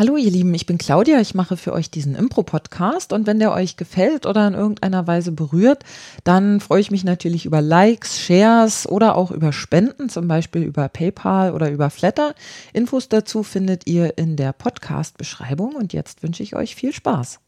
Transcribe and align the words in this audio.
Hallo 0.00 0.16
ihr 0.16 0.30
Lieben, 0.30 0.54
ich 0.54 0.64
bin 0.64 0.78
Claudia, 0.78 1.20
ich 1.20 1.34
mache 1.34 1.58
für 1.58 1.74
euch 1.74 1.90
diesen 1.90 2.14
Impro-Podcast. 2.14 3.12
Und 3.12 3.26
wenn 3.26 3.38
der 3.38 3.52
euch 3.52 3.76
gefällt 3.76 4.24
oder 4.24 4.48
in 4.48 4.54
irgendeiner 4.54 5.06
Weise 5.06 5.30
berührt, 5.30 5.84
dann 6.24 6.60
freue 6.60 6.80
ich 6.80 6.90
mich 6.90 7.04
natürlich 7.04 7.44
über 7.44 7.60
Likes, 7.60 8.18
Shares 8.18 8.88
oder 8.88 9.14
auch 9.14 9.30
über 9.30 9.52
Spenden, 9.52 10.08
zum 10.08 10.26
Beispiel 10.26 10.62
über 10.62 10.88
PayPal 10.88 11.52
oder 11.52 11.70
über 11.70 11.90
Flatter. 11.90 12.34
Infos 12.72 13.10
dazu 13.10 13.42
findet 13.42 13.86
ihr 13.86 14.16
in 14.16 14.36
der 14.36 14.54
Podcast-Beschreibung. 14.54 15.74
Und 15.74 15.92
jetzt 15.92 16.22
wünsche 16.22 16.42
ich 16.42 16.56
euch 16.56 16.76
viel 16.76 16.94
Spaß. 16.94 17.40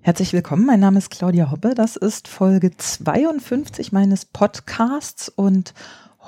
Herzlich 0.00 0.32
willkommen, 0.32 0.64
mein 0.64 0.78
Name 0.78 0.98
ist 0.98 1.10
Claudia 1.10 1.50
Hoppe, 1.50 1.74
das 1.74 1.96
ist 1.96 2.28
Folge 2.28 2.70
52 2.76 3.90
meines 3.90 4.24
Podcasts. 4.24 5.28
Und 5.28 5.74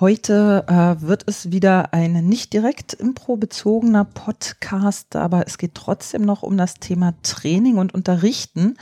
Heute 0.01 0.65
äh, 0.69 1.03
wird 1.05 1.25
es 1.27 1.51
wieder 1.51 1.93
ein 1.93 2.13
nicht 2.25 2.53
direkt 2.53 2.93
impro-bezogener 2.93 4.05
Podcast, 4.05 5.17
aber 5.17 5.45
es 5.49 5.59
geht 5.59 5.75
trotzdem 5.75 6.23
noch 6.23 6.45
um 6.45 6.57
das 6.57 6.75
Thema 6.75 7.15
Training 7.25 7.79
und 7.79 7.95
Unterrichten. 7.95 8.77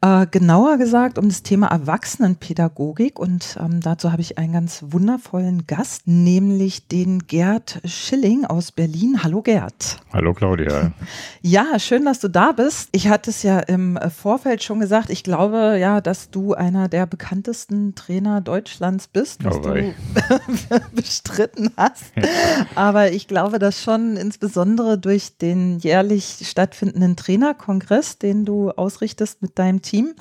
Äh, 0.00 0.26
genauer 0.26 0.78
gesagt 0.78 1.18
um 1.18 1.28
das 1.28 1.42
Thema 1.42 1.66
Erwachsenenpädagogik 1.66 3.18
und 3.18 3.58
ähm, 3.60 3.82
dazu 3.82 4.10
habe 4.10 4.22
ich 4.22 4.38
einen 4.38 4.54
ganz 4.54 4.82
wundervollen 4.88 5.66
Gast, 5.66 6.06
nämlich 6.06 6.88
den 6.88 7.26
Gerd 7.26 7.82
Schilling 7.84 8.46
aus 8.46 8.72
Berlin. 8.72 9.22
Hallo 9.22 9.42
Gerd. 9.42 10.00
Hallo 10.14 10.32
Claudia. 10.32 10.92
Ja, 11.42 11.78
schön, 11.78 12.06
dass 12.06 12.20
du 12.20 12.28
da 12.28 12.52
bist. 12.52 12.88
Ich 12.92 13.08
hatte 13.08 13.28
es 13.28 13.42
ja 13.42 13.58
im 13.58 13.98
Vorfeld 14.08 14.62
schon 14.62 14.80
gesagt, 14.80 15.10
ich 15.10 15.24
glaube 15.24 15.76
ja, 15.78 16.00
dass 16.00 16.30
du 16.30 16.54
einer 16.54 16.88
der 16.88 17.04
bekanntesten 17.04 17.94
Trainer 17.94 18.40
Deutschlands 18.40 19.08
bist. 19.08 19.42
Oh, 19.44 19.58
du 19.58 19.92
bestritten 20.92 21.70
hast. 21.76 22.12
Aber 22.74 23.12
ich 23.12 23.28
glaube, 23.28 23.58
dass 23.58 23.82
schon 23.82 24.16
insbesondere 24.16 24.98
durch 24.98 25.38
den 25.38 25.78
jährlich 25.78 26.38
stattfindenden 26.42 27.16
Trainerkongress, 27.16 28.18
den 28.18 28.44
du 28.44 28.70
ausrichtest 28.70 29.42
mit 29.42 29.58
deinem 29.58 29.82
Team, 29.82 30.14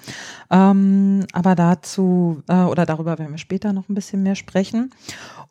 ähm, 0.51 1.25
aber 1.33 1.55
dazu 1.55 2.43
äh, 2.47 2.63
oder 2.63 2.85
darüber 2.85 3.17
werden 3.19 3.31
wir 3.31 3.37
später 3.37 3.73
noch 3.73 3.89
ein 3.89 3.95
bisschen 3.95 4.23
mehr 4.23 4.35
sprechen. 4.35 4.91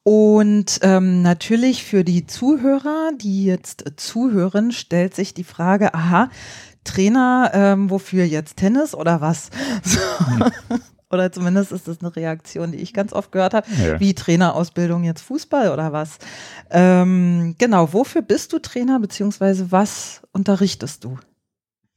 Und 0.04 0.80
ähm, 0.82 1.22
natürlich 1.22 1.84
für 1.84 2.02
die 2.02 2.26
Zuhörer, 2.26 3.10
die 3.16 3.44
jetzt 3.44 3.84
zuhören, 3.96 4.72
stellt 4.72 5.14
sich 5.14 5.32
die 5.32 5.44
Frage, 5.44 5.94
aha, 5.94 6.28
Trainer, 6.84 7.52
ähm, 7.54 7.90
wofür 7.90 8.24
jetzt 8.24 8.56
Tennis 8.56 8.94
oder 8.94 9.20
was? 9.20 9.50
So. 9.84 9.98
Oder 11.12 11.30
zumindest 11.30 11.72
ist 11.72 11.86
das 11.86 12.00
eine 12.00 12.16
Reaktion, 12.16 12.72
die 12.72 12.78
ich 12.78 12.94
ganz 12.94 13.12
oft 13.12 13.32
gehört 13.32 13.52
habe, 13.52 13.66
ja. 13.84 14.00
wie 14.00 14.14
Trainerausbildung 14.14 15.04
jetzt 15.04 15.20
Fußball 15.20 15.70
oder 15.70 15.92
was. 15.92 16.18
Ähm, 16.70 17.54
genau, 17.58 17.92
wofür 17.92 18.22
bist 18.22 18.52
du 18.52 18.58
Trainer, 18.58 18.98
beziehungsweise 18.98 19.70
was 19.70 20.22
unterrichtest 20.32 21.04
du? 21.04 21.18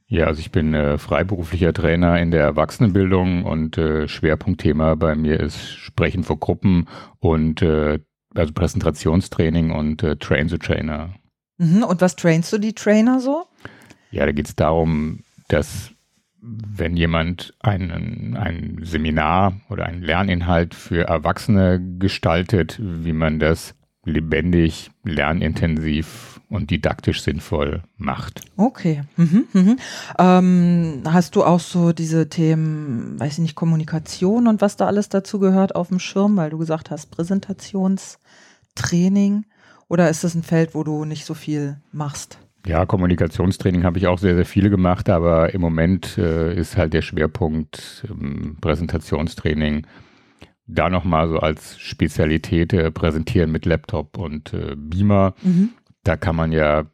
Ja, 0.08 0.27
also 0.27 0.39
ich 0.39 0.52
bin 0.52 0.73
äh, 0.73 0.97
freiberuflicher 0.97 1.73
Trainer 1.73 2.19
in 2.19 2.30
der 2.30 2.43
Erwachsenenbildung 2.43 3.43
und 3.43 3.77
äh, 3.77 4.08
Schwerpunktthema 4.08 4.95
bei 4.95 5.16
mir 5.16 5.39
ist 5.39 5.58
Sprechen 5.58 6.23
vor 6.23 6.39
Gruppen 6.39 6.88
und 7.19 7.61
äh, 7.61 7.99
also 8.36 8.53
Präsentationstraining 8.53 9.71
und 9.71 10.03
äh, 10.03 10.17
Train 10.17 10.49
the 10.49 10.59
Trainer. 10.59 11.16
Mhm, 11.58 11.83
und 11.83 12.02
was 12.02 12.17
trainst 12.17 12.52
du 12.53 12.58
die 12.58 12.73
Trainer 12.73 13.19
so? 13.19 13.45
Ja, 14.11 14.25
da 14.25 14.31
geht 14.31 14.47
es 14.47 14.55
darum, 14.55 15.21
dass 15.47 15.95
wenn 16.46 16.96
jemand 16.96 17.56
einen, 17.60 18.38
ein 18.38 18.80
Seminar 18.84 19.60
oder 19.70 19.86
einen 19.86 20.04
Lerninhalt 20.04 20.76
für 20.76 21.08
Erwachsene 21.08 21.82
gestaltet, 22.00 22.80
wie 22.80 23.14
man 23.14 23.40
das 23.40 23.76
lebendig, 24.06 24.92
lernintensiv 25.04 26.40
und 26.50 26.70
didaktisch 26.70 27.23
sinnvoll 27.23 27.82
macht. 27.98 28.42
Okay. 28.56 29.02
Mhm, 29.18 29.48
mhm. 29.52 29.78
Ähm, 30.20 31.02
hast 31.06 31.36
du 31.36 31.44
auch 31.44 31.60
so 31.60 31.92
diese 31.92 32.30
Themen, 32.30 33.20
weiß 33.20 33.34
ich 33.34 33.40
nicht, 33.40 33.56
Kommunikation 33.56 34.48
und 34.48 34.62
was 34.62 34.78
da 34.78 34.86
alles 34.86 35.10
dazu 35.10 35.39
gehört 35.39 35.76
auf 35.76 35.88
dem 35.89 36.00
Schirm, 36.00 36.38
weil 36.38 36.52
du 36.52 36.60
gesagt 36.60 36.92
hast, 36.92 37.10
Präsentationstraining? 37.11 39.45
Oder 39.88 40.10
ist 40.10 40.23
das 40.23 40.34
ein 40.36 40.44
Feld, 40.44 40.76
wo 40.76 40.84
du 40.84 41.05
nicht 41.05 41.26
so 41.26 41.34
viel 41.34 41.78
machst? 41.92 42.38
Ja, 42.65 42.86
Kommunikationstraining 42.86 43.83
habe 43.83 43.99
ich 43.99 44.08
auch 44.08 44.17
sehr, 44.17 44.36
sehr 44.36 44.45
viele 44.45 44.71
gemacht, 44.71 45.09
aber 45.09 45.53
im 45.53 45.61
Moment 45.61 46.17
äh, 46.17 46.55
ist 46.55 46.77
halt 46.77 46.93
der 46.93 47.03
Schwerpunkt 47.03 48.05
ähm, 48.09 48.58
Präsentationstraining. 48.59 49.86
Da 50.65 50.89
nochmal 50.89 51.30
so 51.30 51.37
als 51.37 51.77
Spezialität 51.77 52.73
äh, 52.73 52.89
präsentieren 52.89 53.52
mit 53.52 53.65
Laptop 53.65 54.17
und 54.17 54.52
äh, 54.54 54.75
Beamer. 54.75 55.36
Mhm. 55.43 55.70
Da 56.04 56.17
kann 56.17 56.36
man 56.36 56.52
ja 56.52 56.86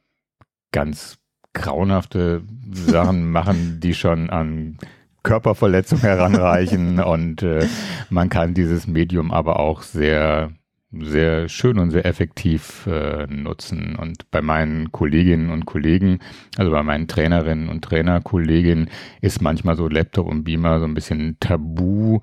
ganz 0.74 1.20
grauenhafte 1.54 2.44
Sachen 2.74 3.32
machen, 3.32 3.80
die 3.80 3.94
schon 3.94 4.30
an 4.30 4.78
Körperverletzung 5.24 6.00
heranreichen 6.02 7.00
und 7.00 7.44
äh, 7.44 7.66
man 8.10 8.28
kann 8.28 8.54
dieses 8.54 8.88
Medium 8.88 9.32
aber 9.32 9.60
auch 9.60 9.84
sehr 9.84 10.52
sehr 10.92 11.48
schön 11.48 11.80
und 11.80 11.92
sehr 11.92 12.06
effektiv 12.06 12.86
äh, 12.88 13.26
nutzen. 13.28 13.96
Und 13.96 14.30
bei 14.32 14.42
meinen 14.42 14.92
Kolleginnen 14.92 15.50
und 15.50 15.66
Kollegen, 15.66 16.20
also 16.58 16.72
bei 16.72 16.84
meinen 16.84 17.08
Trainerinnen 17.08 17.70
und 17.70 17.84
Trainerkolleginnen, 17.84 18.90
ist 19.22 19.42
manchmal 19.42 19.76
so 19.78 19.88
Laptop 19.88 20.28
und 20.28 20.44
Beamer 20.44 20.80
so 20.80 20.86
ein 20.86 20.94
bisschen 20.94 21.38
Tabu. 21.40 22.20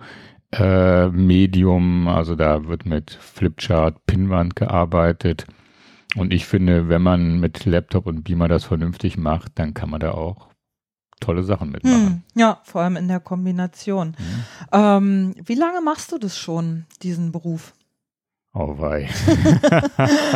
Äh, 0.51 1.09
Medium, 1.09 2.09
also 2.09 2.35
da 2.35 2.69
wird 2.69 2.87
mit 2.87 3.11
Flipchart, 3.11 4.07
Pinwand 4.07 4.57
gearbeitet. 4.57 5.47
Und 6.17 6.33
ich 6.33 6.47
finde, 6.47 6.89
wenn 6.89 7.03
man 7.03 7.39
mit 7.39 7.67
Laptop 7.67 8.07
und 8.07 8.25
Beamer 8.25 8.49
das 8.49 8.65
vernünftig 8.65 9.19
macht, 9.19 9.59
dann 9.59 9.75
kann 9.75 9.91
man 9.91 10.01
da 10.01 10.13
auch 10.13 10.49
tolle 11.21 11.43
Sachen 11.43 11.71
mitmachen. 11.71 12.07
Hm, 12.07 12.23
ja, 12.35 12.61
vor 12.65 12.83
allem 12.83 12.97
in 12.97 13.09
der 13.09 13.21
Kombination. 13.21 14.17
Mhm. 14.19 14.45
Ähm, 14.73 15.35
wie 15.45 15.55
lange 15.55 15.81
machst 15.81 16.13
du 16.13 16.19
das 16.19 16.39
schon, 16.39 16.87
diesen 17.03 17.33
Beruf? 17.33 17.75
Oh 18.59 18.77
wei. 18.79 19.09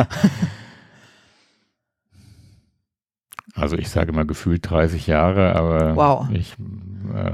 also 3.53 3.77
ich 3.77 3.89
sage 3.89 4.13
mal 4.13 4.25
gefühlt 4.25 4.69
30 4.69 5.07
Jahre, 5.07 5.57
aber 5.57 5.97
wow. 5.97 6.29
ich 6.31 6.55
äh, 7.13 7.33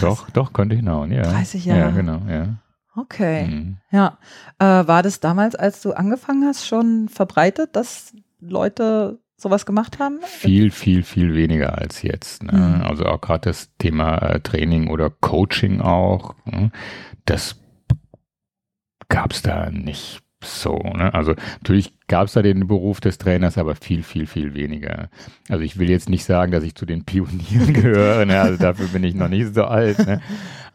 doch, 0.00 0.28
doch, 0.30 0.52
könnte 0.52 0.74
hinhauen, 0.74 1.12
ja. 1.12 1.22
30 1.22 1.64
Jahre. 1.64 1.80
Ja, 1.80 1.90
genau, 1.90 2.22
ja. 2.28 2.56
Okay. 2.96 3.46
Mhm. 3.46 3.76
Ja. 3.92 4.18
Äh, 4.58 4.64
war 4.88 5.04
das 5.04 5.20
damals, 5.20 5.54
als 5.54 5.80
du 5.80 5.92
angefangen 5.92 6.44
hast, 6.44 6.66
schon 6.66 7.08
verbreitet, 7.08 7.76
dass 7.76 8.14
Leute 8.40 9.20
sowas 9.36 9.66
gemacht 9.66 10.00
haben? 10.00 10.18
Viel, 10.22 10.72
viel, 10.72 11.04
viel 11.04 11.34
weniger 11.34 11.78
als 11.78 12.02
jetzt. 12.02 12.42
Ne? 12.42 12.52
Mhm. 12.52 12.82
Also 12.82 13.04
auch 13.06 13.20
gerade 13.20 13.50
das 13.50 13.70
Thema 13.78 14.18
äh, 14.18 14.40
Training 14.40 14.88
oder 14.88 15.10
Coaching 15.10 15.80
auch. 15.80 16.34
Ne? 16.46 16.72
Das 17.26 17.56
gab 19.08 19.32
es 19.32 19.42
da 19.42 19.70
nicht 19.70 20.20
so. 20.44 20.76
Ne? 20.76 21.12
Also 21.12 21.34
natürlich 21.60 21.92
gab 22.06 22.26
es 22.26 22.34
da 22.34 22.42
den 22.42 22.66
Beruf 22.66 23.00
des 23.00 23.18
Trainers, 23.18 23.58
aber 23.58 23.74
viel, 23.74 24.02
viel, 24.02 24.26
viel 24.26 24.54
weniger. 24.54 25.08
Also 25.48 25.64
ich 25.64 25.78
will 25.78 25.90
jetzt 25.90 26.08
nicht 26.08 26.24
sagen, 26.24 26.52
dass 26.52 26.64
ich 26.64 26.74
zu 26.74 26.86
den 26.86 27.04
Pionieren 27.04 27.72
gehöre, 27.72 28.24
ne? 28.26 28.40
also 28.40 28.58
dafür 28.58 28.88
bin 28.88 29.04
ich 29.04 29.14
noch 29.14 29.28
nicht 29.28 29.54
so 29.54 29.64
alt. 29.64 29.98
Ne? 30.06 30.20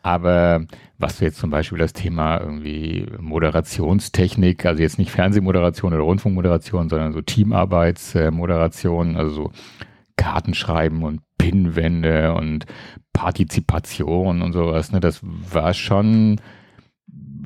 Aber 0.02 0.66
was 0.98 1.20
jetzt 1.20 1.40
zum 1.40 1.50
Beispiel 1.50 1.78
das 1.78 1.94
Thema 1.94 2.40
irgendwie 2.40 3.08
Moderationstechnik, 3.20 4.66
also 4.66 4.82
jetzt 4.82 4.98
nicht 4.98 5.12
Fernsehmoderation 5.12 5.94
oder 5.94 6.04
Rundfunkmoderation, 6.04 6.90
sondern 6.90 7.14
so 7.14 7.22
Teamarbeitsmoderation, 7.22 9.18
also 9.18 9.30
so 9.30 9.52
Kartenschreiben 10.16 11.04
und 11.04 11.22
Pinwände 11.38 12.34
und 12.34 12.66
Partizipation 13.14 14.42
und 14.42 14.54
sowas, 14.54 14.92
ne? 14.92 15.00
das 15.00 15.20
war 15.24 15.74
schon 15.74 16.40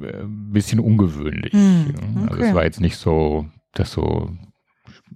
ein 0.03 0.51
bisschen 0.51 0.79
ungewöhnlich. 0.79 1.53
Hm, 1.53 1.93
okay. 2.23 2.27
Also 2.29 2.43
es 2.43 2.53
war 2.53 2.63
jetzt 2.63 2.81
nicht 2.81 2.97
so, 2.97 3.45
dass 3.73 3.91
so, 3.91 4.29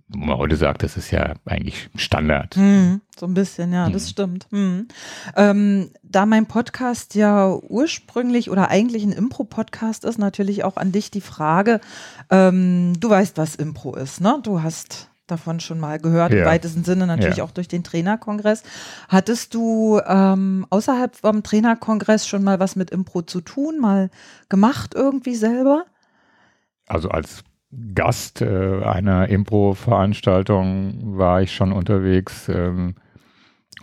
wo 0.08 0.18
man 0.18 0.38
heute 0.38 0.56
sagt, 0.56 0.84
das 0.84 0.98
ist 0.98 1.12
ja 1.12 1.34
eigentlich 1.46 1.90
Standard. 1.96 2.56
Hm, 2.56 3.02
so 3.18 3.26
ein 3.26 3.34
bisschen, 3.34 3.74
ja, 3.74 3.86
hm. 3.86 3.94
das 3.94 4.10
stimmt. 4.10 4.48
Hm. 4.52 4.88
Ähm, 5.36 5.92
da 6.04 6.26
mein 6.26 6.46
Podcast 6.46 7.16
ja 7.16 7.54
ursprünglich 7.54 8.50
oder 8.50 8.70
eigentlich 8.70 9.04
ein 9.04 9.12
Impro-Podcast 9.12 10.06
ist, 10.06 10.18
natürlich 10.18 10.64
auch 10.64 10.78
an 10.78 10.92
dich 10.92 11.12
die 11.12 11.22
Frage, 11.22 11.82
ähm, 12.30 12.94
du 13.00 13.10
weißt, 13.10 13.38
was 13.38 13.56
Impro 13.56 13.96
ist, 13.96 14.22
ne? 14.22 14.40
Du 14.44 14.62
hast 14.62 15.10
davon 15.28 15.60
schon 15.60 15.80
mal 15.80 16.00
gehört, 16.00 16.32
ja. 16.32 16.40
im 16.40 16.46
weitesten 16.46 16.84
Sinne 16.84 17.06
natürlich 17.08 17.38
ja. 17.38 17.44
auch 17.44 17.52
durch 17.52 17.68
den 17.68 17.84
Trainerkongress. 17.84 18.64
Hattest 19.10 19.54
du 19.54 20.00
ähm, 20.06 20.66
außerhalb 20.70 21.16
vom 21.16 21.44
Trainerkongress 21.44 22.28
schon 22.28 22.44
mal 22.44 22.60
was 22.60 22.76
mit 22.76 22.92
Impro 22.92 23.22
zu 23.22 23.42
tun, 23.42 23.80
mal 23.80 24.10
gemacht 24.50 24.94
irgendwie 24.96 25.36
selber? 25.36 25.86
Also 26.88 27.10
als 27.10 27.44
Gast 27.94 28.42
äh, 28.42 28.82
einer 28.84 29.28
Impro-Veranstaltung 29.28 31.18
war 31.18 31.42
ich 31.42 31.54
schon 31.54 31.74
unterwegs 31.74 32.48
ähm, 32.48 32.96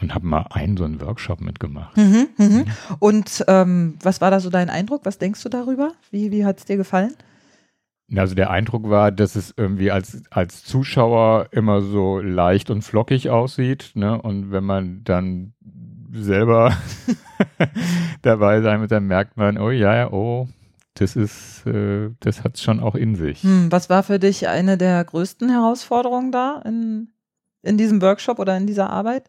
und 0.00 0.14
habe 0.14 0.26
mal 0.26 0.46
einen 0.50 0.76
so 0.76 0.84
einen 0.84 1.00
Workshop 1.00 1.40
mitgemacht. 1.40 1.96
Mhm, 1.96 2.28
mhm. 2.38 2.64
Und 2.98 3.44
ähm, 3.46 3.98
was 4.02 4.20
war 4.20 4.30
da 4.30 4.40
so 4.40 4.48
dein 4.48 4.70
Eindruck? 4.70 5.02
Was 5.04 5.18
denkst 5.18 5.42
du 5.42 5.50
darüber? 5.50 5.92
Wie, 6.10 6.32
wie 6.32 6.44
hat 6.46 6.58
es 6.58 6.64
dir 6.64 6.78
gefallen? 6.78 7.14
Also 8.14 8.34
der 8.34 8.50
Eindruck 8.50 8.90
war, 8.90 9.10
dass 9.10 9.34
es 9.34 9.54
irgendwie 9.56 9.90
als, 9.90 10.22
als 10.30 10.62
Zuschauer 10.64 11.48
immer 11.52 11.80
so 11.80 12.18
leicht 12.18 12.70
und 12.70 12.82
flockig 12.82 13.30
aussieht. 13.30 13.92
Ne? 13.94 14.20
Und 14.20 14.50
wenn 14.50 14.64
man 14.64 15.04
dann 15.04 15.54
selber 16.12 16.76
dabei 18.22 18.60
sein 18.60 18.80
wird, 18.80 18.92
dann 18.92 19.06
merkt 19.06 19.36
man, 19.36 19.58
oh 19.58 19.70
ja, 19.70 19.96
ja, 19.96 20.12
oh, 20.12 20.48
das 20.94 21.16
ist, 21.16 21.66
äh, 21.66 22.10
das 22.20 22.44
hat 22.44 22.54
es 22.54 22.62
schon 22.62 22.78
auch 22.78 22.94
in 22.94 23.16
sich. 23.16 23.42
Hm, 23.42 23.72
was 23.72 23.90
war 23.90 24.02
für 24.02 24.18
dich 24.18 24.48
eine 24.48 24.78
der 24.78 25.02
größten 25.04 25.50
Herausforderungen 25.50 26.30
da 26.30 26.62
in, 26.64 27.08
in 27.62 27.76
diesem 27.76 28.00
Workshop 28.00 28.38
oder 28.38 28.56
in 28.56 28.66
dieser 28.66 28.90
Arbeit? 28.90 29.28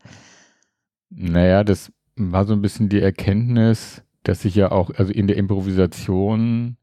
Naja, 1.09 1.63
das 1.63 1.91
war 2.15 2.45
so 2.45 2.53
ein 2.53 2.61
bisschen 2.61 2.89
die 2.89 3.01
Erkenntnis, 3.01 4.03
dass 4.23 4.45
ich 4.45 4.55
ja 4.55 4.71
auch, 4.71 4.91
also 4.95 5.11
in 5.11 5.27
der 5.27 5.37
Improvisation 5.37 6.77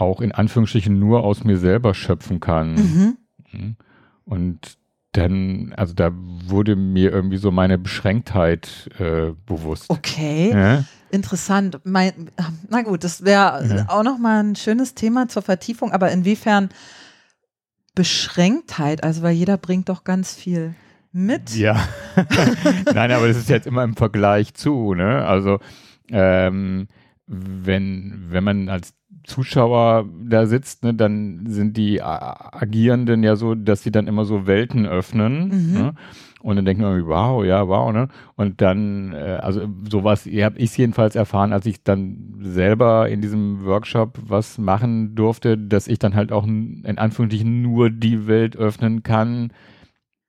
auch 0.00 0.20
in 0.20 0.32
Anführungsstrichen 0.32 0.98
nur 0.98 1.24
aus 1.24 1.44
mir 1.44 1.58
selber 1.58 1.94
schöpfen 1.94 2.40
kann. 2.40 2.74
Mhm. 2.74 3.16
mhm. 3.52 3.76
Und 4.24 4.78
dann, 5.12 5.72
also 5.76 5.92
da 5.92 6.12
wurde 6.14 6.76
mir 6.76 7.10
irgendwie 7.10 7.38
so 7.38 7.50
meine 7.50 7.78
Beschränktheit 7.78 8.88
äh, 8.98 9.32
bewusst. 9.44 9.90
Okay, 9.90 10.52
ja? 10.52 10.84
interessant. 11.10 11.80
Mein, 11.82 12.30
na 12.68 12.82
gut, 12.82 13.02
das 13.02 13.24
wäre 13.24 13.66
ja. 13.66 13.88
auch 13.88 14.04
nochmal 14.04 14.44
ein 14.44 14.54
schönes 14.54 14.94
Thema 14.94 15.28
zur 15.28 15.42
Vertiefung, 15.42 15.90
aber 15.90 16.12
inwiefern 16.12 16.68
Beschränktheit, 17.96 19.02
also 19.02 19.22
weil 19.22 19.34
jeder 19.34 19.56
bringt 19.56 19.88
doch 19.88 20.04
ganz 20.04 20.34
viel 20.34 20.74
mit. 21.10 21.56
Ja, 21.56 21.88
nein, 22.94 23.10
aber 23.10 23.26
das 23.26 23.36
ist 23.36 23.48
jetzt 23.48 23.66
immer 23.66 23.82
im 23.82 23.96
Vergleich 23.96 24.54
zu, 24.54 24.94
ne? 24.94 25.26
Also 25.26 25.58
ähm, 26.08 26.86
wenn, 27.30 28.26
wenn 28.30 28.44
man 28.44 28.68
als 28.68 28.94
Zuschauer 29.24 30.08
da 30.24 30.46
sitzt, 30.46 30.82
ne, 30.82 30.94
dann 30.94 31.44
sind 31.46 31.76
die 31.76 32.02
Agierenden 32.02 33.22
ja 33.22 33.36
so, 33.36 33.54
dass 33.54 33.82
sie 33.82 33.92
dann 33.92 34.08
immer 34.08 34.24
so 34.24 34.46
Welten 34.46 34.86
öffnen. 34.86 35.48
Mhm. 35.48 35.72
Ne? 35.72 35.94
Und 36.42 36.56
dann 36.56 36.64
denkt 36.64 36.82
man, 36.82 37.06
wow, 37.06 37.44
ja, 37.44 37.68
wow, 37.68 37.92
ne? 37.92 38.08
Und 38.34 38.62
dann, 38.62 39.12
äh, 39.12 39.38
also 39.42 39.68
sowas, 39.88 40.24
habe 40.24 40.58
ich 40.58 40.76
jedenfalls 40.76 41.14
erfahren, 41.14 41.52
als 41.52 41.66
ich 41.66 41.84
dann 41.84 42.38
selber 42.40 43.10
in 43.10 43.20
diesem 43.20 43.64
Workshop 43.66 44.18
was 44.26 44.56
machen 44.56 45.14
durfte, 45.14 45.58
dass 45.58 45.86
ich 45.86 45.98
dann 45.98 46.14
halt 46.14 46.32
auch 46.32 46.46
in 46.46 46.94
Anführungsstrichen 46.96 47.60
nur 47.60 47.90
die 47.90 48.26
Welt 48.26 48.56
öffnen 48.56 49.02
kann, 49.02 49.52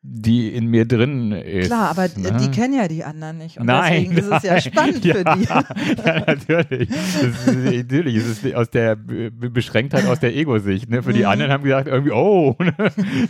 die 0.03 0.50
in 0.50 0.65
mir 0.65 0.88
drin 0.88 1.31
ist. 1.31 1.68
Klar, 1.68 1.92
aber 1.92 2.07
ne? 2.15 2.36
die 2.42 2.50
kennen 2.50 2.74
ja 2.74 2.88
die 2.88 3.03
anderen 3.03 3.38
nicht. 3.38 3.59
Und 3.59 3.68
nein, 3.68 4.09
deswegen 4.09 4.18
ist 4.18 4.31
es 4.31 4.44
ja 4.44 4.59
spannend 4.71 5.06
ja, 5.06 5.13
für 5.13 5.24
die. 5.24 5.44
ja, 6.06 6.24
natürlich. 6.25 6.89
Ist, 6.89 7.48
natürlich. 7.48 8.15
Es 8.15 8.44
ist 8.44 8.56
aus 8.56 8.71
der 8.71 8.95
Beschränktheit 8.95 10.07
aus 10.07 10.19
der 10.19 10.36
Ego-Sicht. 10.36 10.89
Ne? 10.89 11.03
Für 11.03 11.13
die 11.13 11.21
mhm. 11.21 11.27
anderen 11.27 11.51
haben 11.51 11.63
gesagt, 11.63 11.88
irgendwie, 11.88 12.13
oh, 12.13 12.56
ne? 12.59 12.74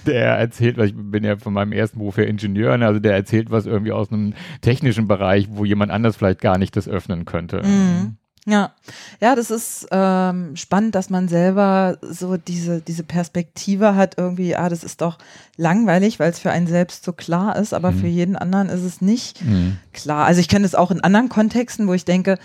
der 0.06 0.38
erzählt, 0.38 0.78
weil 0.78 0.88
ich 0.88 0.96
bin 0.96 1.26
ja 1.26 1.36
von 1.36 1.52
meinem 1.52 1.74
ersten 1.74 2.00
Beruf 2.00 2.18
ja 2.18 2.24
Ingenieur, 2.24 2.78
ne? 2.78 2.88
also 2.88 3.02
der 3.02 3.16
erzählt 3.16 3.52
was 3.52 3.66
irgendwie 3.66 3.92
aus 3.92 4.10
einem 4.10 4.34
technischen 4.62 5.10
Bereich, 5.10 5.50
wo 5.52 5.66
jemand 5.66 5.92
anders 5.92 6.16
vielleicht 6.16 6.40
gar 6.40 6.58
nicht 6.58 6.78
das 6.78 6.88
öffnen 6.88 7.26
könnte. 7.26 7.64
Mhm. 7.66 8.16
Ja, 8.48 8.72
ja, 9.20 9.36
das 9.36 9.52
ist 9.52 9.88
ähm, 9.92 10.56
spannend, 10.56 10.96
dass 10.96 11.12
man 11.12 11.28
selber 11.28 12.00
so 12.02 12.38
diese, 12.38 12.82
diese 12.82 13.04
Perspektive 13.04 13.96
hat, 13.96 14.18
irgendwie, 14.18 14.56
ah, 14.56 14.68
das 14.68 14.84
ist 14.84 15.02
doch 15.02 15.20
langweilig, 15.58 16.20
weil 16.20 16.32
es 16.32 16.40
für 16.40 16.50
einen 16.50 16.66
selbst 16.66 17.04
so 17.04 17.14
klar 17.14 17.56
ist, 17.56 17.72
aber 17.72 17.92
mhm. 17.92 18.00
für 18.00 18.08
jeden 18.08 18.36
anderen 18.36 18.70
ist 18.70 18.82
es 18.82 19.00
nicht 19.00 19.46
mhm. 19.46 19.78
klar. 19.94 20.26
Also 20.26 20.42
ich 20.42 20.48
kenne 20.48 20.66
es 20.66 20.74
auch 20.74 20.90
in 20.90 21.02
anderen 21.02 21.30
Kontexten, 21.30 21.88
wo 21.88 21.94
ich 21.94 22.04
denke, 22.04 22.40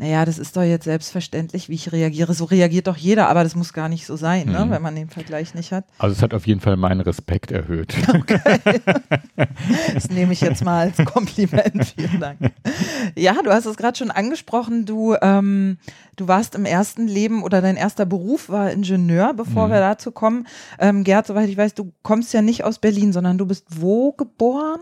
naja, 0.00 0.24
das 0.24 0.38
ist 0.38 0.56
doch 0.56 0.62
jetzt 0.62 0.84
selbstverständlich, 0.84 1.68
wie 1.68 1.74
ich 1.74 1.90
reagiere. 1.90 2.32
So 2.32 2.44
reagiert 2.44 2.86
doch 2.86 2.96
jeder, 2.96 3.28
aber 3.28 3.42
das 3.42 3.56
muss 3.56 3.72
gar 3.72 3.88
nicht 3.88 4.06
so 4.06 4.14
sein, 4.14 4.46
ne, 4.46 4.64
mhm. 4.64 4.70
wenn 4.70 4.80
man 4.80 4.94
den 4.94 5.10
Vergleich 5.10 5.54
nicht 5.54 5.72
hat. 5.72 5.86
Also 5.98 6.14
es 6.14 6.22
hat 6.22 6.34
auf 6.34 6.46
jeden 6.46 6.60
Fall 6.60 6.76
meinen 6.76 7.00
Respekt 7.00 7.50
erhöht. 7.50 7.94
Okay. 8.08 8.80
Das 9.94 10.10
nehme 10.10 10.32
ich 10.32 10.40
jetzt 10.40 10.64
mal 10.64 10.88
als 10.88 11.04
Kompliment. 11.04 11.94
Vielen 11.96 12.20
Dank. 12.20 12.38
Ja, 13.16 13.34
du 13.42 13.50
hast 13.50 13.66
es 13.66 13.76
gerade 13.76 13.96
schon 13.96 14.10
angesprochen, 14.10 14.86
du, 14.86 15.14
ähm, 15.20 15.78
du 16.16 16.26
warst 16.26 16.54
im 16.54 16.64
ersten 16.64 17.06
Leben 17.06 17.42
oder 17.42 17.60
dein 17.60 17.76
erster 17.76 18.06
Beruf 18.06 18.48
war 18.48 18.70
Ingenieur, 18.70 19.34
bevor 19.34 19.66
mhm. 19.66 19.72
wir 19.72 19.80
dazu 19.80 20.10
kommen. 20.10 20.46
Ähm, 20.78 21.04
Gerd, 21.04 21.26
soweit 21.26 21.48
ich 21.48 21.56
weiß, 21.56 21.74
du 21.74 21.92
kommst 22.02 22.32
ja 22.32 22.42
nicht 22.42 22.64
aus 22.64 22.78
Berlin, 22.78 23.12
sondern 23.12 23.38
du 23.38 23.46
bist 23.46 23.66
wo 23.68 24.12
geboren? 24.12 24.80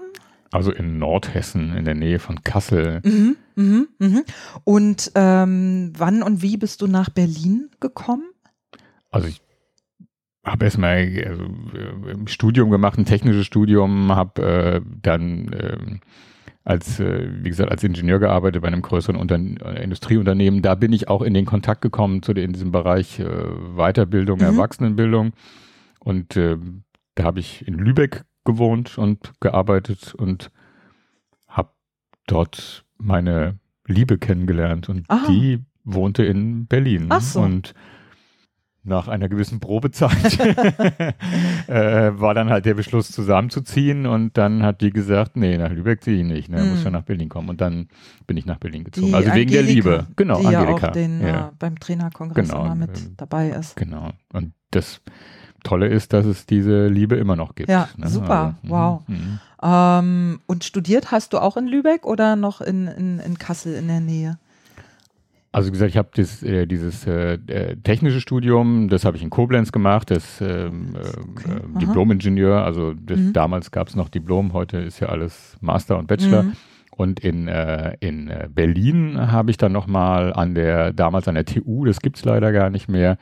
Also 0.53 0.73
in 0.73 0.99
Nordhessen, 0.99 1.77
in 1.77 1.85
der 1.85 1.95
Nähe 1.95 2.19
von 2.19 2.43
Kassel. 2.43 3.01
Mhm, 3.05 3.37
mhm, 3.57 3.89
mhm. 3.99 4.25
Und 4.65 5.13
ähm, 5.15 5.93
wann 5.97 6.23
und 6.23 6.43
wie 6.43 6.57
bist 6.57 6.83
du 6.83 6.87
nach 6.87 7.11
Berlin 7.11 7.71
gekommen? 7.81 8.31
Also 9.11 9.29
ich 9.29 9.41
habe 10.45 10.65
erstmal 10.65 10.99
also, 11.27 11.45
äh, 11.75 12.13
ein 12.13 12.29
Studium 12.29 12.71
gemacht, 12.71 12.99
ein 12.99 13.05
technisches 13.05 13.47
Studium, 13.47 14.15
habe 14.15 14.43
äh, 14.43 14.81
dann 15.03 15.53
äh, 15.53 15.79
als, 16.65 17.01
äh, 17.01 17.29
wie 17.43 17.49
gesagt, 17.49 17.71
als 17.71 17.83
Ingenieur 17.83 18.19
gearbeitet 18.19 18.63
bei 18.63 18.69
einem 18.69 18.83
größeren 18.83 19.17
Unter 19.17 19.37
äh, 19.37 19.83
Industrieunternehmen. 19.83 20.63
Da 20.63 20.75
bin 20.75 20.93
ich 20.93 21.09
auch 21.09 21.23
in 21.23 21.35
den 21.35 21.45
Kontakt 21.45 21.81
gekommen 21.81 22.23
zu 22.23 22.33
den, 22.33 22.45
in 22.45 22.53
diesem 22.53 22.73
Bereich 22.73 23.19
äh, 23.19 23.25
Weiterbildung, 23.77 24.39
mhm. 24.39 24.45
Erwachsenenbildung. 24.45 25.33
Und 25.99 26.37
da 26.37 27.25
habe 27.25 27.41
ich 27.41 27.67
in 27.67 27.75
Lübeck 27.75 28.23
gewohnt 28.47 28.97
und 28.97 29.35
gearbeitet 29.41 30.15
und 30.15 30.51
habe 31.47 31.71
dort 32.27 32.85
meine 32.97 33.59
Liebe 33.87 34.17
kennengelernt 34.17 34.89
und 34.89 35.05
Aha. 35.09 35.27
die 35.29 35.63
wohnte 35.85 36.25
in 36.25 36.67
Berlin. 36.67 37.07
Ach 37.11 37.21
so. 37.21 37.41
Und 37.41 37.75
nach 38.87 39.09
einer 39.09 39.29
gewissen 39.29 39.59
Probezeit 39.59 40.39
äh, 41.69 42.21
war 42.21 42.35
dann 42.35 42.51
halt 42.51 42.65
der 42.65 42.75
Beschluss 42.75 43.11
zusammenzuziehen 43.11 44.07
und 44.07 44.39
dann 44.39 44.63
hat 44.63 44.81
die 44.81 44.91
gesagt, 44.91 45.37
nee, 45.37 45.59
nach 45.59 45.71
Lübeck 45.71 46.05
ziehe 46.05 46.19
ich 46.19 46.25
nicht, 46.25 46.49
ne, 46.49 46.61
hm. 46.61 46.71
muss 46.71 46.83
schon 46.83 46.93
nach 46.93 47.03
Berlin 47.03 47.29
kommen 47.29 47.49
und 47.49 47.61
dann 47.61 47.89
bin 48.27 48.37
ich 48.37 48.47
nach 48.47 48.59
Berlin 48.59 48.85
gezogen. 48.85 49.09
Die 49.09 49.15
also 49.15 49.35
wegen 49.35 49.51
Angelika, 49.51 49.63
der 49.63 49.75
Liebe. 49.75 50.07
Genau, 50.15 50.41
die 50.41 50.47
Angelika. 50.47 50.81
Ja 50.81 50.89
auch 50.89 50.93
den, 50.93 51.21
ja. 51.21 51.49
Äh, 51.49 51.51
beim 51.59 51.79
Trainerkongress 51.81 52.49
genau, 52.49 52.65
immer 52.65 52.75
mit 52.77 52.97
ähm, 52.97 53.15
dabei 53.17 53.51
ist. 53.51 53.77
Genau. 53.77 54.13
Und 54.33 54.53
das 54.71 55.03
Tolle 55.67 55.89
ist, 55.89 56.13
dass 56.13 56.27
es 56.27 56.47
diese 56.47 56.87
Liebe 56.87 57.17
immer 57.17 57.37
noch 57.37 57.55
gibt. 57.55 57.69
Ja, 57.69 57.89
ne? 57.97 58.09
super, 58.09 58.55
also, 58.63 58.75
wow. 58.75 59.03
Mhm. 59.09 59.39
Ähm, 59.63 60.41
und 60.47 60.65
studiert 60.65 61.11
hast 61.11 61.33
du 61.33 61.39
auch 61.39 61.57
in 61.57 61.67
Lübeck 61.67 62.07
oder 62.07 62.37
noch 62.37 62.61
in, 62.61 62.87
in, 62.87 63.19
in 63.19 63.39
Kassel 63.39 63.75
in 63.75 63.89
der 63.89 64.01
Nähe? 64.01 64.39
Also 65.53 65.69
wie 65.69 65.73
gesagt, 65.73 65.91
ich 65.91 65.97
habe 65.97 66.11
das, 66.15 66.43
äh, 66.43 66.67
dieses 66.67 67.07
äh, 67.07 67.39
äh, 67.47 67.77
technische 67.77 68.21
Studium, 68.21 68.89
das 68.91 69.07
habe 69.07 69.17
ich 69.17 69.23
in 69.23 69.31
Koblenz 69.31 69.73
gemacht, 69.73 70.11
das 70.11 70.41
ähm, 70.43 70.95
okay. 71.31 71.51
äh, 71.51 71.79
Diplom-Ingenieur, 71.81 72.63
also 72.63 72.93
das, 72.93 73.19
mhm. 73.19 73.33
damals 73.33 73.71
gab 73.71 73.89
es 73.89 73.97
noch 73.97 74.11
Diplom, 74.11 74.53
heute 74.53 74.77
ist 74.77 75.01
ja 75.01 75.09
alles 75.09 75.57
Master 75.63 75.99
und 75.99 76.09
Bachelor. 76.09 76.43
Mhm. 76.43 76.53
Und 76.91 77.21
in, 77.21 77.49
äh, 77.49 77.97
in 78.01 78.29
äh, 78.29 78.49
Berlin 78.53 79.33
habe 79.33 79.51
ich 79.51 79.57
dann 79.57 79.73
nochmal 79.73 80.33
an 80.33 80.55
der, 80.55 80.93
damals 80.93 81.27
an 81.27 81.35
der 81.37 81.47
TU, 81.47 81.87
das 81.87 82.01
gibt 82.01 82.19
es 82.19 82.25
leider 82.25 82.53
gar 82.53 82.69
nicht 82.69 82.89
mehr, 82.89 83.17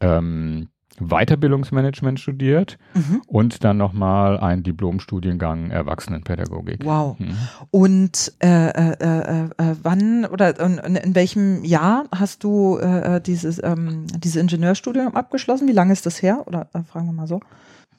ähm, 0.00 0.68
Weiterbildungsmanagement 1.00 2.20
studiert 2.20 2.78
mhm. 2.94 3.22
und 3.26 3.64
dann 3.64 3.76
nochmal 3.76 4.38
einen 4.38 4.62
Diplomstudiengang 4.62 5.70
Erwachsenenpädagogik. 5.70 6.84
Wow. 6.84 7.18
Mhm. 7.18 7.36
Und 7.70 8.32
äh, 8.42 8.68
äh, 8.68 8.96
äh, 9.00 9.44
äh 9.44 9.76
wann 9.82 10.24
oder 10.24 10.58
in, 10.58 10.78
in, 10.78 11.14
welchem 11.14 11.64
Jahr 11.64 12.04
hast 12.14 12.44
du 12.44 12.78
äh, 12.78 13.16
äh, 13.16 13.20
dieses 13.20 13.62
ähm, 13.62 14.06
diese 14.18 14.40
Ingenieurstudium 14.40 15.14
abgeschlossen? 15.14 15.68
Wie 15.68 15.72
lange 15.72 15.92
ist 15.92 16.06
das 16.06 16.22
her? 16.22 16.44
Oder 16.46 16.68
fragen 16.90 17.06
wir 17.06 17.12
mal 17.12 17.26
so. 17.26 17.40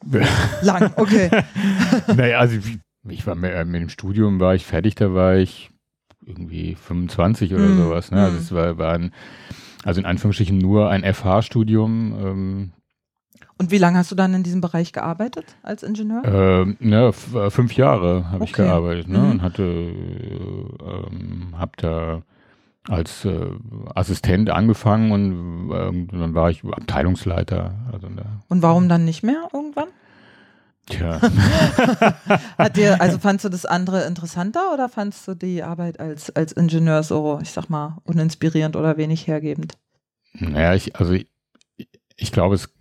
Lang, 0.62 0.92
okay. 0.96 1.30
naja, 2.16 2.40
also 2.40 2.58
ich, 2.58 2.80
ich 3.10 3.28
war 3.28 3.36
mit, 3.36 3.52
mit, 3.68 3.82
dem 3.82 3.90
Studium 3.90 4.40
war 4.40 4.56
ich 4.56 4.66
fertig, 4.66 4.96
da 4.96 5.14
war 5.14 5.36
ich 5.36 5.72
irgendwie 6.26 6.76
25 6.76 7.54
oder 7.54 7.66
mhm. 7.66 7.78
sowas. 7.78 8.12
Ne? 8.12 8.22
Also 8.22 8.34
mhm. 8.34 8.42
es 8.42 8.52
war, 8.52 8.78
war 8.78 8.94
ein, 8.94 9.12
also 9.84 10.00
in 10.00 10.06
Anführungsstrichen 10.06 10.58
nur 10.58 10.90
ein 10.90 11.04
FH-Studium. 11.04 12.16
Ähm, 12.20 12.72
und 13.58 13.72
wie 13.72 13.78
lange 13.78 13.98
hast 13.98 14.12
du 14.12 14.16
dann 14.16 14.34
in 14.34 14.44
diesem 14.44 14.62
Bereich 14.62 14.92
gearbeitet 14.94 15.46
als 15.64 15.84
Ingenieur? 15.84 16.24
Ähm, 16.26 16.78
äh, 16.80 17.50
fünf 17.50 17.74
Jahre 17.74 18.26
habe 18.26 18.36
okay. 18.36 18.46
ich 18.46 18.54
gearbeitet 18.54 19.08
ne? 19.08 19.20
Mhm. 19.20 19.32
und 19.32 19.42
hatte, 19.42 19.64
ähm, 19.64 21.54
habe 21.58 21.72
da 21.78 22.22
als 22.88 23.26
äh, 23.26 23.50
Assistent 23.96 24.50
angefangen 24.50 25.12
und 25.12 25.72
äh, 25.72 26.18
dann 26.18 26.34
war 26.36 26.50
ich 26.50 26.64
Abteilungsleiter. 26.64 27.74
Also 27.92 28.08
und 28.48 28.62
warum 28.62 28.90
dann 28.90 29.06
nicht 29.06 29.24
mehr 29.24 29.50
irgendwann? 29.54 29.88
Tja. 30.90 31.20
Hat 32.58 32.78
dir, 32.78 33.02
also 33.02 33.20
fandst 33.20 33.44
du 33.44 33.50
das 33.50 33.66
andere 33.66 34.06
interessanter 34.06 34.74
oder 34.74 34.88
fandst 34.88 35.28
du 35.28 35.34
die 35.34 35.62
Arbeit 35.62 36.00
als, 36.00 36.34
als 36.34 36.54
Ingenieur 36.54 37.04
so, 37.04 37.40
ich 37.42 37.52
sag 37.52 37.70
mal, 37.70 37.98
uninspirierend 38.06 38.78
oder 38.78 38.96
wenig 38.96 39.28
hergebend? 39.28 39.74
Naja, 40.34 40.76
ich, 40.76 40.96
also 40.96 41.12
ich, 41.12 41.28
ich 42.18 42.32
glaube, 42.32 42.56
es 42.56 42.74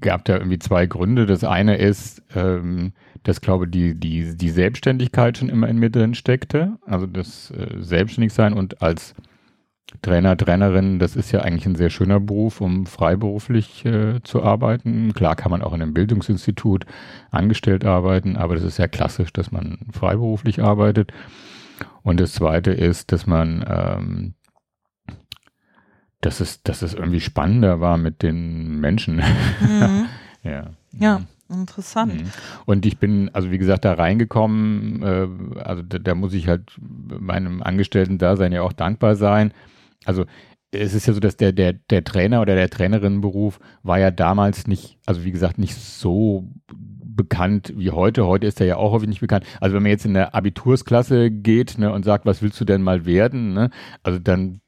gab 0.00 0.24
da 0.24 0.34
irgendwie 0.38 0.58
zwei 0.58 0.86
Gründe. 0.86 1.26
Das 1.26 1.44
eine 1.44 1.76
ist, 1.76 2.22
ähm, 2.34 2.92
dass, 3.22 3.42
glaube 3.42 3.68
die, 3.68 3.94
die, 3.94 4.36
die 4.36 4.50
Selbstständigkeit 4.50 5.36
schon 5.36 5.50
immer 5.50 5.68
in 5.68 5.78
mir 5.78 5.90
drin 5.90 6.14
steckte. 6.14 6.78
Also 6.86 7.06
das 7.06 7.50
äh, 7.50 7.76
Selbstständigsein 7.78 8.54
und 8.54 8.80
als 8.80 9.14
Trainer, 10.02 10.36
Trainerin, 10.36 10.98
das 10.98 11.16
ist 11.16 11.32
ja 11.32 11.40
eigentlich 11.40 11.66
ein 11.66 11.74
sehr 11.74 11.90
schöner 11.90 12.20
Beruf, 12.20 12.60
um 12.60 12.86
freiberuflich 12.86 13.84
äh, 13.84 14.22
zu 14.22 14.42
arbeiten. 14.42 15.12
Klar 15.14 15.34
kann 15.34 15.50
man 15.50 15.62
auch 15.62 15.72
in 15.72 15.82
einem 15.82 15.94
Bildungsinstitut 15.94 16.84
angestellt 17.30 17.84
arbeiten, 17.84 18.36
aber 18.36 18.54
das 18.54 18.64
ist 18.64 18.78
ja 18.78 18.86
klassisch, 18.86 19.32
dass 19.32 19.50
man 19.50 19.78
freiberuflich 19.90 20.62
arbeitet. 20.62 21.12
Und 22.02 22.20
das 22.20 22.32
Zweite 22.32 22.70
ist, 22.70 23.12
dass 23.12 23.26
man, 23.26 23.64
ähm, 23.66 24.34
dass, 26.20 26.40
es, 26.40 26.62
dass 26.62 26.82
es 26.82 26.94
irgendwie 26.94 27.20
spannender 27.20 27.80
war 27.80 27.96
mit 27.96 28.22
den 28.22 28.80
Menschen. 28.80 29.22
Mhm. 29.60 30.06
ja. 30.42 30.70
Ja. 30.92 31.22
Interessant. 31.50 32.14
Mhm. 32.14 32.30
Und 32.66 32.84
ich 32.84 32.98
bin, 32.98 33.30
also 33.32 33.50
wie 33.50 33.56
gesagt, 33.56 33.86
da 33.86 33.94
reingekommen, 33.94 35.02
äh, 35.02 35.60
also 35.60 35.82
da, 35.82 35.98
da, 35.98 36.14
muss 36.14 36.34
ich 36.34 36.46
halt 36.46 36.76
meinem 36.78 37.62
Angestellten-Dasein 37.62 38.52
ja 38.52 38.60
auch 38.60 38.74
dankbar 38.74 39.16
sein. 39.16 39.54
Also 40.04 40.26
es 40.72 40.92
ist 40.92 41.06
ja 41.06 41.14
so, 41.14 41.20
dass 41.20 41.36
der, 41.38 41.52
der, 41.52 41.72
der 41.72 42.04
Trainer 42.04 42.42
oder 42.42 42.54
der 42.54 42.68
Trainerinnenberuf 42.68 43.60
war 43.82 43.98
ja 43.98 44.10
damals 44.10 44.66
nicht, 44.66 44.98
also 45.06 45.24
wie 45.24 45.32
gesagt, 45.32 45.58
nicht 45.58 45.74
so 45.74 46.50
bekannt 47.02 47.72
wie 47.76 47.90
heute. 47.90 48.26
Heute 48.26 48.46
ist 48.46 48.60
er 48.60 48.66
ja 48.66 48.76
auch 48.76 48.92
häufig 48.92 49.08
nicht 49.08 49.20
bekannt. 49.20 49.44
Also 49.60 49.74
wenn 49.74 49.82
man 49.82 49.90
jetzt 49.90 50.04
in 50.04 50.14
der 50.14 50.34
Abitursklasse 50.34 51.30
geht 51.30 51.78
ne, 51.78 51.90
und 51.90 52.04
sagt, 52.04 52.26
was 52.26 52.42
willst 52.42 52.60
du 52.60 52.66
denn 52.66 52.82
mal 52.82 53.06
werden, 53.06 53.54
ne, 53.54 53.70
also 54.02 54.18
dann 54.18 54.60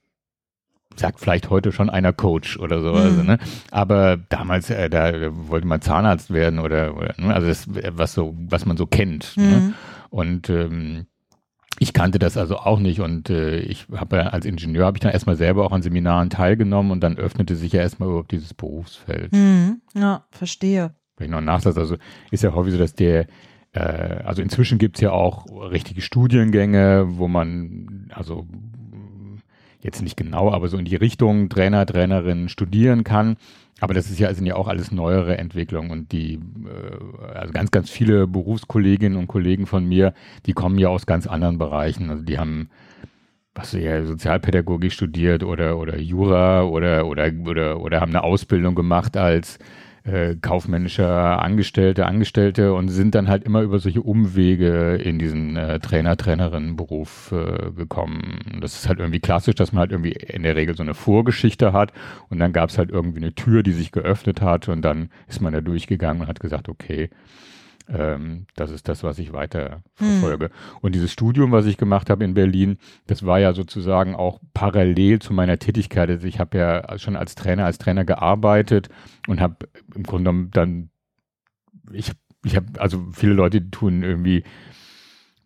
sagt 0.96 1.20
vielleicht 1.20 1.50
heute 1.50 1.72
schon 1.72 1.90
einer 1.90 2.12
Coach 2.12 2.58
oder 2.58 2.80
so. 2.80 2.90
Mhm. 2.90 2.96
Also, 2.96 3.22
ne? 3.22 3.38
Aber 3.70 4.16
damals, 4.28 4.70
äh, 4.70 4.90
da 4.90 5.12
wollte 5.48 5.66
man 5.66 5.80
Zahnarzt 5.80 6.32
werden 6.32 6.58
oder, 6.58 6.96
oder 6.96 7.14
ne? 7.16 7.34
also 7.34 7.46
das, 7.46 7.66
was 7.92 8.14
so, 8.14 8.34
was 8.38 8.66
man 8.66 8.76
so 8.76 8.86
kennt. 8.86 9.36
Ne? 9.36 9.44
Mhm. 9.44 9.50
Ne? 9.50 9.74
Und 10.10 10.50
ähm, 10.50 11.06
ich 11.78 11.92
kannte 11.92 12.18
das 12.18 12.36
also 12.36 12.58
auch 12.58 12.78
nicht 12.78 13.00
und 13.00 13.30
äh, 13.30 13.60
ich 13.60 13.86
habe 13.94 14.32
als 14.32 14.44
Ingenieur 14.44 14.84
habe 14.84 14.98
ich 14.98 15.00
dann 15.00 15.12
erstmal 15.12 15.36
selber 15.36 15.64
auch 15.64 15.72
an 15.72 15.82
Seminaren 15.82 16.28
teilgenommen 16.28 16.92
und 16.92 17.00
dann 17.00 17.16
öffnete 17.16 17.56
sich 17.56 17.72
ja 17.72 17.80
erstmal 17.80 18.10
überhaupt 18.10 18.32
dieses 18.32 18.52
Berufsfeld. 18.52 19.32
Mhm. 19.32 19.80
Ja, 19.94 20.26
verstehe. 20.30 20.94
Wenn 21.16 21.26
ich 21.26 21.30
noch 21.30 21.40
nachsatz, 21.40 21.78
also 21.78 21.96
ist 22.30 22.42
ja 22.42 22.52
häufig 22.54 22.72
so, 22.72 22.78
dass 22.78 22.94
der 22.94 23.26
äh, 23.72 23.80
also 23.80 24.42
inzwischen 24.42 24.78
gibt 24.78 24.96
es 24.96 25.00
ja 25.00 25.12
auch 25.12 25.46
richtige 25.70 26.02
Studiengänge, 26.02 27.06
wo 27.12 27.28
man 27.28 28.10
also 28.14 28.46
jetzt 29.82 30.02
nicht 30.02 30.16
genau, 30.16 30.52
aber 30.52 30.68
so 30.68 30.76
in 30.76 30.84
die 30.84 30.96
Richtung 30.96 31.48
Trainer, 31.48 31.86
Trainerin 31.86 32.48
studieren 32.48 33.04
kann. 33.04 33.36
Aber 33.80 33.94
das 33.94 34.10
ist 34.10 34.18
ja, 34.18 34.32
sind 34.34 34.46
ja 34.46 34.56
auch 34.56 34.68
alles 34.68 34.92
neuere 34.92 35.38
Entwicklungen 35.38 35.90
und 35.90 36.12
die, 36.12 36.34
äh, 36.34 37.34
also 37.34 37.52
ganz, 37.52 37.70
ganz 37.70 37.88
viele 37.88 38.26
Berufskolleginnen 38.26 39.18
und 39.18 39.26
Kollegen 39.26 39.66
von 39.66 39.86
mir, 39.86 40.12
die 40.46 40.52
kommen 40.52 40.78
ja 40.78 40.88
aus 40.88 41.06
ganz 41.06 41.26
anderen 41.26 41.56
Bereichen. 41.56 42.10
Also 42.10 42.22
die 42.22 42.38
haben, 42.38 42.68
was 43.54 43.72
ja, 43.72 44.04
Sozialpädagogik 44.04 44.92
studiert 44.92 45.42
oder, 45.42 45.78
oder 45.78 45.98
Jura 45.98 46.64
oder, 46.64 47.06
oder, 47.06 47.32
oder, 47.46 47.80
oder 47.80 48.00
haben 48.00 48.10
eine 48.10 48.22
Ausbildung 48.22 48.74
gemacht 48.74 49.16
als 49.16 49.58
äh, 50.04 50.36
kaufmännischer 50.36 51.42
Angestellte, 51.42 52.06
Angestellte 52.06 52.74
und 52.74 52.88
sind 52.88 53.14
dann 53.14 53.28
halt 53.28 53.44
immer 53.44 53.62
über 53.62 53.78
solche 53.78 54.02
Umwege 54.02 54.96
in 54.96 55.18
diesen 55.18 55.56
äh, 55.56 55.78
Trainer, 55.80 56.16
Trainerinnenberuf 56.16 57.32
äh, 57.32 57.70
gekommen. 57.72 58.58
Das 58.60 58.74
ist 58.74 58.88
halt 58.88 58.98
irgendwie 58.98 59.20
klassisch, 59.20 59.54
dass 59.54 59.72
man 59.72 59.80
halt 59.80 59.92
irgendwie 59.92 60.12
in 60.12 60.42
der 60.42 60.56
Regel 60.56 60.76
so 60.76 60.82
eine 60.82 60.94
Vorgeschichte 60.94 61.72
hat 61.72 61.92
und 62.28 62.38
dann 62.38 62.52
gab 62.52 62.70
es 62.70 62.78
halt 62.78 62.90
irgendwie 62.90 63.18
eine 63.18 63.34
Tür, 63.34 63.62
die 63.62 63.72
sich 63.72 63.92
geöffnet 63.92 64.40
hat 64.40 64.68
und 64.68 64.82
dann 64.82 65.10
ist 65.28 65.40
man 65.40 65.52
da 65.52 65.60
durchgegangen 65.60 66.22
und 66.22 66.28
hat 66.28 66.40
gesagt, 66.40 66.68
okay, 66.68 67.10
ähm, 67.92 68.46
das 68.54 68.70
ist 68.70 68.88
das, 68.88 69.02
was 69.02 69.18
ich 69.18 69.32
weiter 69.32 69.82
verfolge. 69.94 70.46
Hm. 70.46 70.52
Und 70.80 70.94
dieses 70.94 71.12
Studium, 71.12 71.52
was 71.52 71.66
ich 71.66 71.76
gemacht 71.76 72.10
habe 72.10 72.24
in 72.24 72.34
Berlin, 72.34 72.78
das 73.06 73.26
war 73.26 73.38
ja 73.40 73.52
sozusagen 73.52 74.14
auch 74.14 74.40
parallel 74.54 75.18
zu 75.18 75.32
meiner 75.32 75.58
Tätigkeit. 75.58 76.08
Also 76.08 76.26
ich 76.26 76.38
habe 76.38 76.58
ja 76.58 76.98
schon 76.98 77.16
als 77.16 77.34
Trainer, 77.34 77.64
als 77.64 77.78
Trainer 77.78 78.04
gearbeitet 78.04 78.88
und 79.26 79.40
habe 79.40 79.68
im 79.94 80.04
Grunde 80.04 80.30
genommen 80.30 80.50
dann, 80.52 80.90
ich, 81.92 82.12
ich 82.44 82.56
habe, 82.56 82.66
also 82.78 83.08
viele 83.12 83.34
Leute 83.34 83.70
tun 83.70 84.02
irgendwie 84.02 84.44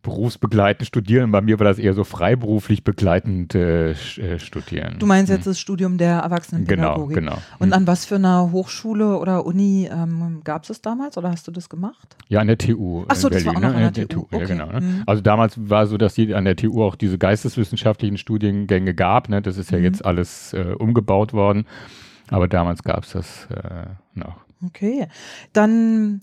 berufsbegleitend 0.04 0.86
studieren. 0.86 1.32
Bei 1.32 1.40
mir 1.40 1.58
war 1.58 1.64
das 1.64 1.78
eher 1.80 1.94
so 1.94 2.04
freiberuflich 2.04 2.84
begleitend 2.84 3.54
äh, 3.56 3.90
äh 3.90 4.38
studieren. 4.38 4.96
Du 5.00 5.06
meinst 5.06 5.30
jetzt 5.30 5.46
hm. 5.46 5.50
das 5.50 5.58
Studium 5.58 5.98
der 5.98 6.18
Erwachsenenpädagogik? 6.18 7.16
Genau, 7.16 7.32
genau. 7.32 7.42
Und 7.58 7.72
an 7.72 7.88
was 7.88 8.04
für 8.04 8.14
einer 8.14 8.52
Hochschule 8.52 9.18
oder 9.18 9.44
Uni 9.44 9.88
ähm, 9.90 10.42
gab 10.44 10.62
es 10.62 10.68
das 10.68 10.82
damals 10.82 11.18
oder 11.18 11.30
hast 11.30 11.48
du 11.48 11.50
das 11.50 11.68
gemacht? 11.68 12.16
Ja, 12.28 12.40
an 12.40 12.46
der 12.46 12.58
TU 12.58 13.04
Ach 13.08 13.16
so, 13.16 13.28
in 13.28 13.32
Berlin. 13.32 13.46
Das 13.46 13.54
war 13.54 13.56
auch 13.56 13.72
noch 13.72 13.80
ne? 13.80 13.86
an 13.86 13.92
der, 13.92 14.08
TU. 14.08 14.20
Okay. 14.20 14.38
Ja, 14.38 14.46
genau. 14.46 14.66
Ne? 14.66 14.80
Mhm. 14.80 15.02
Also 15.06 15.22
damals 15.22 15.54
war 15.68 15.86
so, 15.86 15.96
dass 15.96 16.14
die 16.14 16.32
an 16.34 16.44
der 16.44 16.54
TU 16.54 16.84
auch 16.84 16.94
diese 16.94 17.18
geisteswissenschaftlichen 17.18 18.18
Studiengänge 18.18 18.94
gab. 18.94 19.28
Ne? 19.28 19.42
Das 19.42 19.56
ist 19.56 19.70
ja 19.72 19.78
mhm. 19.78 19.84
jetzt 19.84 20.04
alles 20.04 20.52
äh, 20.52 20.74
umgebaut 20.78 21.32
worden. 21.32 21.66
Aber 22.28 22.46
damals 22.46 22.82
gab 22.82 23.04
es 23.04 23.12
das 23.12 23.48
äh, 23.50 23.86
noch. 24.14 24.44
Okay. 24.66 25.08
Dann 25.52 26.22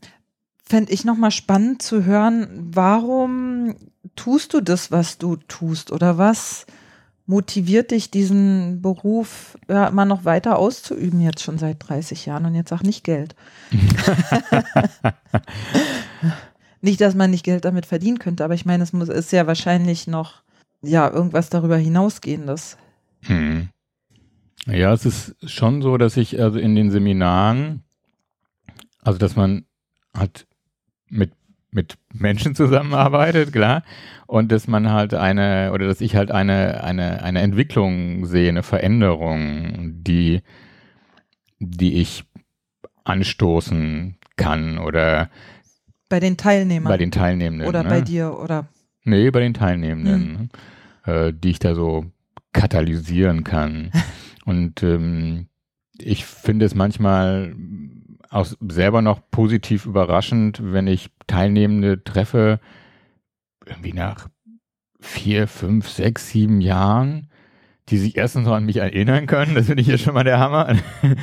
fände 0.63 0.91
ich 0.91 1.05
nochmal 1.05 1.31
spannend 1.31 1.81
zu 1.81 2.05
hören, 2.05 2.69
warum 2.73 3.75
tust 4.15 4.53
du 4.53 4.61
das, 4.61 4.91
was 4.91 5.17
du 5.17 5.35
tust 5.35 5.91
oder 5.91 6.17
was 6.17 6.65
motiviert 7.25 7.91
dich, 7.91 8.11
diesen 8.11 8.81
Beruf 8.81 9.57
ja, 9.69 9.87
immer 9.87 10.05
noch 10.05 10.25
weiter 10.25 10.57
auszuüben, 10.57 11.21
jetzt 11.21 11.41
schon 11.41 11.57
seit 11.57 11.77
30 11.87 12.25
Jahren 12.25 12.45
und 12.45 12.55
jetzt 12.55 12.73
auch 12.73 12.83
nicht 12.83 13.03
Geld. 13.03 13.35
nicht, 16.81 16.99
dass 16.99 17.15
man 17.15 17.31
nicht 17.31 17.45
Geld 17.45 17.63
damit 17.63 17.85
verdienen 17.85 18.19
könnte, 18.19 18.43
aber 18.43 18.53
ich 18.53 18.65
meine, 18.65 18.83
es 18.83 18.91
muss, 18.91 19.07
ist 19.07 19.31
ja 19.31 19.47
wahrscheinlich 19.47 20.07
noch 20.07 20.41
ja, 20.81 21.09
irgendwas 21.09 21.49
darüber 21.49 21.77
hinausgehendes. 21.77 22.77
Hm. 23.21 23.69
Ja, 24.65 24.93
es 24.93 25.05
ist 25.05 25.35
schon 25.49 25.81
so, 25.81 25.97
dass 25.97 26.17
ich 26.17 26.41
also 26.41 26.59
in 26.59 26.75
den 26.75 26.91
Seminaren, 26.91 27.83
also 29.01 29.17
dass 29.17 29.35
man 29.35 29.65
hat 30.13 30.47
mit 31.11 31.31
mit 31.73 31.97
Menschen 32.13 32.53
zusammenarbeitet, 32.53 33.53
klar, 33.53 33.83
und 34.27 34.51
dass 34.51 34.67
man 34.67 34.91
halt 34.91 35.13
eine 35.13 35.71
oder 35.73 35.87
dass 35.87 36.01
ich 36.01 36.15
halt 36.15 36.31
eine 36.31 36.83
eine 36.83 37.23
eine 37.23 37.39
Entwicklung 37.41 38.25
sehe, 38.25 38.49
eine 38.49 38.63
Veränderung, 38.63 40.03
die 40.03 40.41
die 41.59 42.01
ich 42.01 42.23
anstoßen 43.03 44.17
kann 44.35 44.77
oder 44.77 45.29
bei 46.09 46.19
den 46.19 46.37
Teilnehmern 46.37 46.91
bei 46.91 46.97
den 46.97 47.11
Teilnehmenden 47.11 47.67
oder 47.67 47.83
ne? 47.83 47.89
bei 47.89 48.01
dir 48.01 48.37
oder 48.37 48.67
nee 49.03 49.29
bei 49.31 49.39
den 49.39 49.53
Teilnehmenden, 49.53 50.49
hm. 51.03 51.13
äh, 51.13 51.33
die 51.33 51.51
ich 51.51 51.59
da 51.59 51.73
so 51.73 52.05
katalysieren 52.51 53.43
kann 53.43 53.91
und 54.45 54.83
ähm, 54.83 55.47
ich 55.97 56.25
finde 56.25 56.65
es 56.65 56.75
manchmal 56.75 57.55
auch 58.31 58.47
selber 58.67 59.01
noch 59.01 59.19
positiv 59.29 59.85
überraschend, 59.85 60.61
wenn 60.63 60.87
ich 60.87 61.11
Teilnehmende 61.27 62.03
treffe, 62.03 62.59
irgendwie 63.65 63.93
nach 63.93 64.29
vier, 64.99 65.47
fünf, 65.47 65.89
sechs, 65.89 66.29
sieben 66.29 66.61
Jahren, 66.61 67.27
die 67.89 67.97
sich 67.97 68.17
erstens 68.17 68.45
noch 68.45 68.53
an 68.53 68.65
mich 68.65 68.77
erinnern 68.77 69.27
können, 69.27 69.53
das 69.53 69.67
finde 69.67 69.81
ich 69.81 69.87
ja 69.87 69.97
schon 69.97 70.13
mal 70.13 70.23
der 70.23 70.39
Hammer. 70.39 70.75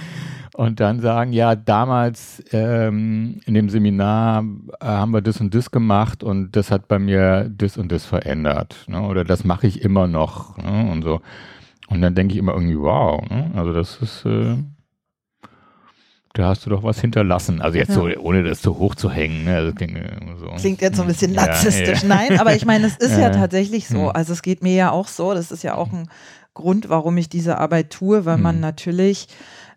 Und 0.54 0.80
dann 0.80 1.00
sagen, 1.00 1.32
ja, 1.32 1.54
damals 1.54 2.42
ähm, 2.50 3.40
in 3.46 3.54
dem 3.54 3.68
Seminar 3.68 4.44
äh, 4.80 4.86
haben 4.86 5.12
wir 5.12 5.22
das 5.22 5.40
und 5.40 5.54
das 5.54 5.70
gemacht 5.70 6.24
und 6.24 6.56
das 6.56 6.72
hat 6.72 6.88
bei 6.88 6.98
mir 6.98 7.48
das 7.48 7.76
und 7.76 7.92
das 7.92 8.04
verändert. 8.04 8.84
Ne? 8.88 9.00
Oder 9.02 9.22
das 9.22 9.44
mache 9.44 9.68
ich 9.68 9.82
immer 9.82 10.08
noch 10.08 10.58
ne? 10.58 10.90
und 10.90 11.02
so. 11.02 11.20
Und 11.86 12.02
dann 12.02 12.16
denke 12.16 12.32
ich 12.34 12.40
immer 12.40 12.54
irgendwie, 12.54 12.76
wow, 12.76 13.22
ne? 13.30 13.52
also 13.54 13.72
das 13.72 13.98
ist 13.98 14.24
äh, 14.24 14.56
da 16.38 16.50
hast 16.50 16.64
du 16.64 16.71
doch 16.71 16.85
was 16.85 17.00
hinterlassen. 17.00 17.61
Also 17.61 17.78
jetzt 17.78 17.88
ja. 17.88 17.95
so, 17.97 18.07
ohne 18.21 18.45
das 18.45 18.62
zu 18.62 18.78
hoch 18.78 18.95
zu 18.95 19.11
hängen. 19.11 19.45
Ne? 19.45 19.57
Also 19.57 19.73
klingt, 19.73 19.99
so. 20.38 20.47
klingt, 20.57 20.80
jetzt 20.80 20.97
so 20.97 21.02
ein 21.02 21.09
bisschen 21.09 21.33
narzisstisch. 21.33 22.04
Ja, 22.04 22.09
ja. 22.09 22.28
Nein, 22.28 22.38
aber 22.38 22.54
ich 22.54 22.64
meine, 22.64 22.87
es 22.87 22.97
ist 22.97 23.18
ja 23.18 23.30
tatsächlich 23.30 23.88
so. 23.88 24.02
Hm. 24.02 24.11
Also 24.14 24.35
es 24.35 24.42
geht 24.42 24.62
mir 24.62 24.75
ja 24.75 24.92
auch 24.92 25.09
so. 25.09 25.35
Das 25.35 25.50
ist 25.50 25.64
ja 25.64 25.75
auch 25.75 25.92
ein 25.92 26.09
Grund, 26.54 26.88
warum 26.88 27.16
ich 27.16 27.28
diese 27.28 27.59
Arbeit 27.59 27.90
tue, 27.90 28.25
weil 28.25 28.38
man 28.38 28.54
hm. 28.54 28.61
natürlich 28.61 29.26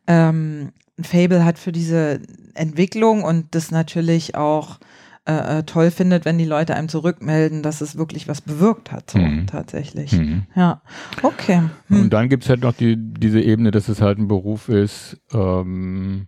ähm, 0.05 0.71
ein 0.99 1.03
Fable 1.03 1.43
hat 1.43 1.57
für 1.57 1.71
diese 1.71 2.21
Entwicklung 2.53 3.23
und 3.23 3.55
das 3.55 3.71
natürlich 3.71 4.35
auch 4.35 4.77
äh, 5.27 5.59
äh, 5.59 5.63
toll 5.63 5.89
findet, 5.89 6.25
wenn 6.25 6.37
die 6.37 6.45
Leute 6.45 6.75
einem 6.75 6.89
zurückmelden, 6.89 7.63
dass 7.63 7.81
es 7.81 7.97
wirklich 7.97 8.27
was 8.27 8.41
bewirkt 8.41 8.91
hat, 8.91 9.09
so 9.09 9.19
mhm. 9.19 9.47
tatsächlich. 9.47 10.13
Mhm. 10.13 10.43
Ja, 10.55 10.81
okay. 11.23 11.63
Hm. 11.87 12.01
Und 12.01 12.09
dann 12.13 12.29
gibt 12.29 12.43
es 12.43 12.49
halt 12.49 12.61
noch 12.61 12.73
die, 12.73 12.97
diese 12.97 13.39
Ebene, 13.39 13.71
dass 13.71 13.87
es 13.87 14.01
halt 14.01 14.17
ein 14.17 14.27
Beruf 14.27 14.67
ist, 14.67 15.21
ähm, 15.33 16.27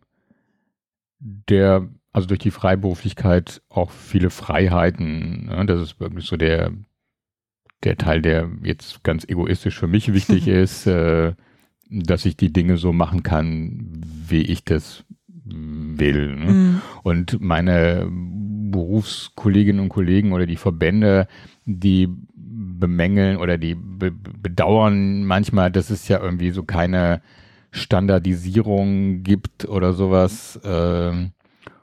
der, 1.23 1.87
also 2.11 2.27
durch 2.27 2.39
die 2.39 2.51
Freiberuflichkeit 2.51 3.61
auch 3.69 3.91
viele 3.91 4.29
Freiheiten, 4.29 5.45
ne? 5.45 5.65
das 5.65 5.81
ist 5.81 5.99
wirklich 5.99 6.25
so 6.25 6.37
der, 6.37 6.71
der 7.83 7.97
Teil, 7.97 8.21
der 8.21 8.49
jetzt 8.63 9.03
ganz 9.03 9.25
egoistisch 9.27 9.77
für 9.77 9.87
mich 9.87 10.13
wichtig 10.13 10.47
ist, 10.49 10.85
äh, 10.87 11.33
dass 11.89 12.25
ich 12.25 12.35
die 12.35 12.51
Dinge 12.51 12.77
so 12.77 12.91
machen 12.91 13.23
kann, 13.23 14.01
wie 14.03 14.41
ich 14.41 14.63
das 14.63 15.05
will. 15.45 16.35
Ne? 16.35 16.51
Mhm. 16.51 16.81
Und 17.03 17.41
meine 17.41 18.07
Berufskolleginnen 18.09 19.81
und 19.81 19.89
Kollegen 19.89 20.33
oder 20.33 20.45
die 20.45 20.55
Verbände, 20.55 21.27
die 21.65 22.09
bemängeln 22.35 23.37
oder 23.37 23.57
die 23.57 23.75
be 23.75 24.11
bedauern 24.11 25.23
manchmal, 25.25 25.71
dass 25.71 25.89
es 25.89 26.07
ja 26.07 26.19
irgendwie 26.19 26.51
so 26.51 26.63
keine 26.63 27.21
Standardisierung 27.73 29.23
gibt 29.23 29.67
oder 29.67 29.93
sowas. 29.93 30.59
Ähm, 30.63 31.31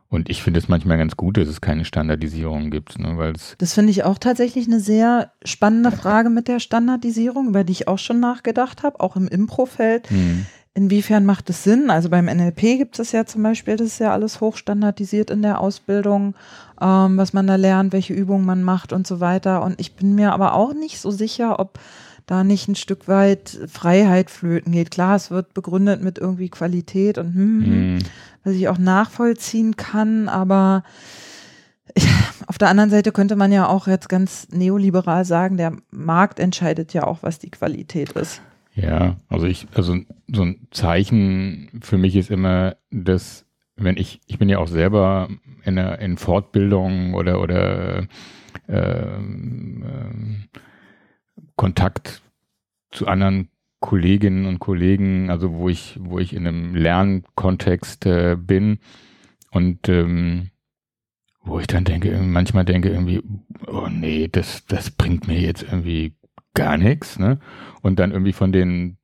und 0.08 0.28
ich 0.28 0.42
finde 0.42 0.58
es 0.58 0.68
manchmal 0.68 0.98
ganz 0.98 1.16
gut, 1.16 1.36
dass 1.36 1.48
es 1.48 1.60
keine 1.60 1.84
Standardisierung 1.84 2.70
gibt, 2.70 2.98
ne, 2.98 3.16
weil 3.16 3.34
Das 3.58 3.74
finde 3.74 3.90
ich 3.90 4.02
auch 4.02 4.18
tatsächlich 4.18 4.66
eine 4.66 4.80
sehr 4.80 5.32
spannende 5.44 5.92
Frage 5.92 6.30
mit 6.30 6.48
der 6.48 6.58
Standardisierung, 6.58 7.48
über 7.48 7.62
die 7.62 7.72
ich 7.72 7.88
auch 7.88 7.98
schon 7.98 8.18
nachgedacht 8.18 8.82
habe, 8.82 8.98
auch 9.00 9.14
im 9.16 9.28
Improfeld. 9.28 10.10
Hm. 10.10 10.46
Inwiefern 10.74 11.26
macht 11.26 11.50
es 11.50 11.64
Sinn? 11.64 11.90
Also 11.90 12.08
beim 12.08 12.26
NLP 12.26 12.78
gibt 12.78 12.98
es 13.00 13.10
ja 13.12 13.26
zum 13.26 13.42
Beispiel, 13.42 13.76
das 13.76 13.88
ist 13.88 13.98
ja 13.98 14.12
alles 14.12 14.40
hochstandardisiert 14.40 15.30
in 15.30 15.42
der 15.42 15.60
Ausbildung, 15.60 16.34
ähm, 16.80 17.16
was 17.16 17.32
man 17.32 17.46
da 17.46 17.56
lernt, 17.56 17.92
welche 17.92 18.14
Übungen 18.14 18.46
man 18.46 18.62
macht 18.62 18.92
und 18.92 19.06
so 19.06 19.18
weiter. 19.20 19.62
Und 19.62 19.80
ich 19.80 19.94
bin 19.94 20.14
mir 20.14 20.32
aber 20.32 20.54
auch 20.54 20.72
nicht 20.72 21.00
so 21.00 21.10
sicher, 21.10 21.58
ob 21.58 21.78
da 22.30 22.44
nicht 22.44 22.68
ein 22.68 22.76
Stück 22.76 23.08
weit 23.08 23.58
Freiheit 23.66 24.30
flöten 24.30 24.70
geht. 24.72 24.92
Klar, 24.92 25.16
es 25.16 25.32
wird 25.32 25.52
begründet 25.52 26.00
mit 26.00 26.16
irgendwie 26.16 26.48
Qualität 26.48 27.18
und 27.18 27.34
hm, 27.34 27.64
hm. 27.64 27.98
was 28.44 28.54
ich 28.54 28.68
auch 28.68 28.78
nachvollziehen 28.78 29.76
kann, 29.76 30.28
aber 30.28 30.84
auf 32.46 32.56
der 32.56 32.68
anderen 32.68 32.90
Seite 32.90 33.10
könnte 33.10 33.34
man 33.34 33.50
ja 33.50 33.66
auch 33.66 33.88
jetzt 33.88 34.08
ganz 34.08 34.46
neoliberal 34.52 35.24
sagen, 35.24 35.56
der 35.56 35.72
Markt 35.90 36.38
entscheidet 36.38 36.94
ja 36.94 37.04
auch, 37.04 37.18
was 37.22 37.40
die 37.40 37.50
Qualität 37.50 38.12
ist. 38.12 38.40
Ja, 38.74 39.16
also 39.28 39.46
ich, 39.46 39.66
also 39.74 39.96
so 40.32 40.42
ein 40.42 40.68
Zeichen 40.70 41.80
für 41.82 41.98
mich 41.98 42.14
ist 42.14 42.30
immer, 42.30 42.76
dass 42.92 43.44
wenn 43.74 43.96
ich, 43.96 44.20
ich 44.26 44.38
bin 44.38 44.48
ja 44.48 44.58
auch 44.58 44.68
selber 44.68 45.28
in, 45.64 45.76
einer, 45.76 45.98
in 45.98 46.16
Fortbildung 46.16 47.14
oder 47.14 47.40
oder 47.40 48.06
äh, 48.68 48.72
äh, 48.72 49.18
Kontakt 51.60 52.22
zu 52.90 53.06
anderen 53.06 53.50
Kolleginnen 53.80 54.46
und 54.46 54.60
Kollegen, 54.60 55.28
also 55.28 55.52
wo 55.52 55.68
ich, 55.68 55.98
wo 56.00 56.18
ich 56.18 56.32
in 56.32 56.46
einem 56.46 56.74
Lernkontext 56.74 58.06
äh, 58.06 58.38
bin 58.40 58.78
und 59.50 59.86
ähm, 59.90 60.48
wo 61.42 61.60
ich 61.60 61.66
dann 61.66 61.84
denke, 61.84 62.16
manchmal 62.16 62.64
denke 62.64 62.88
irgendwie, 62.88 63.22
oh 63.66 63.88
nee, 63.90 64.26
das, 64.32 64.64
das 64.68 64.90
bringt 64.90 65.28
mir 65.28 65.38
jetzt 65.38 65.62
irgendwie 65.62 66.14
gar 66.54 66.78
nichts, 66.78 67.18
ne? 67.18 67.38
Und 67.82 67.98
dann 67.98 68.12
irgendwie 68.12 68.32
von 68.32 68.52
den 68.52 68.96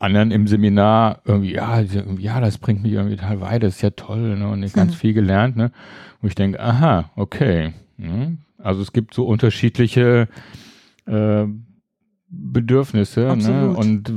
anderen 0.00 0.32
im 0.32 0.46
Seminar 0.46 1.22
irgendwie, 1.24 1.54
ja, 1.54 1.80
ja, 1.80 2.40
das 2.40 2.58
bringt 2.58 2.82
mich 2.82 2.92
irgendwie 2.92 3.16
total 3.16 3.40
weiter, 3.40 3.60
das 3.60 3.76
ist 3.76 3.82
ja 3.82 3.90
toll, 3.90 4.36
ne? 4.36 4.50
Und 4.50 4.62
ich 4.62 4.74
ganz 4.74 4.92
hm. 4.92 4.98
viel 4.98 5.14
gelernt, 5.14 5.56
ne? 5.56 5.72
Wo 6.20 6.26
ich 6.26 6.34
denke, 6.34 6.60
aha, 6.60 7.10
okay. 7.16 7.72
Ne? 7.96 8.36
Also 8.58 8.82
es 8.82 8.92
gibt 8.92 9.14
so 9.14 9.26
unterschiedliche 9.26 10.28
äh, 11.06 11.46
Bedürfnisse. 12.28 13.36
Ne? 13.36 13.70
Und 13.70 14.12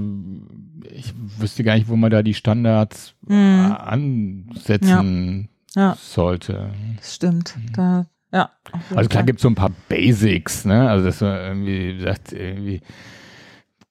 ich 0.92 1.14
wüsste 1.38 1.64
gar 1.64 1.76
nicht, 1.76 1.88
wo 1.88 1.96
man 1.96 2.12
da 2.12 2.24
die 2.24 2.34
Standards 2.34 3.14
mhm. 3.28 3.76
ansetzen 3.78 5.50
ja. 5.76 5.90
Ja. 5.90 5.98
sollte. 6.00 6.72
Das 6.98 7.16
stimmt. 7.16 7.56
Mhm. 7.58 7.74
Da, 7.74 8.06
ja, 8.34 8.50
also 8.96 9.10
klar 9.10 9.24
gibt 9.24 9.40
es 9.40 9.44
so 9.44 9.50
ein 9.50 9.56
paar 9.56 9.72
Basics, 9.88 10.66
ne? 10.66 10.90
Also 10.90 11.06
dass 11.06 11.22
man 11.22 11.38
irgendwie 11.38 12.00
sagt, 12.02 12.34
irgendwie 12.34 12.82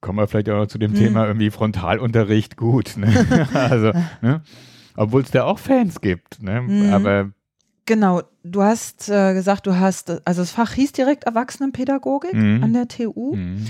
kommen 0.00 0.18
wir 0.18 0.28
vielleicht 0.28 0.50
auch 0.50 0.58
noch 0.58 0.66
zu 0.66 0.78
dem 0.78 0.92
mhm. 0.92 0.96
Thema 0.96 1.26
irgendwie 1.26 1.50
Frontalunterricht 1.50 2.56
gut. 2.56 2.96
Ne? 2.96 3.48
also, 3.54 3.92
ne? 4.20 4.42
Obwohl 4.96 5.22
es 5.22 5.30
da 5.30 5.44
auch 5.44 5.58
Fans 5.58 6.00
gibt, 6.00 6.42
ne? 6.42 6.62
Mhm. 6.62 6.92
Aber 6.92 7.30
Genau, 7.86 8.22
du 8.42 8.62
hast 8.62 9.08
äh, 9.08 9.32
gesagt, 9.32 9.66
du 9.66 9.76
hast, 9.76 10.10
also 10.26 10.42
das 10.42 10.50
Fach 10.50 10.72
hieß 10.72 10.92
direkt 10.92 11.24
Erwachsenenpädagogik 11.24 12.34
mhm. 12.34 12.62
an 12.62 12.72
der 12.72 12.88
TU. 12.88 13.36
Mhm. 13.36 13.66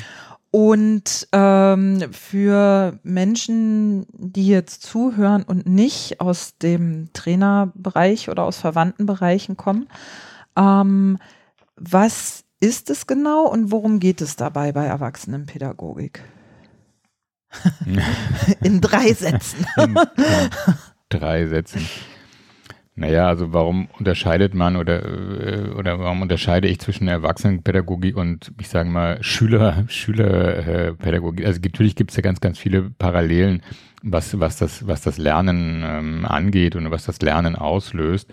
Und 0.50 1.28
ähm, 1.32 2.02
für 2.12 2.98
Menschen, 3.02 4.06
die 4.12 4.48
jetzt 4.48 4.82
zuhören 4.84 5.42
und 5.42 5.66
nicht 5.66 6.20
aus 6.22 6.56
dem 6.56 7.10
Trainerbereich 7.12 8.30
oder 8.30 8.44
aus 8.44 8.56
verwandten 8.56 9.04
Bereichen 9.04 9.58
kommen, 9.58 9.86
ähm, 10.56 11.18
was 11.76 12.44
ist 12.58 12.88
es 12.88 13.06
genau 13.06 13.46
und 13.46 13.70
worum 13.70 14.00
geht 14.00 14.22
es 14.22 14.36
dabei 14.36 14.72
bei 14.72 14.86
Erwachsenenpädagogik? 14.86 16.22
in 18.62 18.80
drei 18.80 19.12
Sätzen. 19.12 19.66
in, 19.76 19.94
in 19.94 20.50
drei 21.10 21.46
Sätzen. 21.46 21.86
Naja, 22.98 23.28
also 23.28 23.52
warum 23.52 23.88
unterscheidet 23.98 24.54
man 24.54 24.76
oder, 24.76 25.04
äh, 25.04 25.70
oder 25.72 25.98
warum 25.98 26.22
unterscheide 26.22 26.66
ich 26.66 26.80
zwischen 26.80 27.08
Erwachsenenpädagogik 27.08 28.16
und, 28.16 28.52
ich 28.58 28.70
sage 28.70 28.88
mal, 28.88 29.22
Schüler, 29.22 29.84
Schülerpädagogik? 29.86 31.44
Also 31.44 31.60
natürlich 31.62 31.94
gibt 31.94 32.10
es 32.10 32.16
ja 32.16 32.22
ganz, 32.22 32.40
ganz 32.40 32.58
viele 32.58 32.88
Parallelen, 32.90 33.62
was, 34.02 34.40
was, 34.40 34.56
das, 34.56 34.86
was 34.86 35.02
das 35.02 35.18
Lernen 35.18 35.82
ähm, 35.84 36.24
angeht 36.24 36.74
und 36.74 36.90
was 36.90 37.04
das 37.04 37.20
Lernen 37.20 37.54
auslöst. 37.54 38.32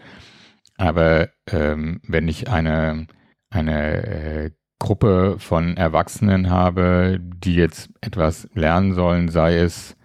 Aber 0.78 1.30
ähm, 1.52 2.00
wenn 2.08 2.30
ich 2.30 2.50
eine, 2.50 3.08
eine 3.50 4.08
äh, 4.46 4.52
Gruppe 4.80 5.36
von 5.40 5.76
Erwachsenen 5.76 6.50
habe, 6.50 7.20
die 7.22 7.56
jetzt 7.56 7.90
etwas 8.00 8.48
lernen 8.54 8.94
sollen, 8.94 9.28
sei 9.28 9.58
es 9.58 9.98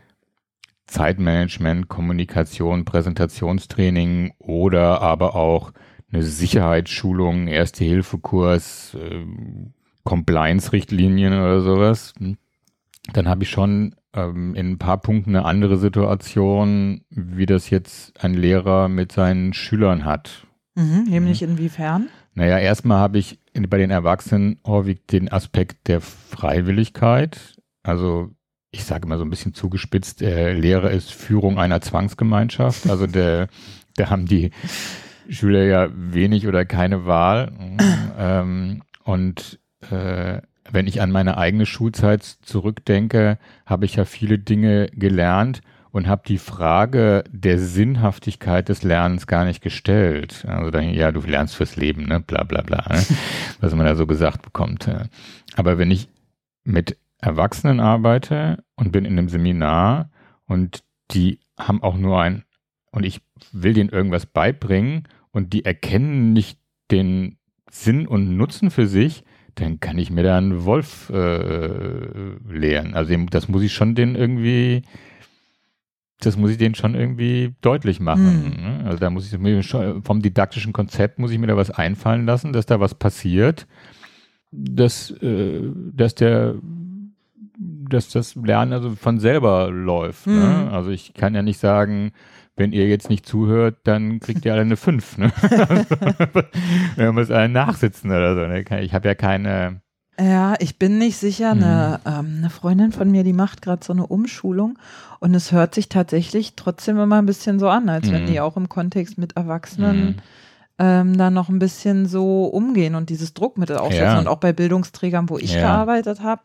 Zeitmanagement, 0.88 1.88
Kommunikation, 1.88 2.84
Präsentationstraining 2.84 4.32
oder 4.38 5.00
aber 5.00 5.36
auch 5.36 5.72
eine 6.10 6.22
Sicherheitsschulung, 6.22 7.46
Erste-Hilfe-Kurs, 7.46 8.96
äh, 9.00 9.24
Compliance-Richtlinien 10.04 11.34
oder 11.34 11.60
sowas, 11.60 12.14
dann 13.12 13.28
habe 13.28 13.42
ich 13.44 13.50
schon 13.50 13.94
ähm, 14.14 14.54
in 14.54 14.72
ein 14.72 14.78
paar 14.78 14.98
Punkten 14.98 15.36
eine 15.36 15.44
andere 15.44 15.76
Situation, 15.76 17.02
wie 17.10 17.46
das 17.46 17.68
jetzt 17.68 18.22
ein 18.24 18.34
Lehrer 18.34 18.88
mit 18.88 19.12
seinen 19.12 19.52
Schülern 19.52 20.06
hat. 20.06 20.46
Mhm, 20.74 21.04
nämlich 21.08 21.42
mhm. 21.42 21.50
inwiefern? 21.50 22.08
Naja, 22.34 22.58
erstmal 22.58 22.98
habe 22.98 23.18
ich 23.18 23.38
bei 23.68 23.78
den 23.78 23.90
Erwachsenen 23.90 24.60
häufig 24.66 25.06
den 25.06 25.30
Aspekt 25.30 25.88
der 25.88 26.00
Freiwilligkeit. 26.00 27.56
Also 27.82 28.30
ich 28.70 28.84
sage 28.84 29.06
immer 29.06 29.18
so 29.18 29.24
ein 29.24 29.30
bisschen 29.30 29.54
zugespitzt, 29.54 30.22
äh, 30.22 30.52
Lehre 30.52 30.90
ist 30.90 31.12
Führung 31.12 31.58
einer 31.58 31.80
Zwangsgemeinschaft. 31.80 32.88
Also 32.88 33.06
der, 33.06 33.48
da 33.96 34.10
haben 34.10 34.26
die 34.26 34.50
Schüler 35.28 35.64
ja 35.64 35.88
wenig 35.92 36.46
oder 36.46 36.64
keine 36.64 37.06
Wahl. 37.06 37.52
ähm, 38.18 38.82
und 39.04 39.58
äh, 39.90 40.42
wenn 40.70 40.86
ich 40.86 41.00
an 41.00 41.10
meine 41.10 41.38
eigene 41.38 41.64
Schulzeit 41.64 42.22
zurückdenke, 42.22 43.38
habe 43.64 43.86
ich 43.86 43.96
ja 43.96 44.04
viele 44.04 44.38
Dinge 44.38 44.88
gelernt 44.92 45.62
und 45.90 46.06
habe 46.06 46.22
die 46.26 46.36
Frage 46.36 47.24
der 47.30 47.58
Sinnhaftigkeit 47.58 48.68
des 48.68 48.82
Lernens 48.82 49.26
gar 49.26 49.46
nicht 49.46 49.62
gestellt. 49.62 50.44
Also 50.46 50.70
dann, 50.70 50.90
ja, 50.90 51.10
du 51.10 51.20
lernst 51.22 51.56
fürs 51.56 51.76
Leben, 51.76 52.04
ne, 52.04 52.20
bla 52.20 52.44
bla 52.44 52.60
bla, 52.60 52.84
ne? 52.90 53.02
was 53.60 53.74
man 53.74 53.86
da 53.86 53.96
so 53.96 54.06
gesagt 54.06 54.42
bekommt. 54.42 54.90
Aber 55.56 55.78
wenn 55.78 55.90
ich 55.90 56.08
mit 56.64 56.98
Erwachsenen 57.20 57.80
arbeite 57.80 58.64
und 58.76 58.92
bin 58.92 59.04
in 59.04 59.18
einem 59.18 59.28
Seminar 59.28 60.10
und 60.46 60.84
die 61.10 61.40
haben 61.58 61.82
auch 61.82 61.96
nur 61.96 62.20
ein, 62.20 62.44
und 62.90 63.04
ich 63.04 63.20
will 63.52 63.74
denen 63.74 63.90
irgendwas 63.90 64.26
beibringen 64.26 65.08
und 65.30 65.52
die 65.52 65.64
erkennen 65.64 66.32
nicht 66.32 66.58
den 66.90 67.36
Sinn 67.70 68.06
und 68.06 68.36
Nutzen 68.36 68.70
für 68.70 68.86
sich, 68.86 69.24
dann 69.56 69.80
kann 69.80 69.98
ich 69.98 70.10
mir 70.10 70.22
da 70.22 70.38
einen 70.38 70.64
Wolf 70.64 71.10
äh, 71.10 72.36
lehren. 72.48 72.94
Also 72.94 73.14
das 73.30 73.48
muss 73.48 73.62
ich 73.62 73.74
schon 73.74 73.94
den 73.94 74.14
irgendwie, 74.14 74.82
das 76.20 76.36
muss 76.36 76.50
ich 76.50 76.58
denen 76.58 76.74
schon 76.74 76.94
irgendwie 76.94 77.54
deutlich 77.60 78.00
machen. 78.00 78.56
Hm. 78.56 78.86
Also 78.86 78.98
da 78.98 79.10
muss 79.10 79.30
ich 79.30 79.66
schon, 79.66 80.02
vom 80.02 80.22
didaktischen 80.22 80.72
Konzept 80.72 81.18
muss 81.18 81.32
ich 81.32 81.38
mir 81.38 81.48
da 81.48 81.56
was 81.56 81.70
einfallen 81.70 82.24
lassen, 82.24 82.52
dass 82.52 82.66
da 82.66 82.80
was 82.80 82.94
passiert, 82.94 83.66
dass, 84.50 85.10
äh, 85.10 85.62
dass 85.92 86.14
der 86.14 86.54
dass 87.88 88.10
das 88.10 88.34
Lernen 88.34 88.72
also 88.72 88.90
von 88.94 89.18
selber 89.18 89.70
läuft. 89.70 90.26
Mhm. 90.26 90.38
Ne? 90.38 90.70
Also 90.72 90.90
ich 90.90 91.14
kann 91.14 91.34
ja 91.34 91.42
nicht 91.42 91.58
sagen, 91.58 92.12
wenn 92.58 92.72
ihr 92.72 92.88
jetzt 92.88 93.08
nicht 93.08 93.24
zuhört, 93.24 93.76
dann 93.84 94.20
kriegt 94.20 94.44
ihr 94.44 94.52
alle 94.52 94.62
eine 94.62 94.76
5. 94.76 95.18
Ne? 95.18 95.32
Wir 96.96 97.12
müssen 97.12 97.32
alle 97.32 97.48
nachsitzen 97.48 98.10
oder 98.10 98.34
so. 98.34 98.46
Ne? 98.46 98.82
Ich 98.82 98.92
habe 98.92 99.08
ja 99.08 99.14
keine. 99.14 99.80
Ja, 100.20 100.56
ich 100.58 100.78
bin 100.78 100.98
nicht 100.98 101.16
sicher. 101.16 101.52
Eine, 101.52 102.00
mhm. 102.04 102.12
ähm, 102.12 102.34
eine 102.38 102.50
Freundin 102.50 102.92
von 102.92 103.10
mir, 103.10 103.22
die 103.22 103.32
macht 103.32 103.62
gerade 103.62 103.84
so 103.84 103.92
eine 103.92 104.06
Umschulung 104.06 104.78
und 105.20 105.34
es 105.34 105.52
hört 105.52 105.74
sich 105.74 105.88
tatsächlich 105.88 106.54
trotzdem 106.56 106.98
immer 106.98 107.18
ein 107.18 107.26
bisschen 107.26 107.58
so 107.58 107.68
an, 107.68 107.88
als 107.88 108.08
mhm. 108.08 108.12
wenn 108.12 108.26
die 108.26 108.40
auch 108.40 108.56
im 108.56 108.68
Kontext 108.68 109.18
mit 109.18 109.36
Erwachsenen 109.36 110.06
mhm. 110.06 110.16
ähm, 110.78 111.16
da 111.16 111.30
noch 111.30 111.48
ein 111.48 111.60
bisschen 111.60 112.06
so 112.06 112.44
umgehen 112.46 112.96
und 112.96 113.10
dieses 113.10 113.34
Druckmittel 113.34 113.76
aufsetzen. 113.76 114.04
Ja. 114.04 114.18
Und 114.18 114.26
auch 114.26 114.38
bei 114.38 114.52
Bildungsträgern, 114.52 115.28
wo 115.28 115.38
ich 115.38 115.54
ja. 115.54 115.60
gearbeitet 115.60 116.20
habe, 116.22 116.42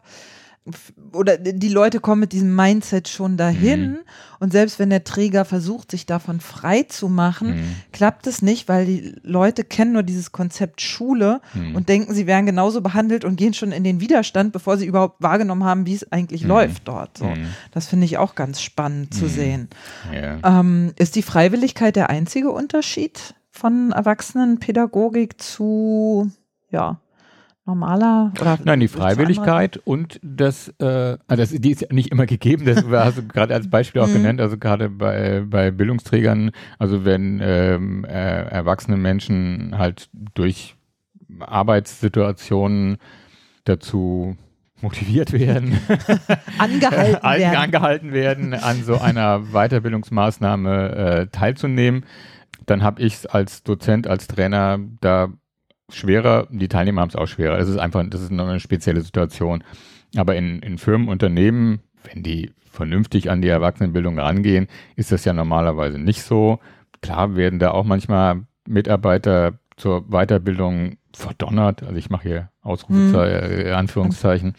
oder 1.12 1.38
die 1.38 1.68
Leute 1.70 2.00
kommen 2.00 2.22
mit 2.22 2.32
diesem 2.32 2.56
Mindset 2.56 3.10
schon 3.10 3.36
dahin 3.36 3.82
Mhm. 3.92 3.98
und 4.40 4.54
selbst 4.54 4.80
wenn 4.80 4.90
der 4.90 5.04
Träger 5.04 5.44
versucht, 5.44 5.92
sich 5.92 6.06
davon 6.06 6.40
frei 6.40 6.84
zu 6.84 7.10
machen, 7.10 7.50
Mhm. 7.56 7.76
klappt 7.92 8.28
es 8.28 8.42
nicht, 8.42 8.70
weil 8.70 8.86
die 8.86 9.16
Leute 9.24 9.66
kennen 9.66 9.92
nur 9.92 10.04
dieses 10.04 10.32
Konzept 10.32 10.80
Schule 10.80 11.42
Mhm. 11.54 11.76
und 11.76 11.90
denken, 11.90 12.14
sie 12.14 12.28
wären 12.28 12.46
genauso 12.46 12.80
behandelt 12.80 13.26
und 13.26 13.36
gehen 13.36 13.54
schon 13.54 13.74
in 13.74 13.84
den 13.84 14.00
Widerstand, 14.00 14.54
bevor 14.54 14.78
sie 14.78 14.86
überhaupt 14.86 15.22
wahrgenommen 15.22 15.66
haben, 15.66 15.86
wie 15.86 15.96
es 15.96 16.10
eigentlich 16.14 16.44
Mhm. 16.44 16.50
läuft 16.50 16.88
dort. 16.88 17.18
So. 17.18 17.26
Mhm. 17.26 17.48
Das 17.72 17.88
finde 17.88 18.06
ich 18.06 18.18
auch 18.18 18.34
ganz 18.36 18.62
spannend 18.62 19.14
zu 19.14 19.26
Mhm. 19.26 19.30
sehen. 19.30 19.68
Ja. 20.14 20.60
Ähm, 20.62 20.94
ist 20.98 21.18
die 21.18 21.24
Freiwilligkeit 21.24 21.98
der 21.98 22.10
einzige 22.10 22.52
Unterschied 22.52 23.36
von 23.52 23.92
Erwachsenenpädagogik 23.92 25.42
zu, 25.42 26.32
ja, 26.72 27.00
normaler 27.66 28.34
oder 28.42 28.60
Nein, 28.64 28.80
die? 28.82 28.88
Freiwilligkeit 28.88 29.78
und 29.78 30.20
das, 30.22 30.68
äh, 30.80 31.18
ah, 31.28 31.36
das, 31.36 31.50
die 31.52 31.72
ist 31.72 31.82
ja 31.82 31.88
nicht 31.92 32.12
immer 32.12 32.26
gegeben, 32.26 32.66
das 32.66 32.84
hast 32.92 33.18
du 33.20 33.28
gerade 33.28 33.54
als 33.54 33.70
Beispiel 33.70 34.02
auch 34.02 34.08
Mhm. 34.08 34.14
genannt, 34.14 34.42
also 34.42 34.58
gerade 34.58 34.90
bei, 34.90 35.44
bei 35.48 35.72
Bildungsträgern, 35.72 36.52
also 36.80 37.06
wenn 37.06 37.40
ähm, 37.42 38.06
äh, 38.06 38.10
erwachsene 38.50 38.98
Menschen 38.98 39.78
halt 39.78 40.10
durch 40.36 40.76
Arbeitssituationen 41.40 42.98
dazu 43.66 44.36
motiviert 44.82 45.32
werden, 45.32 45.80
angehalten 46.58 47.16
an- 47.24 47.40
werden. 47.40 47.56
angehalten 47.58 48.12
werden, 48.12 48.54
an 48.54 48.84
so 48.84 49.00
einer 49.00 49.40
Weiterbildungsmaßnahme 49.54 50.96
äh, 50.96 51.28
teilzunehmen, 51.28 52.06
dann 52.66 52.84
habe 52.84 53.02
ich 53.02 53.14
es 53.16 53.26
als 53.26 53.64
Dozent, 53.64 54.08
als 54.08 54.28
Trainer 54.28 54.80
da 55.02 55.30
schwerer, 55.90 56.48
die 56.50 56.68
Teilnehmer 56.68 57.02
haben 57.02 57.10
es 57.10 57.16
auch 57.16 57.28
schwerer. 57.28 57.58
Das 57.58 57.70
ist 57.70 57.78
einfach, 57.78 58.04
das 58.08 58.22
ist 58.22 58.32
noch 58.32 58.48
eine 58.48 58.60
spezielle 58.60 59.02
Situation. 59.02 59.64
Aber 60.16 60.36
in, 60.36 60.60
in 60.60 60.78
Firmen, 60.78 61.08
Unternehmen, 61.08 61.80
wenn 62.04 62.24
die 62.24 62.52
vernünftig 62.70 63.30
an 63.30 63.42
die 63.42 63.48
Erwachsenenbildung 63.48 64.20
rangehen, 64.20 64.68
ist 64.96 65.12
das 65.12 65.26
ja 65.26 65.34
normalerweise 65.34 66.00
nicht 66.00 66.24
so. 66.24 66.60
Klar 67.02 67.36
werden 67.36 67.60
da 67.60 67.72
auch 67.72 67.84
manchmal 67.84 68.44
Mitarbeiter 68.68 69.60
zur 69.78 70.10
Weiterbildung 70.10 70.98
verdonnert. 71.14 71.84
Also 71.84 71.96
ich 71.96 72.10
mache 72.10 72.24
hier 72.24 72.50
Ausrufezeichen, 72.62 73.68
äh, 73.68 73.72
Anführungszeichen. 73.72 74.56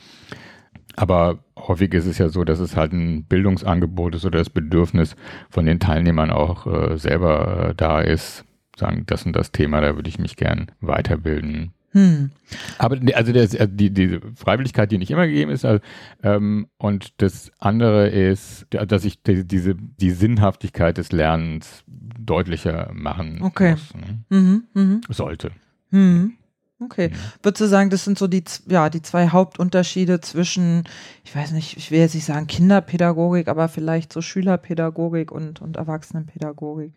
Aber 0.96 1.38
häufig 1.58 1.92
ist 1.94 2.06
es 2.06 2.18
ja 2.18 2.28
so, 2.28 2.44
dass 2.44 2.60
es 2.60 2.76
halt 2.76 2.92
ein 2.92 3.24
Bildungsangebot 3.24 4.14
ist 4.14 4.24
oder 4.24 4.38
das 4.38 4.50
Bedürfnis 4.50 5.16
von 5.50 5.66
den 5.66 5.80
Teilnehmern 5.80 6.30
auch 6.30 6.66
äh, 6.66 6.96
selber 6.96 7.70
äh, 7.70 7.74
da 7.74 8.00
ist, 8.00 8.44
sagen, 8.78 9.04
das 9.06 9.24
und 9.26 9.34
das 9.34 9.52
Thema, 9.52 9.80
da 9.80 9.96
würde 9.96 10.08
ich 10.08 10.18
mich 10.18 10.36
gern 10.36 10.70
weiterbilden. 10.80 11.72
Hm. 11.92 12.30
Aber 12.78 12.96
die- 12.96 13.14
also 13.14 13.32
das, 13.32 13.54
äh, 13.54 13.68
die, 13.70 13.90
die 13.90 14.18
Freiwilligkeit, 14.34 14.90
die 14.90 14.98
nicht 14.98 15.12
immer 15.12 15.26
gegeben 15.28 15.52
ist, 15.52 15.64
also, 15.64 15.80
ähm, 16.24 16.66
und 16.76 17.12
das 17.22 17.52
andere 17.60 18.08
ist, 18.08 18.66
da- 18.70 18.84
dass 18.84 19.04
ich 19.04 19.22
die, 19.22 19.46
diese 19.46 19.76
die 19.76 20.10
Sinnhaftigkeit 20.10 20.98
des 20.98 21.12
Lernens 21.12 21.84
deutlicher 21.86 22.90
machen 22.92 23.40
Okay. 23.42 23.72
muss, 23.72 23.94
ne? 23.94 24.24
Mhm, 24.28 24.64
mhm, 24.74 25.00
sollte. 25.08 25.50
mhm. 25.90 26.32
Okay. 26.80 27.10
Mhm. 27.10 27.14
Würdest 27.44 27.60
du 27.60 27.66
sagen, 27.68 27.88
das 27.90 28.04
sind 28.04 28.18
so 28.18 28.26
die, 28.26 28.42
ja, 28.66 28.90
die 28.90 29.00
zwei 29.00 29.28
Hauptunterschiede 29.28 30.20
zwischen, 30.20 30.82
ich 31.22 31.34
weiß 31.34 31.52
nicht, 31.52 31.76
ich 31.76 31.92
will 31.92 32.00
jetzt 32.00 32.16
nicht 32.16 32.24
sagen 32.24 32.48
Kinderpädagogik, 32.48 33.46
aber 33.46 33.68
vielleicht 33.68 34.12
so 34.12 34.20
Schülerpädagogik 34.20 35.30
und, 35.30 35.62
und 35.62 35.76
Erwachsenenpädagogik. 35.76 36.92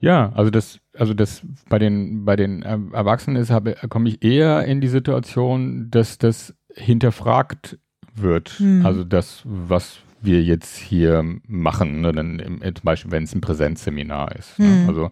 Ja, 0.00 0.32
also 0.34 0.50
das, 0.50 0.80
also 0.96 1.12
das 1.12 1.42
bei 1.68 1.78
den 1.78 2.24
bei 2.24 2.36
den 2.36 2.64
ähm, 2.66 2.94
Erwachsenen 2.94 3.36
ist, 3.36 3.52
komme 3.90 4.08
ich 4.08 4.24
eher 4.24 4.64
in 4.64 4.80
die 4.80 4.88
Situation, 4.88 5.90
dass 5.90 6.16
das 6.18 6.54
hinterfragt 6.74 7.78
wird. 8.14 8.50
Hm. 8.58 8.84
Also 8.86 9.04
das, 9.04 9.42
was 9.44 9.98
wir 10.22 10.42
jetzt 10.42 10.76
hier 10.76 11.24
machen, 11.46 12.00
ne, 12.00 12.12
dann 12.12 12.38
im, 12.38 12.60
zum 12.62 12.84
Beispiel, 12.84 13.10
wenn 13.10 13.24
es 13.24 13.34
ein 13.34 13.40
Präsenzseminar 13.40 14.34
ist. 14.36 14.58
Ne? 14.58 14.82
Hm. 14.82 14.88
Also, 14.88 15.10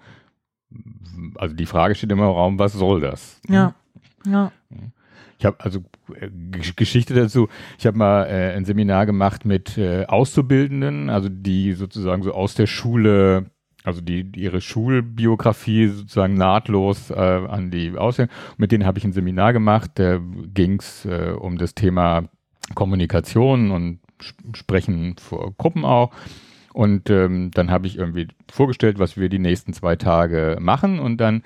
also 1.36 1.54
die 1.54 1.66
Frage 1.66 1.94
steht 1.94 2.12
immer 2.12 2.24
im 2.24 2.32
Raum, 2.32 2.58
was 2.58 2.72
soll 2.72 3.00
das? 3.00 3.40
ne? 3.48 3.54
Ja. 3.56 3.74
Ja. 4.26 4.52
Ich 5.38 5.44
habe 5.46 5.60
also 5.60 5.84
äh, 6.14 6.26
Gesch- 6.50 6.76
Geschichte 6.76 7.14
dazu. 7.14 7.48
Ich 7.78 7.86
habe 7.86 7.96
mal 7.96 8.24
äh, 8.24 8.54
ein 8.54 8.64
Seminar 8.64 9.06
gemacht 9.06 9.44
mit 9.44 9.78
äh, 9.78 10.04
Auszubildenden, 10.06 11.10
also 11.10 11.28
die 11.30 11.74
sozusagen 11.74 12.22
so 12.22 12.32
aus 12.32 12.54
der 12.54 12.66
Schule, 12.66 13.46
also 13.84 14.00
die, 14.00 14.30
ihre 14.36 14.60
Schulbiografie 14.60 15.88
sozusagen 15.88 16.34
nahtlos 16.34 17.10
äh, 17.10 17.14
an 17.14 17.70
die 17.70 17.96
Ausbildung. 17.96 18.34
Mit 18.56 18.72
denen 18.72 18.84
habe 18.84 18.98
ich 18.98 19.04
ein 19.04 19.12
Seminar 19.12 19.52
gemacht. 19.52 19.92
Da 19.94 20.20
ging 20.52 20.78
es 20.80 21.04
äh, 21.04 21.32
um 21.38 21.58
das 21.58 21.74
Thema 21.74 22.24
Kommunikation 22.74 23.70
und 23.70 24.00
Sp- 24.20 24.54
Sprechen 24.54 25.16
vor 25.18 25.54
Gruppen 25.56 25.84
auch. 25.84 26.10
Und 26.74 27.08
ähm, 27.08 27.50
dann 27.54 27.70
habe 27.70 27.86
ich 27.86 27.96
irgendwie 27.96 28.28
vorgestellt, 28.50 28.98
was 28.98 29.16
wir 29.16 29.28
die 29.28 29.38
nächsten 29.38 29.72
zwei 29.72 29.96
Tage 29.96 30.58
machen. 30.60 30.98
Und 30.98 31.18
dann 31.18 31.42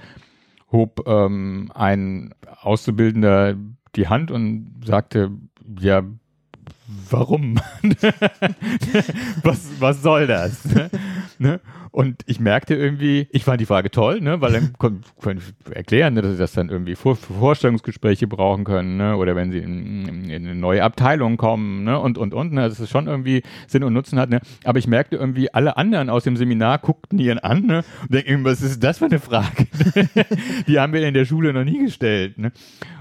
hob 0.71 1.07
ähm, 1.07 1.71
ein 1.75 2.35
Auszubildender 2.62 3.57
die 3.95 4.09
Hand 4.09 4.31
und 4.31 4.83
sagte, 4.85 5.31
ja, 5.79 6.03
warum? 7.11 7.57
was, 9.43 9.69
was 9.79 10.03
soll 10.03 10.27
das? 10.27 10.63
ne? 11.39 11.61
Und 11.93 12.23
ich 12.25 12.41
merkte 12.41 12.75
irgendwie, 12.75 13.29
ich 13.33 13.45
fand 13.45 13.61
die 13.61 13.67
Frage 13.67 13.91
toll, 13.91 14.23
ne? 14.23 14.41
weil 14.41 14.53
dann 14.53 14.73
konnte 14.79 15.03
ich 15.37 15.75
erklären, 15.75 16.15
ne, 16.15 16.23
dass 16.23 16.33
sie 16.33 16.39
das 16.39 16.53
dann 16.53 16.71
irgendwie 16.71 16.95
vor, 16.95 17.17
Vorstellungsgespräche 17.17 18.27
brauchen 18.27 18.65
können 18.65 18.97
ne? 18.97 19.15
oder 19.19 19.37
wenn 19.37 19.53
sie 19.53 19.59
in, 19.59 20.09
in, 20.09 20.31
in 20.31 20.47
eine 20.47 20.55
neue 20.55 20.83
Abteilung 20.83 21.37
kommen 21.37 21.85
ne? 21.85 22.01
und, 22.01 22.17
und, 22.17 22.33
und. 22.33 22.55
Ne? 22.55 22.63
Dass 22.63 22.79
es 22.79 22.89
schon 22.89 23.09
irgendwie 23.09 23.43
Sinn 23.67 23.85
und 23.85 23.93
Nutzen 23.93 24.19
hat. 24.19 24.31
Ne? 24.31 24.41
Aber 24.65 24.79
ich 24.79 24.87
merkte 24.87 25.17
irgendwie, 25.17 25.53
alle 25.53 25.77
anderen 25.77 26.09
aus 26.09 26.25
dem 26.25 26.39
Seminar 26.39 26.79
guckten 26.79 27.19
ihren 27.19 27.39
an 27.39 27.67
ne? 27.67 27.85
und 28.01 28.15
denken, 28.15 28.43
was 28.43 28.63
ist 28.63 28.83
das 28.83 28.97
für 28.97 29.07
eine 29.07 29.19
Frage? 29.19 29.67
die 30.67 30.81
haben 30.81 30.95
wir 30.95 31.07
in 31.07 31.13
der 31.13 31.27
Schule 31.27 31.53
noch 31.53 31.65
nie 31.65 31.85
gestellt. 31.85 32.39
Ne? 32.39 32.53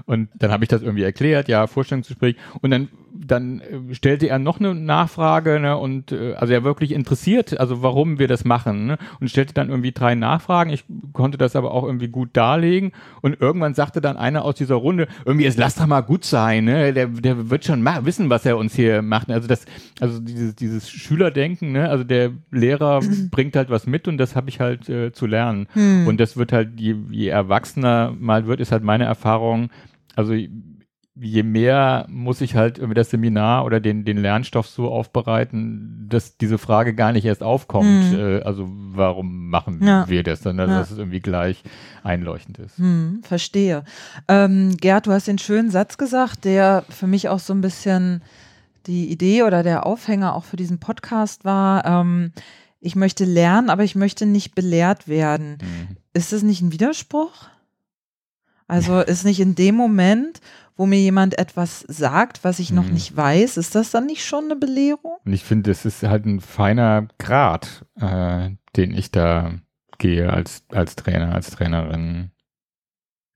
Und 0.04 0.28
dann 0.34 0.50
habe 0.50 0.64
ich 0.64 0.68
das 0.68 0.82
irgendwie 0.82 1.04
erklärt, 1.04 1.48
ja, 1.48 1.66
Vorstellungsgespräch. 1.66 2.36
Und 2.60 2.70
dann, 2.70 2.88
dann 3.14 3.60
äh, 3.60 3.94
stellte 3.94 4.28
er 4.28 4.38
noch 4.38 4.58
eine 4.58 4.74
Nachfrage, 4.74 5.60
ne, 5.60 5.76
und 5.76 6.12
äh, 6.12 6.34
also 6.34 6.52
er 6.52 6.64
wirklich 6.64 6.92
interessiert, 6.92 7.58
also 7.58 7.82
warum 7.82 8.18
wir 8.18 8.28
das 8.28 8.44
machen, 8.44 8.86
ne, 8.86 8.98
und 9.20 9.28
stellte 9.28 9.54
dann 9.54 9.68
irgendwie 9.68 9.92
drei 9.92 10.14
Nachfragen. 10.14 10.70
Ich 10.70 10.84
konnte 11.12 11.38
das 11.38 11.56
aber 11.56 11.72
auch 11.72 11.84
irgendwie 11.84 12.08
gut 12.08 12.30
darlegen. 12.32 12.92
Und 13.20 13.40
irgendwann 13.40 13.74
sagte 13.74 14.00
dann 14.00 14.16
einer 14.16 14.44
aus 14.44 14.54
dieser 14.54 14.76
Runde, 14.76 15.08
irgendwie, 15.24 15.44
jetzt 15.44 15.58
lass 15.58 15.74
doch 15.74 15.86
mal 15.86 16.00
gut 16.00 16.24
sein, 16.24 16.64
ne, 16.64 16.92
der, 16.92 17.08
der 17.08 17.50
wird 17.50 17.64
schon 17.64 17.82
ma- 17.82 18.04
wissen, 18.04 18.30
was 18.30 18.46
er 18.46 18.56
uns 18.56 18.74
hier 18.74 19.02
macht. 19.02 19.30
Also 19.30 19.48
das, 19.48 19.64
also 20.00 20.20
dieses, 20.20 20.54
dieses 20.54 20.90
Schülerdenken, 20.90 21.72
ne, 21.72 21.88
also 21.88 22.04
der 22.04 22.30
Lehrer 22.50 23.00
bringt 23.30 23.56
halt 23.56 23.70
was 23.70 23.86
mit 23.86 24.08
und 24.08 24.18
das 24.18 24.36
habe 24.36 24.48
ich 24.48 24.60
halt 24.60 24.88
äh, 24.88 25.12
zu 25.12 25.26
lernen. 25.26 25.66
Hm. 25.72 26.06
Und 26.06 26.18
das 26.18 26.36
wird 26.36 26.52
halt, 26.52 26.80
je, 26.80 26.96
je 27.10 27.28
erwachsener 27.28 28.14
mal 28.18 28.46
wird, 28.46 28.60
ist 28.60 28.72
halt 28.72 28.82
meine 28.82 29.04
Erfahrung, 29.04 29.70
also 30.16 30.34
je 31.14 31.42
mehr 31.42 32.06
muss 32.08 32.40
ich 32.40 32.54
halt 32.56 32.78
irgendwie 32.78 32.94
das 32.94 33.10
Seminar 33.10 33.66
oder 33.66 33.80
den, 33.80 34.04
den 34.06 34.16
Lernstoff 34.16 34.66
so 34.66 34.90
aufbereiten, 34.90 36.06
dass 36.08 36.38
diese 36.38 36.56
Frage 36.56 36.94
gar 36.94 37.12
nicht 37.12 37.26
erst 37.26 37.42
aufkommt. 37.42 38.12
Mhm. 38.12 38.18
Äh, 38.18 38.42
also 38.42 38.66
warum 38.70 39.48
machen 39.50 39.80
Ja. 39.84 40.08
wir 40.08 40.22
das? 40.22 40.40
Dann, 40.40 40.58
also 40.58 40.72
Ja. 40.72 40.78
dass 40.78 40.90
es 40.90 40.96
irgendwie 40.98 41.20
gleich 41.20 41.62
einleuchtend 42.02 42.58
ist. 42.60 42.78
Hm, 42.78 43.20
verstehe. 43.24 43.84
Ähm, 44.26 44.76
Gerd, 44.78 45.06
du 45.06 45.12
hast 45.12 45.28
den 45.28 45.38
schönen 45.38 45.70
Satz 45.70 45.98
gesagt, 45.98 46.46
der 46.46 46.84
für 46.88 47.06
mich 47.06 47.28
auch 47.28 47.40
so 47.40 47.52
ein 47.52 47.60
bisschen 47.60 48.22
die 48.86 49.10
Idee 49.10 49.42
oder 49.42 49.62
der 49.62 49.84
Aufhänger 49.86 50.34
auch 50.34 50.44
für 50.44 50.56
diesen 50.56 50.78
Podcast 50.80 51.44
war. 51.44 51.84
Ähm, 51.84 52.32
ich 52.80 52.96
möchte 52.96 53.24
lernen, 53.26 53.68
aber 53.70 53.84
ich 53.84 53.94
möchte 53.94 54.24
nicht 54.24 54.54
belehrt 54.54 55.08
werden. 55.08 55.58
Mhm. 55.60 55.96
Ist 56.14 56.32
das 56.32 56.42
nicht 56.42 56.62
ein 56.62 56.72
Widerspruch? 56.72 57.48
Also 58.66 59.00
ist 59.00 59.24
nicht 59.24 59.40
in 59.40 59.54
dem 59.54 59.74
Moment, 59.76 60.40
wo 60.76 60.86
mir 60.86 60.98
jemand 61.00 61.38
etwas 61.38 61.80
sagt, 61.88 62.44
was 62.44 62.58
ich 62.58 62.72
noch 62.72 62.86
Mhm. 62.86 62.92
nicht 62.94 63.16
weiß, 63.16 63.56
ist 63.56 63.74
das 63.74 63.90
dann 63.90 64.06
nicht 64.06 64.24
schon 64.24 64.44
eine 64.46 64.56
Belehrung? 64.56 65.18
Und 65.24 65.32
ich 65.32 65.44
finde, 65.44 65.70
das 65.70 65.84
ist 65.84 66.02
halt 66.02 66.24
ein 66.26 66.40
feiner 66.40 67.08
Grad, 67.18 67.84
äh, 68.00 68.50
den 68.76 68.94
ich 68.94 69.10
da 69.10 69.54
gehe 69.98 70.32
als, 70.32 70.64
als 70.70 70.96
Trainer, 70.96 71.34
als 71.34 71.50
Trainerin. 71.50 72.30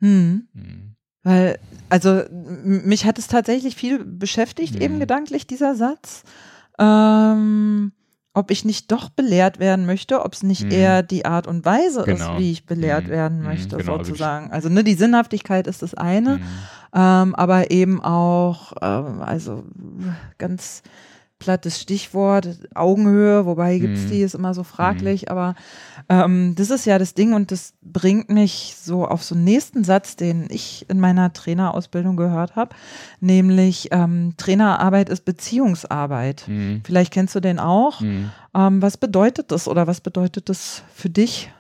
Hm. 0.00 0.48
Mhm. 0.52 0.96
Weil, 1.22 1.58
also 1.88 2.22
mich 2.30 3.04
hat 3.04 3.18
es 3.18 3.26
tatsächlich 3.28 3.74
viel 3.76 4.04
beschäftigt, 4.04 4.74
Mhm. 4.76 4.80
eben 4.80 5.00
gedanklich, 5.00 5.46
dieser 5.46 5.74
Satz. 5.74 6.22
Ähm, 6.78 7.92
ob 8.36 8.50
ich 8.50 8.64
nicht 8.66 8.92
doch 8.92 9.08
belehrt 9.08 9.58
werden 9.58 9.86
möchte, 9.86 10.22
ob 10.24 10.34
es 10.34 10.42
nicht 10.42 10.64
Mhm. 10.64 10.70
eher 10.70 11.02
die 11.02 11.24
Art 11.24 11.46
und 11.46 11.64
Weise 11.64 12.04
Genau. 12.04 12.34
ist, 12.34 12.38
wie 12.38 12.52
ich 12.52 12.66
belehrt 12.66 13.06
Mhm. 13.06 13.10
werden 13.10 13.38
Mhm, 13.38 13.44
möchte, 13.44 13.76
genau. 13.78 13.92
Also 13.96 14.04
sozusagen. 14.04 14.50
Also 14.52 14.68
ne, 14.68 14.84
die 14.84 14.94
Sinnhaftigkeit 14.94 15.66
ist 15.66 15.80
das 15.82 15.94
eine, 15.94 16.34
Mhm. 16.34 16.40
ähm, 16.94 17.34
aber 17.34 17.70
eben 17.70 18.00
auch, 18.02 18.74
ähm, 18.82 19.22
also 19.22 19.64
ganz 20.36 20.82
plattes 21.38 21.80
Stichwort, 21.80 22.48
Augenhöhe, 22.74 23.44
wobei 23.44 23.78
gibt 23.78 23.96
es 23.96 24.06
die, 24.06 24.22
ist 24.22 24.34
immer 24.34 24.54
so 24.54 24.62
fraglich, 24.62 25.22
mhm. 25.22 25.28
aber 25.28 25.54
ähm, 26.08 26.54
das 26.56 26.70
ist 26.70 26.86
ja 26.86 26.98
das 26.98 27.14
Ding 27.14 27.34
und 27.34 27.50
das 27.50 27.74
bringt 27.82 28.30
mich 28.30 28.74
so 28.80 29.06
auf 29.06 29.22
so 29.22 29.34
einen 29.34 29.44
nächsten 29.44 29.84
Satz, 29.84 30.16
den 30.16 30.46
ich 30.48 30.86
in 30.88 30.98
meiner 30.98 31.32
Trainerausbildung 31.32 32.16
gehört 32.16 32.56
habe, 32.56 32.74
nämlich 33.20 33.88
ähm, 33.90 34.34
Trainerarbeit 34.36 35.10
ist 35.10 35.24
Beziehungsarbeit. 35.24 36.44
Mhm. 36.48 36.80
Vielleicht 36.84 37.12
kennst 37.12 37.34
du 37.34 37.40
den 37.40 37.58
auch. 37.58 38.00
Mhm. 38.00 38.30
Ähm, 38.54 38.80
was 38.80 38.96
bedeutet 38.96 39.52
das 39.52 39.68
oder 39.68 39.86
was 39.86 40.00
bedeutet 40.00 40.48
das 40.48 40.84
für 40.94 41.10
dich? 41.10 41.50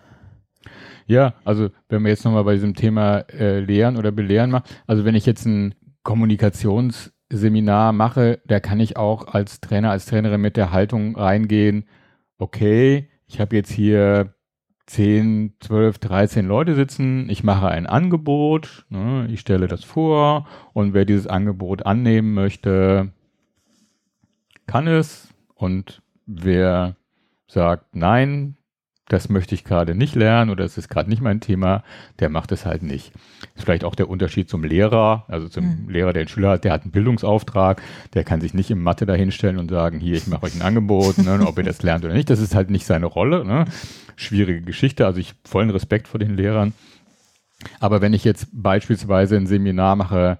Ja, 1.06 1.34
also 1.44 1.68
wenn 1.88 2.02
wir 2.02 2.10
jetzt 2.10 2.24
nochmal 2.24 2.44
bei 2.44 2.54
diesem 2.54 2.74
Thema 2.74 3.18
äh, 3.30 3.60
Lehren 3.60 3.96
oder 3.96 4.10
Belehren 4.10 4.50
machen, 4.50 4.64
also 4.86 5.04
wenn 5.04 5.14
ich 5.14 5.26
jetzt 5.26 5.44
ein 5.44 5.74
Kommunikations- 6.02 7.10
Seminar 7.28 7.92
mache, 7.92 8.40
da 8.46 8.60
kann 8.60 8.80
ich 8.80 8.96
auch 8.96 9.26
als 9.28 9.60
Trainer, 9.60 9.90
als 9.90 10.06
Trainerin 10.06 10.40
mit 10.40 10.56
der 10.56 10.72
Haltung 10.72 11.16
reingehen, 11.16 11.86
okay, 12.38 13.08
ich 13.26 13.40
habe 13.40 13.56
jetzt 13.56 13.72
hier 13.72 14.34
10, 14.86 15.54
12, 15.60 15.98
13 15.98 16.46
Leute 16.46 16.76
sitzen, 16.76 17.28
ich 17.28 17.42
mache 17.42 17.68
ein 17.68 17.86
Angebot, 17.86 18.86
ne, 18.88 19.26
ich 19.30 19.40
stelle 19.40 19.66
das 19.66 19.82
vor 19.82 20.46
und 20.72 20.94
wer 20.94 21.04
dieses 21.04 21.26
Angebot 21.26 21.84
annehmen 21.84 22.34
möchte, 22.34 23.12
kann 24.66 24.86
es 24.86 25.34
und 25.54 26.02
wer 26.26 26.96
sagt 27.48 27.96
nein, 27.96 28.56
das 29.08 29.28
möchte 29.28 29.54
ich 29.54 29.64
gerade 29.64 29.94
nicht 29.94 30.14
lernen 30.14 30.50
oder 30.50 30.64
es 30.64 30.78
ist 30.78 30.88
gerade 30.88 31.08
nicht 31.08 31.22
mein 31.22 31.40
Thema, 31.40 31.84
der 32.18 32.28
macht 32.28 32.50
es 32.52 32.66
halt 32.66 32.82
nicht. 32.82 33.12
Das 33.14 33.56
ist 33.56 33.64
vielleicht 33.64 33.84
auch 33.84 33.94
der 33.94 34.08
Unterschied 34.08 34.48
zum 34.48 34.64
Lehrer, 34.64 35.24
also 35.28 35.48
zum 35.48 35.84
mhm. 35.84 35.88
Lehrer, 35.88 36.12
der 36.12 36.22
einen 36.22 36.28
Schüler 36.28 36.50
hat, 36.50 36.64
der 36.64 36.72
hat 36.72 36.82
einen 36.82 36.90
Bildungsauftrag, 36.90 37.80
der 38.14 38.24
kann 38.24 38.40
sich 38.40 38.52
nicht 38.52 38.70
im 38.70 38.82
Mathe 38.82 39.06
dahinstellen 39.06 39.58
und 39.58 39.70
sagen, 39.70 40.00
hier, 40.00 40.16
ich 40.16 40.26
mache 40.26 40.46
euch 40.46 40.54
ein 40.54 40.62
Angebot, 40.62 41.18
ne, 41.18 41.46
ob 41.46 41.56
ihr 41.58 41.64
das 41.64 41.82
lernt 41.82 42.04
oder 42.04 42.14
nicht. 42.14 42.30
Das 42.30 42.40
ist 42.40 42.54
halt 42.54 42.70
nicht 42.70 42.86
seine 42.86 43.06
Rolle. 43.06 43.44
Ne? 43.44 43.66
Schwierige 44.16 44.62
Geschichte, 44.62 45.06
also 45.06 45.20
ich 45.20 45.34
vollen 45.44 45.70
Respekt 45.70 46.08
vor 46.08 46.18
den 46.18 46.36
Lehrern. 46.36 46.72
Aber 47.80 48.00
wenn 48.00 48.12
ich 48.12 48.24
jetzt 48.24 48.48
beispielsweise 48.52 49.36
ein 49.36 49.46
Seminar 49.46 49.96
mache, 49.96 50.38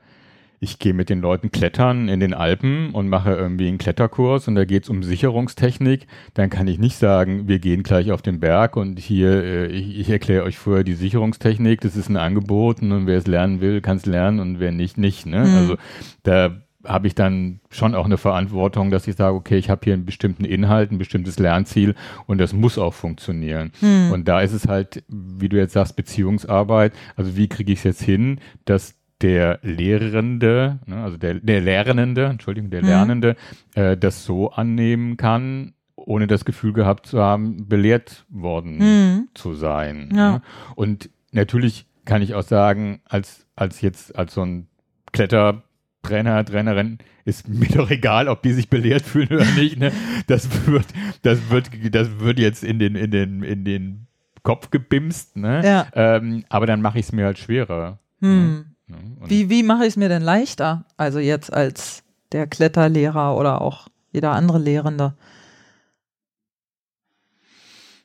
ich 0.60 0.78
gehe 0.78 0.94
mit 0.94 1.10
den 1.10 1.20
Leuten 1.20 1.50
klettern 1.50 2.08
in 2.08 2.20
den 2.20 2.34
Alpen 2.34 2.90
und 2.92 3.08
mache 3.08 3.32
irgendwie 3.32 3.68
einen 3.68 3.78
Kletterkurs 3.78 4.48
und 4.48 4.54
da 4.54 4.64
geht 4.64 4.84
es 4.84 4.90
um 4.90 5.02
Sicherungstechnik, 5.02 6.06
dann 6.34 6.50
kann 6.50 6.66
ich 6.66 6.78
nicht 6.78 6.96
sagen, 6.96 7.48
wir 7.48 7.58
gehen 7.58 7.82
gleich 7.82 8.10
auf 8.10 8.22
den 8.22 8.40
Berg 8.40 8.76
und 8.76 8.98
hier, 8.98 9.44
äh, 9.44 9.66
ich, 9.66 9.98
ich 9.98 10.10
erkläre 10.10 10.44
euch 10.44 10.58
vorher 10.58 10.84
die 10.84 10.94
Sicherungstechnik, 10.94 11.80
das 11.80 11.96
ist 11.96 12.08
ein 12.08 12.16
Angebot 12.16 12.80
und 12.80 13.06
wer 13.06 13.18
es 13.18 13.26
lernen 13.26 13.60
will, 13.60 13.80
kann 13.80 13.98
es 13.98 14.06
lernen 14.06 14.40
und 14.40 14.60
wer 14.60 14.72
nicht, 14.72 14.98
nicht. 14.98 15.26
Ne? 15.26 15.40
Mhm. 15.40 15.54
Also 15.54 15.76
da 16.22 16.56
habe 16.88 17.06
ich 17.06 17.14
dann 17.14 17.60
schon 17.70 17.94
auch 17.94 18.04
eine 18.04 18.16
Verantwortung, 18.16 18.90
dass 18.90 19.06
ich 19.06 19.16
sage, 19.16 19.34
okay, 19.34 19.56
ich 19.56 19.70
habe 19.70 19.80
hier 19.84 19.94
einen 19.94 20.04
bestimmten 20.04 20.44
Inhalt, 20.44 20.90
ein 20.90 20.98
bestimmtes 20.98 21.38
Lernziel 21.38 21.94
und 22.26 22.38
das 22.38 22.52
muss 22.52 22.78
auch 22.78 22.94
funktionieren. 22.94 23.72
Hm. 23.80 24.12
Und 24.12 24.28
da 24.28 24.40
ist 24.40 24.52
es 24.52 24.68
halt, 24.68 25.02
wie 25.08 25.48
du 25.48 25.56
jetzt 25.56 25.72
sagst, 25.72 25.96
Beziehungsarbeit. 25.96 26.92
Also 27.16 27.36
wie 27.36 27.48
kriege 27.48 27.72
ich 27.72 27.80
es 27.80 27.84
jetzt 27.84 28.02
hin, 28.02 28.40
dass 28.64 28.95
der 29.22 29.58
Lehrende, 29.62 30.78
ne, 30.86 31.02
also 31.02 31.16
der, 31.16 31.34
der 31.34 31.60
Lernende, 31.60 32.26
Entschuldigung, 32.26 32.70
der 32.70 32.82
mhm. 32.82 32.88
Lernende, 32.88 33.36
äh, 33.74 33.96
das 33.96 34.24
so 34.24 34.50
annehmen 34.50 35.16
kann, 35.16 35.74
ohne 35.94 36.26
das 36.26 36.44
Gefühl 36.44 36.72
gehabt 36.72 37.06
zu 37.06 37.20
haben, 37.20 37.68
belehrt 37.68 38.26
worden 38.28 38.78
mhm. 38.78 39.28
zu 39.34 39.54
sein. 39.54 40.10
Ja. 40.14 40.32
Ne? 40.32 40.42
Und 40.74 41.10
natürlich 41.32 41.86
kann 42.04 42.22
ich 42.22 42.34
auch 42.34 42.42
sagen, 42.42 43.00
als, 43.04 43.46
als 43.56 43.80
jetzt, 43.80 44.16
als 44.16 44.34
so 44.34 44.42
ein 44.42 44.68
Klettertrainer, 45.12 46.44
Trainerin, 46.44 46.98
ist 47.24 47.48
mir 47.48 47.68
doch 47.74 47.90
egal, 47.90 48.28
ob 48.28 48.42
die 48.42 48.52
sich 48.52 48.68
belehrt 48.68 49.02
fühlen 49.02 49.28
oder 49.32 49.50
nicht. 49.52 49.78
Ne? 49.78 49.92
Das 50.26 50.66
wird, 50.66 50.86
das 51.22 51.50
wird, 51.50 51.70
das 51.94 52.20
wird 52.20 52.38
jetzt 52.38 52.62
in 52.62 52.78
den, 52.78 52.94
in 52.94 53.10
den, 53.10 53.42
in 53.42 53.64
den 53.64 54.06
Kopf 54.42 54.70
gebimst. 54.70 55.36
Ne? 55.36 55.62
Ja. 55.64 55.86
Ähm, 55.94 56.44
aber 56.48 56.66
dann 56.66 56.82
mache 56.82 56.98
ich 56.98 57.06
es 57.06 57.12
mir 57.12 57.24
halt 57.24 57.38
schwerer. 57.38 57.98
Hm. 58.20 58.75
Ne? 58.86 58.96
Wie, 59.26 59.50
wie 59.50 59.62
mache 59.62 59.82
ich 59.82 59.90
es 59.90 59.96
mir 59.96 60.08
denn 60.08 60.22
leichter? 60.22 60.84
Also 60.96 61.18
jetzt 61.18 61.52
als 61.52 62.02
der 62.32 62.46
Kletterlehrer 62.46 63.36
oder 63.36 63.60
auch 63.60 63.88
jeder 64.12 64.32
andere 64.32 64.58
Lehrende. 64.58 65.14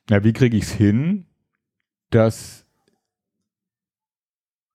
Na, 0.09 0.23
wie 0.23 0.33
kriege 0.33 0.57
ich 0.57 0.63
es 0.63 0.71
hin, 0.71 1.25
dass 2.09 2.61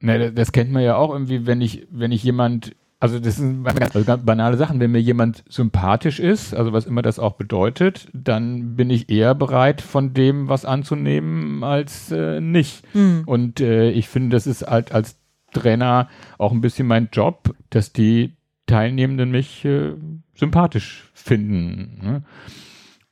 na, 0.00 0.30
das 0.30 0.52
kennt 0.52 0.70
man 0.72 0.82
ja 0.82 0.96
auch 0.96 1.12
irgendwie, 1.12 1.46
wenn 1.46 1.60
ich, 1.60 1.86
wenn 1.90 2.12
ich 2.12 2.22
jemand, 2.22 2.76
also 3.00 3.18
das 3.18 3.36
sind 3.36 3.64
ganz, 3.64 3.94
also 3.94 4.04
ganz 4.04 4.24
banale 4.24 4.56
Sachen, 4.56 4.78
wenn 4.78 4.92
mir 4.92 5.00
jemand 5.00 5.42
sympathisch 5.48 6.20
ist, 6.20 6.54
also 6.54 6.72
was 6.72 6.86
immer 6.86 7.02
das 7.02 7.18
auch 7.18 7.34
bedeutet, 7.36 8.08
dann 8.12 8.76
bin 8.76 8.90
ich 8.90 9.10
eher 9.10 9.34
bereit, 9.34 9.80
von 9.80 10.12
dem 10.12 10.48
was 10.48 10.64
anzunehmen, 10.64 11.64
als 11.64 12.12
äh, 12.12 12.40
nicht. 12.40 12.84
Hm. 12.92 13.22
Und 13.26 13.60
äh, 13.60 13.90
ich 13.90 14.08
finde, 14.08 14.36
das 14.36 14.46
ist 14.46 14.62
halt 14.62 14.92
als 14.92 15.16
Trainer 15.60 16.08
auch 16.38 16.52
ein 16.52 16.60
bisschen 16.60 16.86
mein 16.86 17.08
Job, 17.12 17.54
dass 17.70 17.92
die 17.92 18.36
Teilnehmenden 18.66 19.30
mich 19.30 19.64
äh, 19.64 19.92
sympathisch 20.34 21.10
finden. 21.14 21.98
Ne? 22.02 22.22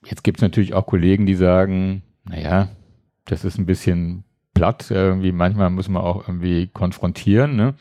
Jetzt 0.05 0.25
gibt 0.25 0.39
es 0.39 0.43
natürlich 0.43 0.75
auch 0.75 0.87
Kollegen, 0.87 1.27
die 1.27 1.37
sagen, 1.37 2.03
naja, 2.25 2.69
das 3.25 3.45
ist 3.45 3.59
ein 3.59 3.67
bisschen 3.67 4.25
platt, 4.53 4.91
irgendwie 4.91 5.33
manchmal 5.33 5.71
muss 5.71 5.89
man 5.89 6.03
auch 6.03 6.29
irgendwie 6.29 6.69
konfrontieren. 6.69 7.57
Ne? 7.57 7.75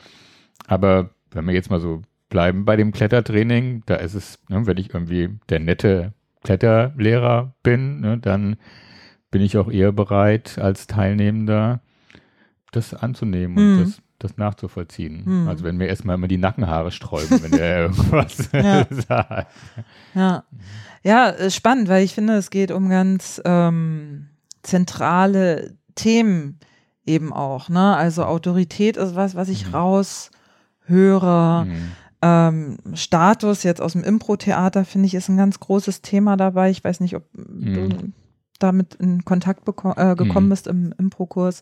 Aber 0.67 1.09
wenn 1.31 1.45
wir 1.45 1.53
jetzt 1.53 1.69
mal 1.69 1.79
so 1.79 2.01
bleiben 2.29 2.65
bei 2.65 2.75
dem 2.75 2.91
Klettertraining, 2.91 3.83
da 3.85 3.95
ist 3.95 4.13
es, 4.13 4.39
ne, 4.49 4.65
wenn 4.65 4.77
ich 4.77 4.93
irgendwie 4.93 5.29
der 5.49 5.59
nette 5.59 6.13
Kletterlehrer 6.43 7.53
bin, 7.63 8.01
ne, 8.01 8.17
dann 8.17 8.57
bin 9.29 9.41
ich 9.41 9.57
auch 9.57 9.69
eher 9.69 9.91
bereit 9.91 10.57
als 10.59 10.87
Teilnehmender, 10.87 11.81
das 12.71 12.93
anzunehmen 12.93 13.57
und 13.57 13.75
mhm. 13.75 13.79
das 13.83 14.01
das 14.23 14.37
nachzuvollziehen. 14.37 15.25
Hm. 15.25 15.47
Also 15.47 15.63
wenn 15.63 15.77
mir 15.77 15.87
erstmal 15.87 16.15
immer 16.15 16.27
die 16.27 16.37
Nackenhaare 16.37 16.91
sträuben, 16.91 17.41
wenn 17.43 17.51
der 17.51 17.81
irgendwas 17.83 18.49
ja. 18.51 18.85
sagt. 19.07 19.51
Ja. 20.13 20.43
ja, 21.03 21.49
spannend, 21.49 21.89
weil 21.89 22.03
ich 22.03 22.13
finde, 22.13 22.35
es 22.35 22.49
geht 22.49 22.71
um 22.71 22.89
ganz 22.89 23.41
ähm, 23.45 24.29
zentrale 24.61 25.75
Themen 25.95 26.59
eben 27.05 27.33
auch. 27.33 27.69
Ne? 27.69 27.95
Also 27.95 28.23
Autorität 28.23 28.97
ist 28.97 29.15
was, 29.15 29.35
was 29.35 29.49
ich 29.49 29.67
mhm. 29.67 29.75
raushöre. 29.75 31.65
Mhm. 31.65 31.91
Ähm, 32.21 32.77
Status 32.93 33.63
jetzt 33.63 33.81
aus 33.81 33.93
dem 33.93 34.03
Impro-Theater, 34.03 34.85
finde 34.85 35.07
ich, 35.07 35.13
ist 35.13 35.27
ein 35.27 35.37
ganz 35.37 35.59
großes 35.59 36.01
Thema 36.01 36.37
dabei. 36.37 36.69
Ich 36.69 36.83
weiß 36.83 37.01
nicht, 37.01 37.15
ob 37.15 37.23
mhm. 37.33 37.73
du 37.73 38.13
damit 38.63 38.95
in 38.95 39.25
Kontakt 39.25 39.67
äh, 39.67 40.15
gekommen 40.15 40.47
mhm. 40.47 40.49
bist 40.49 40.67
im, 40.67 40.93
im 40.97 41.09
Pro-Kurs. 41.09 41.61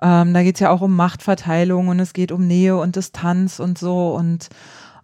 Ähm, 0.00 0.32
da 0.32 0.42
geht 0.42 0.56
es 0.56 0.60
ja 0.60 0.70
auch 0.70 0.80
um 0.80 0.94
Machtverteilung 0.94 1.88
und 1.88 2.00
es 2.00 2.12
geht 2.12 2.32
um 2.32 2.46
Nähe 2.46 2.76
und 2.76 2.96
Distanz 2.96 3.58
und 3.58 3.78
so. 3.78 4.14
Und 4.14 4.48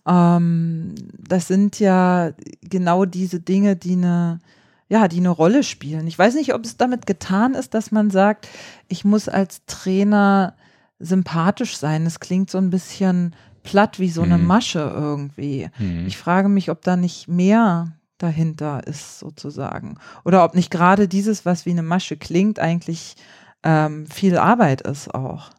ähm, 0.06 0.94
das 1.18 1.48
sind 1.48 1.78
ja 1.80 2.30
genau 2.62 3.04
diese 3.04 3.40
Dinge, 3.40 3.76
die 3.76 3.92
eine, 3.92 4.40
ja, 4.88 5.08
die 5.08 5.18
eine 5.18 5.30
Rolle 5.30 5.62
spielen. 5.62 6.06
Ich 6.06 6.18
weiß 6.18 6.34
nicht, 6.34 6.54
ob 6.54 6.64
es 6.64 6.76
damit 6.76 7.06
getan 7.06 7.54
ist, 7.54 7.74
dass 7.74 7.92
man 7.92 8.10
sagt, 8.10 8.48
ich 8.88 9.04
muss 9.04 9.28
als 9.28 9.64
Trainer 9.66 10.54
sympathisch 10.98 11.76
sein. 11.76 12.06
Es 12.06 12.20
klingt 12.20 12.50
so 12.50 12.58
ein 12.58 12.70
bisschen 12.70 13.34
platt 13.62 13.98
wie 13.98 14.10
so 14.10 14.22
eine 14.22 14.38
mhm. 14.38 14.46
Masche 14.46 14.92
irgendwie. 14.94 15.68
Mhm. 15.78 16.06
Ich 16.06 16.16
frage 16.16 16.48
mich, 16.48 16.70
ob 16.70 16.82
da 16.82 16.96
nicht 16.96 17.28
mehr 17.28 17.92
dahinter 18.22 18.86
ist, 18.86 19.18
sozusagen. 19.18 19.98
Oder 20.24 20.44
ob 20.44 20.54
nicht 20.54 20.70
gerade 20.70 21.08
dieses, 21.08 21.44
was 21.44 21.66
wie 21.66 21.70
eine 21.70 21.82
Masche 21.82 22.16
klingt, 22.16 22.58
eigentlich 22.58 23.16
ähm, 23.64 24.06
viel 24.06 24.36
Arbeit 24.36 24.82
ist 24.82 25.14
auch. 25.14 25.50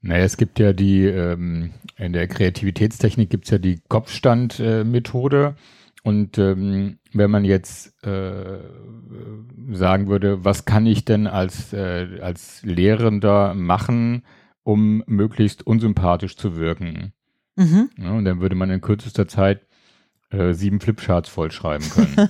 Naja, 0.00 0.24
es 0.24 0.36
gibt 0.36 0.58
ja 0.58 0.72
die, 0.72 1.04
ähm, 1.04 1.72
in 1.96 2.12
der 2.12 2.28
Kreativitätstechnik 2.28 3.30
gibt 3.30 3.44
es 3.46 3.50
ja 3.50 3.58
die 3.58 3.80
Kopfstand-Methode. 3.88 5.56
und 6.04 6.38
ähm, 6.38 6.98
wenn 7.12 7.30
man 7.30 7.44
jetzt 7.44 8.04
äh, 8.04 8.58
sagen 9.72 10.08
würde, 10.08 10.44
was 10.44 10.64
kann 10.64 10.86
ich 10.86 11.04
denn 11.04 11.26
als, 11.26 11.72
äh, 11.72 12.20
als 12.20 12.62
Lehrender 12.62 13.54
machen, 13.54 14.24
um 14.62 15.02
möglichst 15.06 15.66
unsympathisch 15.66 16.36
zu 16.36 16.56
wirken? 16.56 17.12
Mhm. 17.56 17.90
Ja, 17.98 18.12
und 18.12 18.24
dann 18.24 18.40
würde 18.40 18.54
man 18.54 18.70
in 18.70 18.80
kürzester 18.80 19.26
Zeit 19.26 19.67
äh, 20.30 20.52
sieben 20.52 20.80
Flipcharts 20.80 21.28
vollschreiben 21.28 21.88
können. 21.90 22.28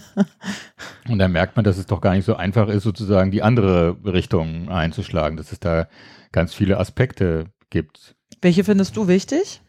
und 1.08 1.18
dann 1.18 1.32
merkt 1.32 1.56
man, 1.56 1.64
dass 1.64 1.78
es 1.78 1.86
doch 1.86 2.00
gar 2.00 2.14
nicht 2.14 2.24
so 2.24 2.36
einfach 2.36 2.68
ist, 2.68 2.84
sozusagen 2.84 3.30
die 3.30 3.42
andere 3.42 3.96
Richtung 4.04 4.68
einzuschlagen, 4.68 5.36
dass 5.36 5.52
es 5.52 5.60
da 5.60 5.88
ganz 6.32 6.54
viele 6.54 6.78
Aspekte 6.78 7.46
gibt. 7.70 8.14
Welche 8.40 8.64
findest 8.64 8.96
du 8.96 9.08
wichtig? 9.08 9.62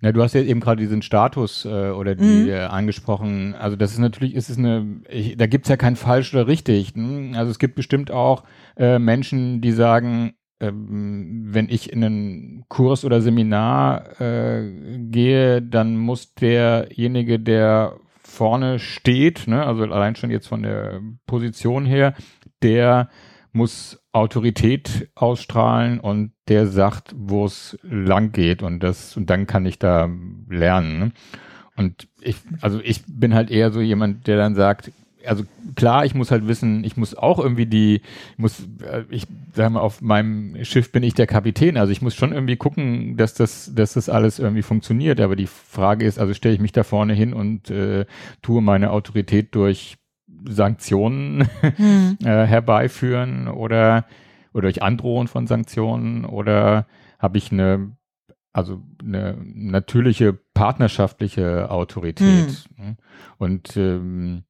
Na, 0.00 0.12
du 0.12 0.22
hast 0.22 0.34
ja 0.34 0.42
eben 0.42 0.60
gerade 0.60 0.80
diesen 0.80 1.02
Status 1.02 1.64
äh, 1.64 1.90
oder 1.90 2.14
die 2.14 2.24
mhm. 2.24 2.48
äh, 2.48 2.60
angesprochen. 2.60 3.54
Also 3.54 3.76
das 3.76 3.92
ist 3.92 3.98
natürlich, 3.98 4.34
ist 4.34 4.50
es 4.50 4.58
eine, 4.58 5.02
ich, 5.08 5.36
da 5.36 5.46
gibt 5.46 5.66
es 5.66 5.70
ja 5.70 5.76
kein 5.76 5.96
falsch 5.96 6.34
oder 6.34 6.46
richtig. 6.46 6.94
Hm? 6.94 7.34
Also 7.34 7.50
es 7.50 7.58
gibt 7.58 7.76
bestimmt 7.76 8.10
auch 8.10 8.44
äh, 8.76 8.98
Menschen, 8.98 9.60
die 9.60 9.72
sagen, 9.72 10.34
wenn 10.60 11.68
ich 11.70 11.90
in 11.90 12.04
einen 12.04 12.64
Kurs 12.68 13.04
oder 13.04 13.22
Seminar 13.22 14.20
äh, 14.20 14.98
gehe, 14.98 15.62
dann 15.62 15.96
muss 15.96 16.34
derjenige, 16.34 17.40
der 17.40 17.96
vorne 18.22 18.78
steht, 18.78 19.48
ne, 19.48 19.64
also 19.66 19.82
allein 19.84 20.16
schon 20.16 20.30
jetzt 20.30 20.46
von 20.46 20.62
der 20.62 21.00
Position 21.26 21.86
her, 21.86 22.14
der 22.62 23.08
muss 23.52 24.00
Autorität 24.12 25.10
ausstrahlen 25.14 25.98
und 25.98 26.32
der 26.48 26.66
sagt, 26.66 27.14
wo 27.16 27.46
es 27.46 27.78
lang 27.82 28.32
geht 28.32 28.62
und 28.62 28.80
das 28.80 29.16
und 29.16 29.30
dann 29.30 29.46
kann 29.46 29.66
ich 29.66 29.78
da 29.78 30.08
lernen. 30.48 30.98
Ne? 30.98 31.12
Und 31.76 32.08
ich, 32.20 32.36
also 32.60 32.80
ich 32.84 33.02
bin 33.06 33.34
halt 33.34 33.50
eher 33.50 33.72
so 33.72 33.80
jemand, 33.80 34.26
der 34.26 34.36
dann 34.36 34.54
sagt, 34.54 34.92
also 35.26 35.44
klar, 35.76 36.04
ich 36.04 36.14
muss 36.14 36.30
halt 36.30 36.46
wissen, 36.46 36.84
ich 36.84 36.96
muss 36.96 37.14
auch 37.14 37.38
irgendwie 37.38 37.66
die, 37.66 37.96
ich 37.96 38.38
muss, 38.38 38.60
äh, 38.82 39.04
ich 39.10 39.26
sag 39.54 39.70
mal, 39.72 39.80
auf 39.80 40.00
meinem 40.00 40.64
Schiff 40.64 40.92
bin 40.92 41.02
ich 41.02 41.14
der 41.14 41.26
Kapitän, 41.26 41.76
also 41.76 41.92
ich 41.92 42.02
muss 42.02 42.14
schon 42.14 42.32
irgendwie 42.32 42.56
gucken, 42.56 43.16
dass 43.16 43.34
das, 43.34 43.72
dass 43.74 43.94
das 43.94 44.08
alles 44.08 44.38
irgendwie 44.38 44.62
funktioniert. 44.62 45.20
Aber 45.20 45.36
die 45.36 45.46
Frage 45.46 46.06
ist, 46.06 46.18
also 46.18 46.34
stelle 46.34 46.54
ich 46.54 46.60
mich 46.60 46.72
da 46.72 46.82
vorne 46.82 47.14
hin 47.14 47.32
und 47.32 47.70
äh, 47.70 48.06
tue 48.42 48.62
meine 48.62 48.90
Autorität 48.90 49.54
durch 49.54 49.98
Sanktionen 50.44 51.48
hm. 51.60 52.18
äh, 52.24 52.46
herbeiführen 52.46 53.48
oder, 53.48 54.06
oder 54.52 54.62
durch 54.62 54.82
Androhen 54.82 55.28
von 55.28 55.46
Sanktionen 55.46 56.24
oder 56.24 56.86
habe 57.18 57.38
ich 57.38 57.52
eine 57.52 57.92
also 58.52 58.82
eine 59.00 59.38
natürliche 59.44 60.32
partnerschaftliche 60.32 61.70
Autorität. 61.70 62.64
Hm. 62.76 62.96
Und 63.38 63.76
ähm, 63.76 64.42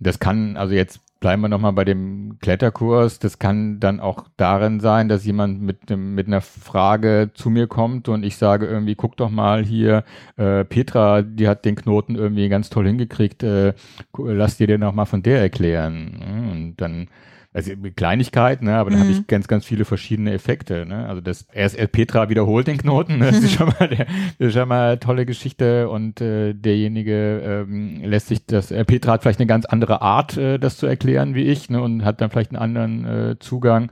das 0.00 0.18
kann, 0.18 0.56
also 0.56 0.74
jetzt 0.74 1.00
bleiben 1.20 1.42
wir 1.42 1.48
nochmal 1.48 1.74
bei 1.74 1.84
dem 1.84 2.38
Kletterkurs. 2.40 3.18
Das 3.18 3.38
kann 3.38 3.78
dann 3.78 4.00
auch 4.00 4.26
darin 4.38 4.80
sein, 4.80 5.08
dass 5.08 5.24
jemand 5.26 5.60
mit, 5.60 5.90
mit 5.90 6.26
einer 6.26 6.40
Frage 6.40 7.30
zu 7.34 7.50
mir 7.50 7.66
kommt 7.66 8.08
und 8.08 8.24
ich 8.24 8.36
sage 8.36 8.66
irgendwie, 8.66 8.94
guck 8.94 9.16
doch 9.18 9.28
mal 9.28 9.62
hier, 9.62 10.04
äh, 10.36 10.64
Petra, 10.64 11.20
die 11.22 11.46
hat 11.46 11.66
den 11.66 11.76
Knoten 11.76 12.16
irgendwie 12.16 12.48
ganz 12.48 12.70
toll 12.70 12.86
hingekriegt, 12.86 13.42
äh, 13.42 13.74
lass 14.18 14.56
dir 14.56 14.66
den 14.66 14.80
nochmal 14.80 15.06
von 15.06 15.22
der 15.22 15.40
erklären. 15.40 16.50
Und 16.52 16.74
dann 16.78 17.08
also 17.52 17.72
Kleinigkeit, 17.96 18.62
ne, 18.62 18.76
aber 18.76 18.90
dann 18.90 19.00
mhm. 19.00 19.04
habe 19.04 19.12
ich 19.12 19.26
ganz, 19.26 19.48
ganz 19.48 19.64
viele 19.64 19.84
verschiedene 19.84 20.32
Effekte. 20.32 20.86
Ne? 20.86 21.08
Also 21.08 21.20
das 21.20 21.46
erst 21.52 21.76
Petra 21.90 22.28
wiederholt 22.28 22.68
den 22.68 22.78
Knoten, 22.78 23.18
ne? 23.18 23.32
das 23.32 23.42
ist 23.42 23.52
schon 23.56 23.68
mal, 23.68 23.88
der, 23.88 24.06
das 24.38 24.48
ist 24.48 24.54
schon 24.54 24.68
mal 24.68 24.90
eine 24.90 25.00
tolle 25.00 25.26
Geschichte 25.26 25.88
und 25.88 26.20
äh, 26.20 26.54
derjenige 26.54 27.66
ähm, 27.68 28.02
lässt 28.04 28.28
sich 28.28 28.46
das, 28.46 28.70
äh, 28.70 28.84
Petra 28.84 29.12
hat 29.12 29.22
vielleicht 29.22 29.40
eine 29.40 29.48
ganz 29.48 29.64
andere 29.64 30.00
Art, 30.00 30.36
äh, 30.36 30.58
das 30.58 30.76
zu 30.76 30.86
erklären 30.86 31.34
wie 31.34 31.42
ich, 31.42 31.68
ne, 31.70 31.82
und 31.82 32.04
hat 32.04 32.20
dann 32.20 32.30
vielleicht 32.30 32.50
einen 32.52 32.62
anderen 32.62 33.04
äh, 33.04 33.38
Zugang. 33.40 33.90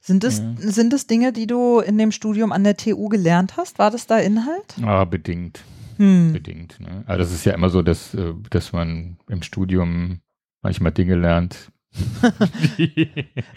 Sind 0.00 0.24
es, 0.24 0.38
ja. 0.38 0.54
sind 0.56 0.92
es 0.94 1.06
Dinge, 1.06 1.32
die 1.32 1.46
du 1.46 1.80
in 1.80 1.98
dem 1.98 2.12
Studium 2.12 2.50
an 2.50 2.64
der 2.64 2.78
TU 2.78 3.08
gelernt 3.08 3.56
hast? 3.58 3.78
War 3.78 3.90
das 3.90 4.06
da 4.06 4.18
Inhalt? 4.18 4.74
Ah, 4.82 5.04
bedingt. 5.04 5.62
Hm. 5.98 6.32
Bedingt. 6.32 6.80
Ne? 6.80 7.04
Also 7.06 7.22
das 7.22 7.32
ist 7.32 7.44
ja 7.44 7.52
immer 7.52 7.68
so, 7.68 7.82
dass, 7.82 8.14
äh, 8.14 8.32
dass 8.48 8.72
man 8.72 9.18
im 9.28 9.42
Studium 9.42 10.20
manchmal 10.62 10.92
Dinge 10.92 11.14
lernt, 11.14 11.70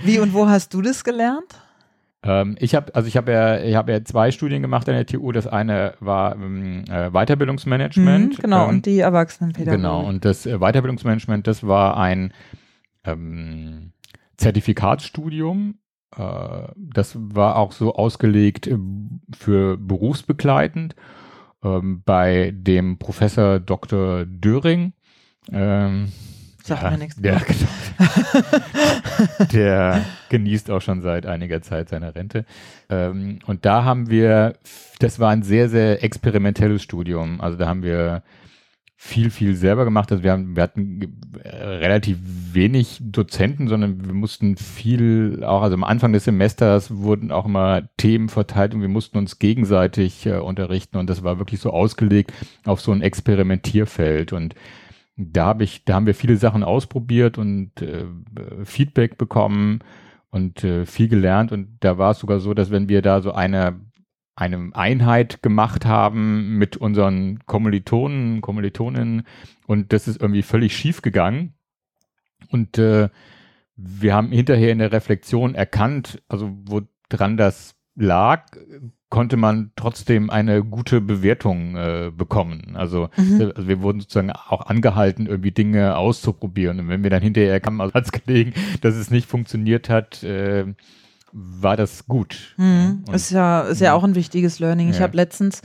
Wie 0.03 0.19
und 0.19 0.33
wo 0.33 0.47
hast 0.47 0.73
du 0.73 0.81
das 0.81 1.03
gelernt? 1.03 1.55
Ähm, 2.23 2.55
ich 2.59 2.75
habe 2.75 2.93
also 2.95 3.07
ich 3.07 3.17
habe 3.17 3.31
ja 3.31 3.59
ich 3.59 3.75
habe 3.75 3.91
ja 3.91 4.03
zwei 4.03 4.31
Studien 4.31 4.61
gemacht 4.61 4.89
an 4.89 4.95
der 4.95 5.05
TU. 5.05 5.31
Das 5.31 5.47
eine 5.47 5.93
war 5.99 6.35
ähm, 6.35 6.83
äh, 6.89 7.11
Weiterbildungsmanagement. 7.11 8.37
Mhm, 8.37 8.41
genau 8.41 8.63
ähm, 8.63 8.69
und 8.69 8.85
die 8.85 8.99
Erwachsenenpädagogik. 8.99 9.77
Genau 9.77 10.03
und 10.03 10.25
das 10.25 10.45
äh, 10.45 10.57
Weiterbildungsmanagement, 10.57 11.47
das 11.47 11.65
war 11.65 11.97
ein 11.97 12.33
ähm, 13.03 13.91
Zertifikatsstudium. 14.37 15.75
Äh, 16.17 16.67
das 16.75 17.15
war 17.15 17.57
auch 17.57 17.71
so 17.71 17.95
ausgelegt 17.95 18.67
äh, 18.67 18.77
für 19.37 19.77
berufsbegleitend 19.77 20.95
ähm, 21.63 22.01
bei 22.05 22.51
dem 22.55 22.97
Professor 22.97 23.59
Dr. 23.59 24.25
Döring. 24.25 24.93
Ähm, 25.51 26.11
Sagt 26.65 26.81
ja, 26.81 26.89
mir 26.89 26.97
nichts. 26.97 27.21
Der, 27.21 27.39
der, 29.53 30.03
genießt 30.29 30.71
auch 30.71 30.81
schon 30.81 31.03
seit 31.03 31.27
einiger 31.27 31.61
Zeit 31.61 31.89
seine 31.89 32.15
Rente. 32.15 32.43
Ähm, 32.89 33.37
und 33.45 33.65
da 33.65 33.83
haben 33.83 34.09
wir, 34.09 34.55
das 34.97 35.19
war 35.19 35.29
ein 35.29 35.43
sehr, 35.43 35.69
sehr 35.69 36.03
experimentelles 36.03 36.81
Studium. 36.81 37.39
Also 37.39 37.55
da 37.55 37.67
haben 37.67 37.83
wir 37.83 38.23
viel, 38.97 39.29
viel 39.29 39.55
selber 39.55 39.85
gemacht. 39.85 40.11
Also 40.11 40.23
wir, 40.23 40.31
haben, 40.31 40.55
wir 40.55 40.63
hatten 40.63 41.21
relativ 41.43 42.17
wenig 42.23 42.97
Dozenten, 42.99 43.67
sondern 43.67 44.03
wir 44.03 44.13
mussten 44.13 44.57
viel, 44.57 45.43
auch 45.43 45.61
also 45.61 45.75
am 45.75 45.83
Anfang 45.83 46.13
des 46.13 46.23
Semesters 46.23 46.89
wurden 46.89 47.31
auch 47.31 47.45
immer 47.45 47.83
Themen 47.97 48.27
verteilt 48.27 48.73
und 48.73 48.81
wir 48.81 48.87
mussten 48.87 49.19
uns 49.19 49.37
gegenseitig 49.37 50.25
äh, 50.25 50.39
unterrichten 50.39 50.97
und 50.97 51.11
das 51.11 51.23
war 51.23 51.37
wirklich 51.37 51.59
so 51.59 51.69
ausgelegt 51.69 52.33
auf 52.63 52.81
so 52.81 52.91
ein 52.91 53.03
Experimentierfeld 53.03 54.33
und 54.33 54.55
da 55.17 55.45
habe 55.45 55.63
ich, 55.63 55.85
da 55.85 55.95
haben 55.95 56.05
wir 56.05 56.15
viele 56.15 56.37
Sachen 56.37 56.63
ausprobiert 56.63 57.37
und 57.37 57.81
äh, 57.81 58.05
Feedback 58.63 59.17
bekommen 59.17 59.79
und 60.29 60.63
äh, 60.63 60.85
viel 60.85 61.07
gelernt. 61.07 61.51
Und 61.51 61.77
da 61.79 61.97
war 61.97 62.11
es 62.11 62.19
sogar 62.19 62.39
so, 62.39 62.53
dass 62.53 62.71
wenn 62.71 62.89
wir 62.89 63.01
da 63.01 63.21
so 63.21 63.31
eine, 63.31 63.79
eine 64.35 64.71
Einheit 64.73 65.41
gemacht 65.41 65.85
haben 65.85 66.57
mit 66.57 66.75
unseren 66.75 67.39
Kommilitonen, 67.45 68.41
Kommilitoninnen 68.41 69.23
und 69.67 69.93
das 69.93 70.07
ist 70.07 70.21
irgendwie 70.21 70.43
völlig 70.43 70.75
schief 70.75 71.01
gegangen. 71.01 71.53
Und 72.49 72.77
äh, 72.77 73.09
wir 73.77 74.13
haben 74.13 74.31
hinterher 74.31 74.71
in 74.71 74.79
der 74.79 74.91
Reflexion 74.91 75.55
erkannt, 75.55 76.21
also 76.27 76.51
woran 76.65 77.37
das 77.37 77.75
lag, 77.95 78.45
konnte 79.15 79.37
man 79.37 79.71
trotzdem 79.77 80.29
eine 80.29 80.61
gute 80.61 80.99
Bewertung 80.99 81.77
äh, 81.77 82.11
bekommen. 82.13 82.73
Also, 82.73 83.07
mhm. 83.15 83.39
Äh, 83.39 83.43
also, 83.55 83.67
wir 83.69 83.81
wurden 83.81 84.01
sozusagen 84.01 84.29
auch 84.29 84.65
angehalten, 84.65 85.25
irgendwie 85.25 85.51
Dinge 85.51 85.95
auszuprobieren. 85.95 86.81
Und 86.81 86.89
wenn 86.89 87.01
wir 87.01 87.09
dann 87.09 87.21
hinterher 87.23 87.61
kamen, 87.61 87.79
als 87.79 87.93
Satz 87.93 88.11
gelegen, 88.11 88.51
dass 88.81 88.95
es 88.95 89.11
nicht 89.11 89.29
funktioniert 89.29 89.87
hat, 89.87 90.21
äh, 90.23 90.65
war 91.31 91.77
das 91.77 92.07
gut. 92.07 92.55
Mhm. 92.57 93.05
ist 93.13 93.31
ja, 93.31 93.61
ist 93.61 93.79
ja 93.79 93.93
auch 93.93 94.03
ein 94.03 94.15
wichtiges 94.15 94.59
Learning. 94.59 94.89
Ich 94.89 94.99
habe 94.99 95.15
letztens 95.15 95.61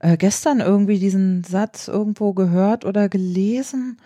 äh, 0.00 0.16
gestern 0.16 0.58
irgendwie 0.58 0.98
diesen 0.98 1.44
Satz 1.44 1.86
irgendwo 1.86 2.32
gehört 2.32 2.84
oder 2.84 3.08
gelesen 3.08 3.98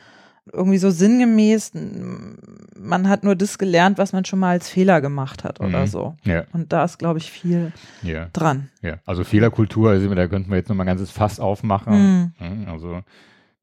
irgendwie 0.50 0.78
so 0.78 0.90
sinngemäß, 0.90 1.72
man 2.76 3.08
hat 3.08 3.22
nur 3.22 3.36
das 3.36 3.58
gelernt, 3.58 3.98
was 3.98 4.12
man 4.12 4.24
schon 4.24 4.40
mal 4.40 4.50
als 4.50 4.68
Fehler 4.68 5.00
gemacht 5.00 5.44
hat 5.44 5.60
oder 5.60 5.82
mhm. 5.82 5.86
so. 5.86 6.16
Ja. 6.24 6.44
Und 6.52 6.72
da 6.72 6.84
ist, 6.84 6.98
glaube 6.98 7.18
ich, 7.18 7.30
viel 7.30 7.72
ja. 8.02 8.28
dran. 8.32 8.68
Ja, 8.80 8.96
also 9.06 9.22
Fehlerkultur, 9.22 9.90
also 9.90 10.12
da 10.12 10.26
könnten 10.26 10.50
wir 10.50 10.56
jetzt 10.56 10.68
nochmal 10.68 10.84
ein 10.84 10.96
ganzes 10.96 11.10
Fass 11.12 11.38
aufmachen. 11.38 12.32
Mhm. 12.38 12.68
Also 12.68 13.02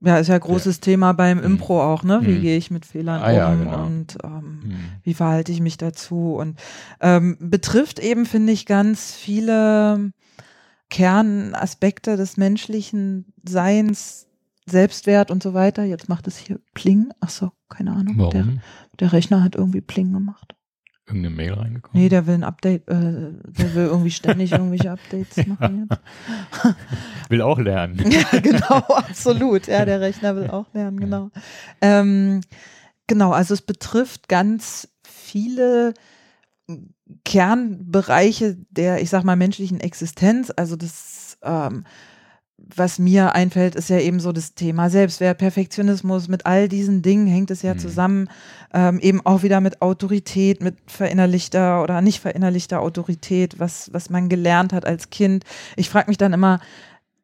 ja, 0.01 0.17
ist 0.17 0.27
ja 0.27 0.35
ein 0.35 0.39
großes 0.39 0.77
ja. 0.77 0.81
Thema 0.81 1.13
beim 1.13 1.39
mhm. 1.39 1.43
Impro 1.43 1.81
auch, 1.81 2.03
ne? 2.03 2.19
Wie 2.23 2.37
mhm. 2.37 2.41
gehe 2.41 2.57
ich 2.57 2.71
mit 2.71 2.85
Fehlern 2.85 3.21
ah, 3.21 3.29
um 3.29 3.35
ja, 3.35 3.55
genau. 3.55 3.85
und 3.85 4.17
ähm, 4.23 4.61
mhm. 4.63 4.79
wie 5.03 5.13
verhalte 5.13 5.51
ich 5.51 5.59
mich 5.59 5.77
dazu? 5.77 6.35
Und 6.35 6.57
ähm, 7.01 7.37
betrifft 7.39 7.99
eben, 7.99 8.25
finde 8.25 8.53
ich, 8.53 8.65
ganz 8.65 9.13
viele 9.13 10.11
Kernaspekte 10.89 12.15
des 12.15 12.37
menschlichen 12.37 13.25
Seins, 13.43 14.28
Selbstwert 14.69 15.31
und 15.31 15.43
so 15.43 15.53
weiter. 15.53 15.83
Jetzt 15.83 16.09
macht 16.09 16.27
es 16.27 16.37
hier 16.37 16.59
Pling. 16.73 17.11
Ach 17.19 17.29
so, 17.29 17.51
keine 17.69 17.91
Ahnung. 17.91 18.15
Warum? 18.17 18.31
Der, 18.31 18.45
der 18.99 19.13
Rechner 19.13 19.43
hat 19.43 19.55
irgendwie 19.55 19.81
Pling 19.81 20.13
gemacht. 20.13 20.55
Irgendeine 21.09 21.35
Mail 21.35 21.53
reingekommen? 21.53 21.99
Nee, 21.99 22.09
der 22.09 22.27
will 22.27 22.35
ein 22.35 22.43
Update, 22.43 22.87
äh, 22.87 22.93
der 22.93 23.73
will 23.73 23.85
irgendwie 23.85 24.11
ständig 24.11 24.51
irgendwelche 24.51 24.91
Updates 24.91 25.47
machen 25.47 25.87
jetzt. 25.89 26.75
will 27.29 27.41
auch 27.41 27.57
lernen. 27.57 27.99
ja, 28.11 28.39
genau, 28.39 28.77
absolut. 28.77 29.65
Ja, 29.65 29.85
der 29.85 30.01
Rechner 30.01 30.35
will 30.35 30.49
auch 30.51 30.71
lernen, 30.73 30.99
genau. 30.99 31.31
Ähm, 31.81 32.41
genau, 33.07 33.31
also 33.31 33.55
es 33.55 33.63
betrifft 33.63 34.29
ganz 34.29 34.87
viele 35.03 35.95
Kernbereiche 37.25 38.57
der, 38.69 39.01
ich 39.01 39.09
sag 39.09 39.23
mal, 39.23 39.35
menschlichen 39.35 39.79
Existenz. 39.79 40.53
Also 40.55 40.75
das 40.75 41.39
ähm, 41.41 41.85
was 42.75 42.99
mir 42.99 43.35
einfällt, 43.35 43.75
ist 43.75 43.89
ja 43.89 43.99
eben 43.99 44.19
so 44.19 44.31
das 44.31 44.53
Thema 44.53 44.89
Selbstwert, 44.89 45.37
Perfektionismus. 45.37 46.27
Mit 46.27 46.45
all 46.45 46.67
diesen 46.67 47.01
Dingen 47.01 47.27
hängt 47.27 47.51
es 47.51 47.61
ja 47.61 47.73
mhm. 47.73 47.79
zusammen. 47.79 48.29
Ähm, 48.73 48.99
eben 48.99 49.25
auch 49.25 49.43
wieder 49.43 49.61
mit 49.61 49.81
Autorität, 49.81 50.61
mit 50.61 50.77
verinnerlichter 50.87 51.81
oder 51.83 52.01
nicht 52.01 52.19
verinnerlichter 52.19 52.81
Autorität, 52.81 53.59
was, 53.59 53.91
was 53.93 54.09
man 54.09 54.29
gelernt 54.29 54.73
hat 54.73 54.85
als 54.85 55.09
Kind. 55.09 55.43
Ich 55.75 55.89
frage 55.89 56.09
mich 56.09 56.17
dann 56.17 56.33
immer, 56.33 56.59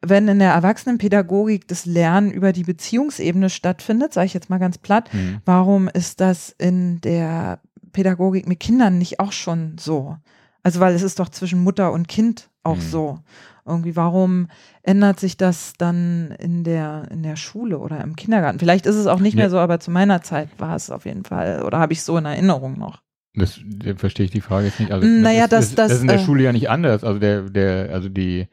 wenn 0.01 0.27
in 0.27 0.39
der 0.39 0.53
Erwachsenenpädagogik 0.53 1.67
das 1.67 1.85
Lernen 1.85 2.31
über 2.31 2.51
die 2.51 2.63
Beziehungsebene 2.63 3.49
stattfindet, 3.49 4.13
sage 4.13 4.27
ich 4.27 4.33
jetzt 4.33 4.49
mal 4.49 4.59
ganz 4.59 4.77
platt, 4.77 5.13
mhm. 5.13 5.41
warum 5.45 5.87
ist 5.87 6.21
das 6.21 6.53
in 6.57 7.01
der 7.01 7.59
Pädagogik 7.91 8.47
mit 8.47 8.59
Kindern 8.59 8.97
nicht 8.97 9.19
auch 9.19 9.31
schon 9.31 9.77
so? 9.79 10.17
Also, 10.63 10.79
weil 10.79 10.95
es 10.95 11.03
ist 11.03 11.19
doch 11.19 11.29
zwischen 11.29 11.63
Mutter 11.63 11.91
und 11.91 12.07
Kind 12.07 12.49
auch 12.63 12.77
mhm. 12.77 12.81
so. 12.81 13.19
Irgendwie, 13.67 13.95
warum 13.95 14.47
ändert 14.83 15.19
sich 15.19 15.37
das 15.37 15.73
dann 15.77 16.35
in 16.37 16.63
der, 16.63 17.07
in 17.09 17.23
der 17.23 17.35
Schule 17.35 17.79
oder 17.79 18.01
im 18.01 18.15
Kindergarten? 18.15 18.59
Vielleicht 18.59 18.85
ist 18.85 18.95
es 18.95 19.07
auch 19.07 19.19
nicht 19.19 19.35
mehr 19.35 19.49
so, 19.49 19.57
aber 19.57 19.79
zu 19.79 19.89
meiner 19.89 20.21
Zeit 20.21 20.49
war 20.59 20.75
es 20.75 20.91
auf 20.91 21.05
jeden 21.05 21.23
Fall, 21.23 21.63
oder 21.63 21.79
habe 21.79 21.93
ich 21.93 22.03
so 22.03 22.15
in 22.17 22.25
Erinnerung 22.25 22.77
noch. 22.77 23.01
Das 23.33 23.59
verstehe 23.97 24.25
ich 24.25 24.31
die 24.31 24.41
Frage 24.41 24.67
jetzt 24.67 24.79
nicht. 24.79 24.91
Also, 24.91 25.07
naja, 25.07 25.47
das, 25.47 25.69
das, 25.69 25.75
das, 25.75 25.87
das, 25.87 25.91
ist 25.93 26.01
in 26.01 26.07
der 26.07 26.17
äh, 26.17 26.23
Schule 26.23 26.43
ja 26.43 26.53
nicht 26.53 26.69
anders. 26.69 27.03
Also 27.03 27.19
der, 27.19 27.41
der, 27.49 27.89
also 27.91 28.07
die, 28.07 28.47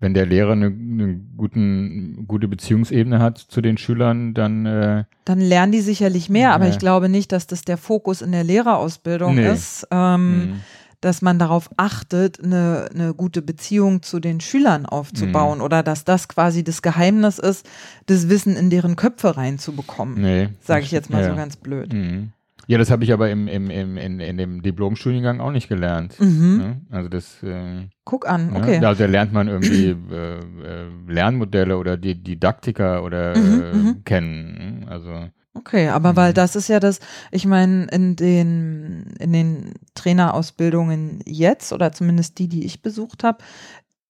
wenn 0.00 0.14
der 0.14 0.26
Lehrer 0.26 0.52
eine, 0.52 0.66
eine 0.66 1.20
guten, 1.36 2.26
gute 2.26 2.48
Beziehungsebene 2.48 3.20
hat 3.20 3.38
zu 3.38 3.60
den 3.60 3.78
Schülern, 3.78 4.34
dann 4.34 4.66
äh, 4.66 5.04
dann 5.24 5.40
lernen 5.40 5.72
die 5.72 5.80
sicherlich 5.80 6.28
mehr, 6.28 6.52
aber 6.52 6.68
ich 6.68 6.78
glaube 6.78 7.08
nicht, 7.08 7.32
dass 7.32 7.46
das 7.46 7.62
der 7.62 7.78
Fokus 7.78 8.20
in 8.20 8.32
der 8.32 8.44
Lehrerausbildung 8.44 9.36
nee. 9.36 9.48
ist. 9.48 9.86
Ähm, 9.92 10.38
mhm 10.38 10.60
dass 11.06 11.22
man 11.22 11.38
darauf 11.38 11.70
achtet, 11.76 12.42
eine, 12.42 12.88
eine 12.92 13.14
gute 13.14 13.40
Beziehung 13.40 14.02
zu 14.02 14.18
den 14.18 14.40
Schülern 14.40 14.86
aufzubauen 14.86 15.58
mhm. 15.58 15.64
oder 15.64 15.84
dass 15.84 16.04
das 16.04 16.26
quasi 16.26 16.64
das 16.64 16.82
Geheimnis 16.82 17.38
ist, 17.38 17.68
das 18.06 18.28
Wissen 18.28 18.56
in 18.56 18.70
deren 18.70 18.96
Köpfe 18.96 19.36
reinzubekommen. 19.36 20.20
Nee. 20.20 20.48
Sage 20.60 20.84
ich 20.84 20.90
jetzt 20.90 21.08
mal 21.08 21.22
ja. 21.22 21.30
so 21.30 21.36
ganz 21.36 21.56
blöd. 21.56 21.92
Mhm. 21.92 22.32
Ja, 22.66 22.78
das 22.78 22.90
habe 22.90 23.04
ich 23.04 23.12
aber 23.12 23.30
im, 23.30 23.46
im, 23.46 23.70
im, 23.70 23.96
in, 23.96 24.18
in 24.18 24.36
dem 24.36 24.62
Diplomstudiengang 24.62 25.38
auch 25.38 25.52
nicht 25.52 25.68
gelernt. 25.68 26.18
Mhm. 26.18 26.58
Ne? 26.58 26.80
Also 26.90 27.08
das. 27.08 27.40
Äh, 27.44 27.86
Guck 28.04 28.28
an, 28.28 28.50
ne? 28.50 28.58
okay. 28.58 28.80
Da, 28.80 28.92
da, 28.94 29.06
lernt 29.06 29.32
man 29.32 29.46
irgendwie 29.46 29.90
äh, 29.90 30.38
äh, 30.38 30.88
Lernmodelle 31.06 31.78
oder 31.78 31.96
die 31.96 32.20
Didaktiker 32.20 33.04
oder 33.04 33.36
mhm, 33.36 33.62
äh, 33.62 33.72
mhm. 33.72 34.04
kennen. 34.04 34.80
Ne? 34.80 34.88
Also 34.90 35.28
Okay, 35.58 35.88
aber 35.88 36.16
weil 36.16 36.30
mhm. 36.30 36.34
das 36.34 36.56
ist 36.56 36.68
ja 36.68 36.80
das, 36.80 37.00
ich 37.30 37.46
meine, 37.46 37.86
in 37.86 38.16
den, 38.16 39.14
in 39.18 39.32
den 39.32 39.74
Trainerausbildungen 39.94 41.20
jetzt 41.24 41.72
oder 41.72 41.92
zumindest 41.92 42.38
die, 42.38 42.48
die 42.48 42.64
ich 42.64 42.82
besucht 42.82 43.24
habe, 43.24 43.38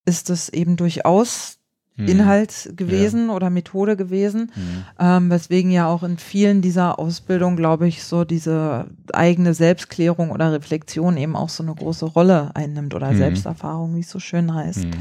ist 0.05 0.31
das 0.31 0.49
eben 0.49 0.77
durchaus 0.77 1.59
mhm. 1.97 2.09
Inhalt 2.09 2.73
gewesen 2.77 3.29
ja. 3.29 3.35
oder 3.35 3.51
Methode 3.51 3.97
gewesen, 3.97 4.53
mhm. 4.55 4.85
ähm, 4.99 5.31
weswegen 5.31 5.71
ja 5.71 5.87
auch 5.87 6.03
in 6.03 6.19
vielen 6.19 6.63
dieser 6.63 6.99
Ausbildungen, 6.99 7.57
glaube 7.57 7.89
ich, 7.89 8.05
so 8.05 8.25
diese 8.25 8.87
eigene 9.13 9.55
Selbstklärung 9.55 10.31
oder 10.31 10.53
Reflexion 10.53 11.17
eben 11.17 11.37
auch 11.37 11.49
so 11.49 11.63
eine 11.63 11.75
große 11.75 12.07
Rolle 12.07 12.51
einnimmt 12.55 12.95
oder 12.95 13.13
mhm. 13.13 13.19
Selbsterfahrung, 13.19 13.97
wie 13.97 14.01
es 14.01 14.11
so 14.11 14.21
schön 14.21 14.53
heißt. 14.53 14.85
Mhm. 14.85 14.93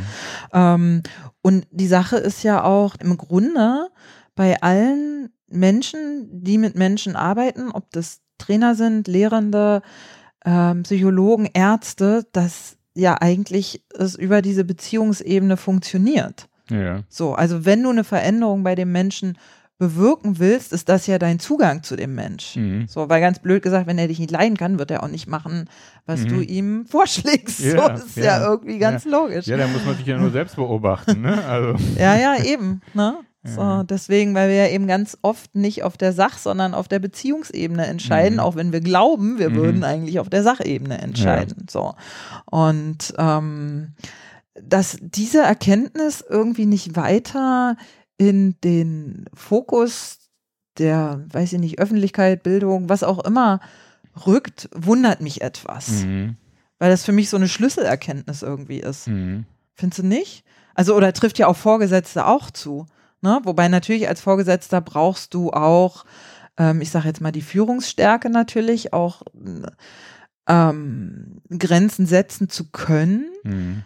Ähm, 0.54 1.04
und 1.42 1.68
die 1.72 1.88
Sache 1.88 2.18
ist 2.18 2.44
ja 2.44 2.64
auch 2.64 2.96
im 2.96 3.18
Grunde 3.18 3.90
bei 4.36 4.62
allen 4.62 5.30
Menschen, 5.56 6.28
die 6.44 6.58
mit 6.58 6.76
Menschen 6.76 7.16
arbeiten, 7.16 7.72
ob 7.72 7.92
das 7.92 8.22
Trainer 8.38 8.76
sind, 8.76 9.08
Lehrende, 9.08 9.82
ähm, 10.46 10.84
Psychologen, 10.84 11.50
Ärzte, 11.54 12.26
dass 12.32 12.78
ja 12.94 13.18
eigentlich 13.20 13.84
es 13.98 14.16
über 14.16 14.42
diese 14.42 14.64
Beziehungsebene 14.64 15.58
funktioniert. 15.58 16.48
Ja. 16.70 17.04
So, 17.10 17.34
also 17.34 17.66
wenn 17.66 17.84
du 17.84 17.90
eine 17.90 18.04
Veränderung 18.04 18.64
bei 18.64 18.76
dem 18.76 18.92
Menschen 18.92 19.38
bewirken 19.78 20.40
willst, 20.40 20.72
ist 20.72 20.88
das 20.88 21.06
ja 21.06 21.20
dein 21.20 21.38
Zugang 21.40 21.84
zu 21.84 21.98
dem 21.98 22.16
Mensch. 22.16 22.56
Mhm. 22.56 22.88
So, 22.88 23.10
weil 23.10 23.20
ganz 23.20 23.40
blöd 23.40 23.62
gesagt, 23.62 23.88
wenn 23.88 23.98
er 23.98 24.08
dich 24.08 24.20
nicht 24.20 24.32
leiden 24.32 24.56
kann, 24.56 24.80
wird 24.80 24.90
er 24.90 25.04
auch 25.04 25.10
nicht 25.10 25.28
machen, 25.28 25.70
was 26.06 26.22
mhm. 26.22 26.28
du 26.30 26.42
ihm 26.42 26.86
vorschlägst. 26.86 27.60
Ja, 27.60 27.72
so, 27.72 27.88
das 27.90 28.06
ist 28.06 28.18
ja, 28.18 28.24
ja 28.24 28.50
irgendwie 28.50 28.78
ganz 28.78 29.04
ja. 29.04 29.12
logisch. 29.12 29.48
Ja, 29.48 29.58
dann 29.58 29.74
muss 29.74 29.84
man 29.86 29.98
sich 29.98 30.06
ja 30.06 30.18
nur 30.18 30.32
selbst 30.32 30.56
beobachten, 30.56 31.22
ne? 31.22 31.44
Also. 31.46 31.76
Ja, 31.98 32.16
ja, 32.16 32.42
eben, 32.42 32.82
ne? 32.94 33.18
So, 33.48 33.84
deswegen, 33.84 34.34
weil 34.34 34.50
wir 34.50 34.56
ja 34.56 34.68
eben 34.70 34.88
ganz 34.88 35.18
oft 35.22 35.56
nicht 35.56 35.84
auf 35.84 35.98
der 35.98 36.14
Sach-, 36.14 36.38
sondern 36.38 36.74
auf 36.74 36.88
der 36.88 37.00
Beziehungsebene 37.00 37.86
entscheiden, 37.86 38.36
mhm. 38.36 38.40
auch 38.40 38.56
wenn 38.56 38.72
wir 38.72 38.82
glauben, 38.82 39.38
wir 39.38 39.52
mhm. 39.52 39.56
würden 39.56 39.84
eigentlich 39.84 40.20
auf 40.20 40.30
der 40.30 40.44
Sachebene 40.44 40.98
entscheiden. 40.98 41.58
Ja. 41.60 41.66
So. 41.70 41.96
Und 42.46 43.14
ähm, 43.18 43.94
dass 44.62 44.98
diese 45.02 45.42
Erkenntnis 45.42 46.24
irgendwie 46.28 46.66
nicht 46.66 46.96
weiter 46.96 47.78
in 48.18 48.56
den 48.64 49.26
Fokus 49.34 50.20
der, 50.78 51.24
weiß 51.32 51.54
ich 51.54 51.60
nicht, 51.60 51.80
Öffentlichkeit, 51.80 52.44
Bildung, 52.44 52.90
was 52.90 53.04
auch 53.04 53.24
immer 53.24 53.60
rückt, 54.26 54.70
wundert 54.74 55.22
mich 55.22 55.42
etwas. 55.42 56.04
Mhm. 56.04 56.38
Weil 56.80 56.90
das 56.90 57.06
für 57.06 57.12
mich 57.12 57.30
so 57.30 57.38
eine 57.38 57.48
Schlüsselerkenntnis 57.48 58.42
irgendwie 58.42 58.80
ist. 58.80 59.08
Mhm. 59.08 59.46
Findest 59.74 60.00
du 60.00 60.08
nicht? 60.08 60.44
Also, 60.74 60.96
oder 60.96 61.14
trifft 61.14 61.40
ja 61.40 61.48
auch 61.48 61.56
Vorgesetzte 61.56 62.26
auch 62.26 62.52
zu. 62.52 62.86
Ne? 63.26 63.42
Wobei 63.44 63.68
natürlich 63.70 64.08
als 64.08 64.22
Vorgesetzter 64.22 64.82
brauchst 64.82 65.34
du 65.34 65.52
auch, 65.52 66.06
ähm, 66.58 66.80
ich 66.80 66.92
sage 66.92 67.08
jetzt 67.08 67.22
mal 67.22 67.32
die 67.32 67.42
Führungsstärke 67.42 68.30
natürlich, 68.30 68.94
auch 68.94 69.24
ähm, 70.48 71.42
Grenzen 71.50 72.06
setzen 72.06 72.50
zu 72.50 72.70
können. 72.70 73.26
Mhm. 73.44 73.82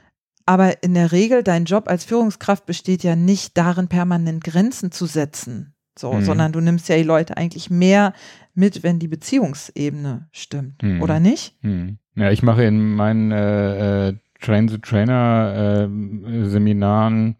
Aber 0.45 0.83
in 0.83 0.93
der 0.93 1.13
Regel, 1.13 1.41
dein 1.41 1.63
Job 1.63 1.87
als 1.87 2.03
Führungskraft 2.03 2.65
besteht 2.65 3.01
ja 3.03 3.15
nicht 3.15 3.57
darin, 3.57 3.87
permanent 3.87 4.43
Grenzen 4.43 4.91
zu 4.91 5.05
setzen. 5.05 5.73
So, 5.97 6.11
mhm. 6.11 6.23
sondern 6.23 6.51
du 6.51 6.59
nimmst 6.59 6.89
ja 6.89 6.97
die 6.97 7.03
Leute 7.03 7.37
eigentlich 7.37 7.69
mehr 7.69 8.11
mit, 8.53 8.83
wenn 8.83 8.99
die 8.99 9.07
Beziehungsebene 9.07 10.27
stimmt, 10.33 10.83
mhm. 10.83 11.01
oder 11.01 11.21
nicht? 11.21 11.55
Mhm. 11.61 11.97
Ja, 12.15 12.29
ich 12.29 12.43
mache 12.43 12.65
in 12.65 12.95
meinen 12.95 13.31
äh, 13.31 14.09
äh, 14.09 14.15
Train-the-Trainer-Seminaren 14.41 17.31
äh, 17.31 17.35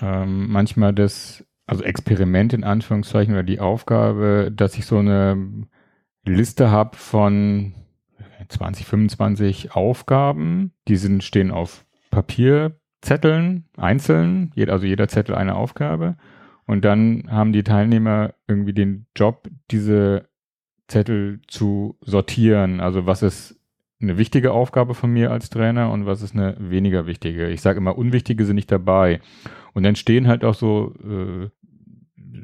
ähm, 0.00 0.50
manchmal 0.50 0.92
das, 0.92 1.44
also 1.66 1.82
Experiment 1.84 2.52
in 2.52 2.64
Anführungszeichen 2.64 3.34
oder 3.34 3.42
die 3.42 3.60
Aufgabe, 3.60 4.50
dass 4.54 4.76
ich 4.76 4.86
so 4.86 4.98
eine 4.98 5.66
Liste 6.24 6.70
habe 6.70 6.96
von 6.96 7.74
20, 8.48 8.86
25 8.86 9.74
Aufgaben, 9.74 10.72
die 10.88 10.96
sind, 10.96 11.22
stehen 11.22 11.50
auf 11.50 11.84
Papierzetteln, 12.10 13.68
einzeln, 13.76 14.52
also 14.68 14.86
jeder 14.86 15.08
Zettel 15.08 15.34
eine 15.34 15.54
Aufgabe. 15.54 16.16
Und 16.66 16.84
dann 16.84 17.24
haben 17.30 17.52
die 17.52 17.64
Teilnehmer 17.64 18.34
irgendwie 18.46 18.72
den 18.72 19.06
Job, 19.16 19.48
diese 19.70 20.28
Zettel 20.88 21.40
zu 21.46 21.96
sortieren. 22.00 22.80
Also 22.80 23.06
was 23.06 23.22
ist 23.22 23.59
eine 24.00 24.18
wichtige 24.18 24.52
Aufgabe 24.52 24.94
von 24.94 25.12
mir 25.12 25.30
als 25.30 25.50
Trainer 25.50 25.90
und 25.90 26.06
was 26.06 26.22
ist 26.22 26.34
eine 26.34 26.56
weniger 26.58 27.06
wichtige. 27.06 27.48
Ich 27.48 27.60
sage 27.60 27.78
immer, 27.78 27.98
unwichtige 27.98 28.44
sind 28.44 28.56
nicht 28.56 28.72
dabei. 28.72 29.20
Und 29.74 29.82
dann 29.82 29.96
stehen 29.96 30.26
halt 30.26 30.44
auch 30.44 30.54
so 30.54 30.94
äh, 31.04 31.48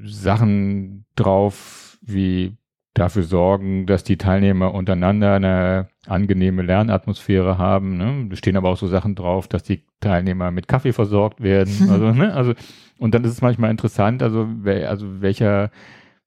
Sachen 0.05 1.07
drauf, 1.17 1.99
wie 2.03 2.57
dafür 2.95 3.23
sorgen, 3.23 3.87
dass 3.87 4.05
die 4.05 4.17
Teilnehmer 4.17 4.73
untereinander 4.73 5.35
eine 5.35 5.89
angenehme 6.07 6.63
Lernatmosphäre 6.63 7.59
haben. 7.59 7.97
Ne? 7.97 8.27
Da 8.31 8.37
stehen 8.37 8.57
aber 8.57 8.71
auch 8.71 8.77
so 8.77 8.87
Sachen 8.87 9.15
drauf, 9.15 9.49
dass 9.49 9.63
die 9.63 9.85
Teilnehmer 10.01 10.51
mit 10.51 10.69
Kaffee 10.69 10.93
versorgt 10.93 11.43
werden. 11.43 11.73
Also, 11.91 12.13
ne? 12.13 12.33
also 12.33 12.55
und 12.99 13.15
dann 13.15 13.25
ist 13.25 13.33
es 13.33 13.43
manchmal 13.43 13.71
interessant, 13.71 14.23
also, 14.23 14.49
wer, 14.63 14.89
also 14.89 15.21
welcher 15.21 15.71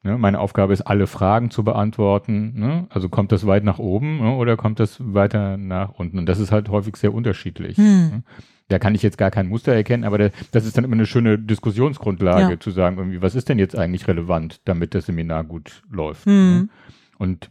Ne, 0.01 0.17
meine 0.17 0.39
Aufgabe 0.39 0.71
ist, 0.71 0.81
alle 0.81 1.07
Fragen 1.07 1.51
zu 1.51 1.65
beantworten. 1.65 2.53
Ne? 2.57 2.87
Also 2.89 3.09
kommt 3.09 3.33
das 3.33 3.45
weit 3.45 3.65
nach 3.65 3.79
oben 3.79 4.19
ne, 4.19 4.35
oder 4.35 4.55
kommt 4.55 4.79
das 4.79 4.97
weiter 4.99 5.57
nach 5.57 5.89
unten? 5.91 6.19
Und 6.19 6.25
das 6.25 6.39
ist 6.39 6.53
halt 6.53 6.69
häufig 6.69 6.95
sehr 6.95 7.13
unterschiedlich. 7.13 7.75
Hm. 7.77 8.09
Ne? 8.09 8.23
Da 8.69 8.79
kann 8.79 8.95
ich 8.95 9.03
jetzt 9.03 9.17
gar 9.17 9.29
kein 9.29 9.47
Muster 9.47 9.73
erkennen, 9.73 10.05
aber 10.05 10.17
das 10.51 10.65
ist 10.65 10.77
dann 10.77 10.85
immer 10.85 10.93
eine 10.93 11.05
schöne 11.05 11.37
Diskussionsgrundlage 11.37 12.53
ja. 12.53 12.59
zu 12.59 12.71
sagen, 12.71 12.97
irgendwie, 12.97 13.21
was 13.21 13.35
ist 13.35 13.49
denn 13.49 13.59
jetzt 13.59 13.77
eigentlich 13.77 14.07
relevant, 14.07 14.61
damit 14.63 14.95
das 14.95 15.07
Seminar 15.07 15.43
gut 15.43 15.83
läuft. 15.89 16.27
Ne? 16.27 16.69
Und 17.17 17.49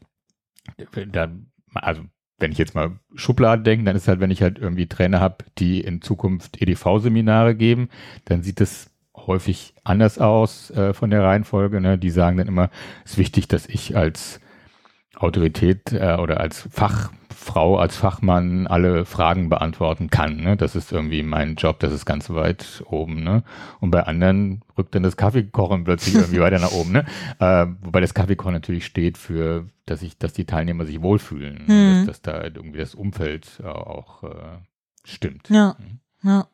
da, 1.13 1.29
also 1.75 2.03
wenn 2.39 2.53
ich 2.53 2.59
jetzt 2.59 2.75
mal 2.75 2.99
Schubladen 3.15 3.65
denke, 3.65 3.85
dann 3.85 3.97
ist 3.97 4.09
halt, 4.09 4.21
wenn 4.21 4.31
ich 4.31 4.43
halt 4.43 4.59
irgendwie 4.59 4.87
Trainer 4.87 5.21
habe, 5.21 5.45
die 5.59 5.81
in 5.81 6.01
Zukunft 6.03 6.63
EDV-Seminare 6.63 7.55
geben, 7.57 7.89
dann 8.25 8.43
sieht 8.43 8.61
es 8.61 8.91
häufig 9.29 9.75
anders 9.85 10.19
aus 10.19 10.71
äh, 10.73 10.93
von 10.93 11.11
der 11.11 11.23
Reihenfolge. 11.23 11.81
Ne? 11.81 11.99
Die 11.99 12.11
sagen 12.11 12.39
dann 12.39 12.49
immer, 12.49 12.71
es 13.05 13.13
ist 13.13 13.19
wichtig, 13.19 13.47
dass 13.47 13.67
ich 13.67 13.97
als 13.97 14.41
Autorität 15.15 15.93
äh, 15.93 16.17
oder 16.17 16.41
als 16.41 16.69
Fach 16.73 17.11
Frau 17.39 17.79
als 17.79 17.97
Fachmann 17.97 18.67
alle 18.67 19.05
Fragen 19.05 19.49
beantworten 19.49 20.11
kann. 20.11 20.39
Ne? 20.39 20.57
Das 20.57 20.75
ist 20.75 20.91
irgendwie 20.93 21.23
mein 21.23 21.55
Job, 21.55 21.79
das 21.79 21.93
ist 21.93 22.05
ganz 22.05 22.29
weit 22.31 22.83
oben. 22.87 23.23
Ne? 23.23 23.45
Und 23.81 23.91
bei 23.91 24.03
anderen 24.03 24.63
rückt 24.77 24.95
dann 24.95 25.05
das 25.05 25.17
Kaffeekochen 25.17 25.85
plötzlich 25.85 26.15
irgendwie 26.17 26.41
weiter 26.41 26.59
nach 26.59 26.73
oben. 26.73 26.93
Ne? 26.93 27.07
Äh, 27.39 27.67
wobei 27.81 28.01
das 28.01 28.13
Kaffeekochen 28.13 28.53
natürlich 28.53 28.85
steht 28.85 29.17
für, 29.17 29.67
dass 29.87 30.03
ich, 30.03 30.19
dass 30.19 30.33
die 30.33 30.47
Teilnehmer 30.47 30.85
sich 30.85 31.01
wohlfühlen, 31.01 31.63
mhm. 31.67 32.07
dass, 32.07 32.21
dass, 32.21 32.23
da 32.23 32.43
irgendwie 32.43 32.79
das 32.79 32.95
Umfeld 32.95 33.61
äh, 33.63 33.69
auch 33.69 34.25
äh, 34.25 34.59
stimmt. 35.05 35.49
Ja, 35.49 35.77
mhm. 35.79 36.01
ja. 36.29 36.49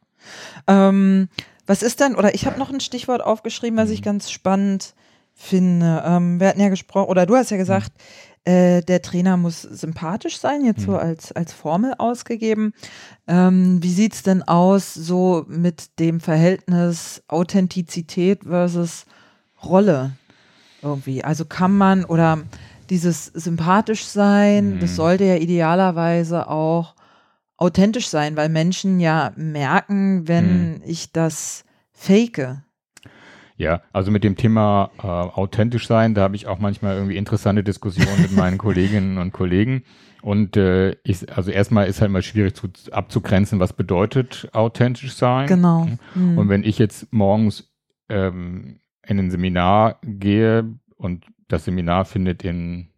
Ähm, 0.66 1.28
was 1.66 1.82
ist 1.82 2.00
denn, 2.00 2.14
oder 2.14 2.34
ich 2.34 2.46
habe 2.46 2.58
noch 2.58 2.70
ein 2.70 2.80
Stichwort 2.80 3.22
aufgeschrieben, 3.22 3.78
was 3.78 3.90
ich 3.90 4.00
mhm. 4.00 4.04
ganz 4.04 4.30
spannend 4.30 4.94
finde. 5.34 6.02
Ähm, 6.06 6.40
wir 6.40 6.48
hatten 6.48 6.60
ja 6.60 6.68
gesprochen, 6.68 7.08
oder 7.08 7.26
du 7.26 7.36
hast 7.36 7.50
ja 7.50 7.56
gesagt, 7.56 7.92
mhm 7.96 8.34
äh, 8.44 8.82
der 8.82 9.00
Trainer 9.00 9.36
muss 9.36 9.62
sympathisch 9.62 10.38
sein, 10.38 10.64
jetzt 10.64 10.80
mhm. 10.80 10.84
so 10.84 10.96
als, 10.98 11.32
als 11.32 11.52
Formel 11.52 11.94
ausgegeben. 11.96 12.74
Ähm, 13.26 13.82
wie 13.82 13.92
sieht's 13.92 14.22
denn 14.22 14.42
aus 14.42 14.92
so 14.92 15.44
mit 15.48 15.98
dem 15.98 16.20
Verhältnis 16.20 17.22
Authentizität 17.28 18.44
versus 18.44 19.06
Rolle 19.62 20.12
irgendwie? 20.82 21.24
Also 21.24 21.46
kann 21.46 21.76
man 21.76 22.04
oder 22.04 22.42
dieses 22.90 23.26
sympathisch 23.26 24.04
sein, 24.04 24.74
mhm. 24.74 24.80
das 24.80 24.96
sollte 24.96 25.24
ja 25.24 25.36
idealerweise 25.36 26.48
auch 26.50 26.93
authentisch 27.64 28.08
sein, 28.08 28.36
weil 28.36 28.48
Menschen 28.48 29.00
ja 29.00 29.32
merken, 29.36 30.28
wenn 30.28 30.74
mhm. 30.74 30.82
ich 30.84 31.12
das 31.12 31.64
fake. 31.92 32.58
Ja, 33.56 33.82
also 33.92 34.10
mit 34.10 34.24
dem 34.24 34.36
Thema 34.36 34.90
äh, 34.98 35.06
authentisch 35.06 35.86
sein, 35.86 36.14
da 36.14 36.22
habe 36.22 36.36
ich 36.36 36.46
auch 36.46 36.58
manchmal 36.58 36.96
irgendwie 36.96 37.16
interessante 37.16 37.62
Diskussionen 37.62 38.20
mit 38.20 38.32
meinen 38.32 38.58
Kolleginnen 38.66 39.18
und 39.18 39.32
Kollegen. 39.32 39.84
Und 40.22 40.56
äh, 40.56 40.96
ich, 41.04 41.34
also 41.36 41.50
erstmal 41.50 41.86
ist 41.86 42.00
halt 42.00 42.10
mal 42.10 42.22
schwierig 42.22 42.54
zu, 42.54 42.68
abzugrenzen, 42.90 43.60
was 43.60 43.72
bedeutet 43.72 44.48
authentisch 44.52 45.14
sein. 45.14 45.46
Genau. 45.46 45.88
Mhm. 46.14 46.38
Und 46.38 46.48
wenn 46.48 46.64
ich 46.64 46.78
jetzt 46.78 47.12
morgens 47.12 47.72
ähm, 48.08 48.80
in 49.06 49.18
ein 49.18 49.30
Seminar 49.30 50.00
gehe 50.02 50.64
und 50.96 51.26
das 51.48 51.64
Seminar 51.64 52.04
findet 52.04 52.42
in 52.42 52.88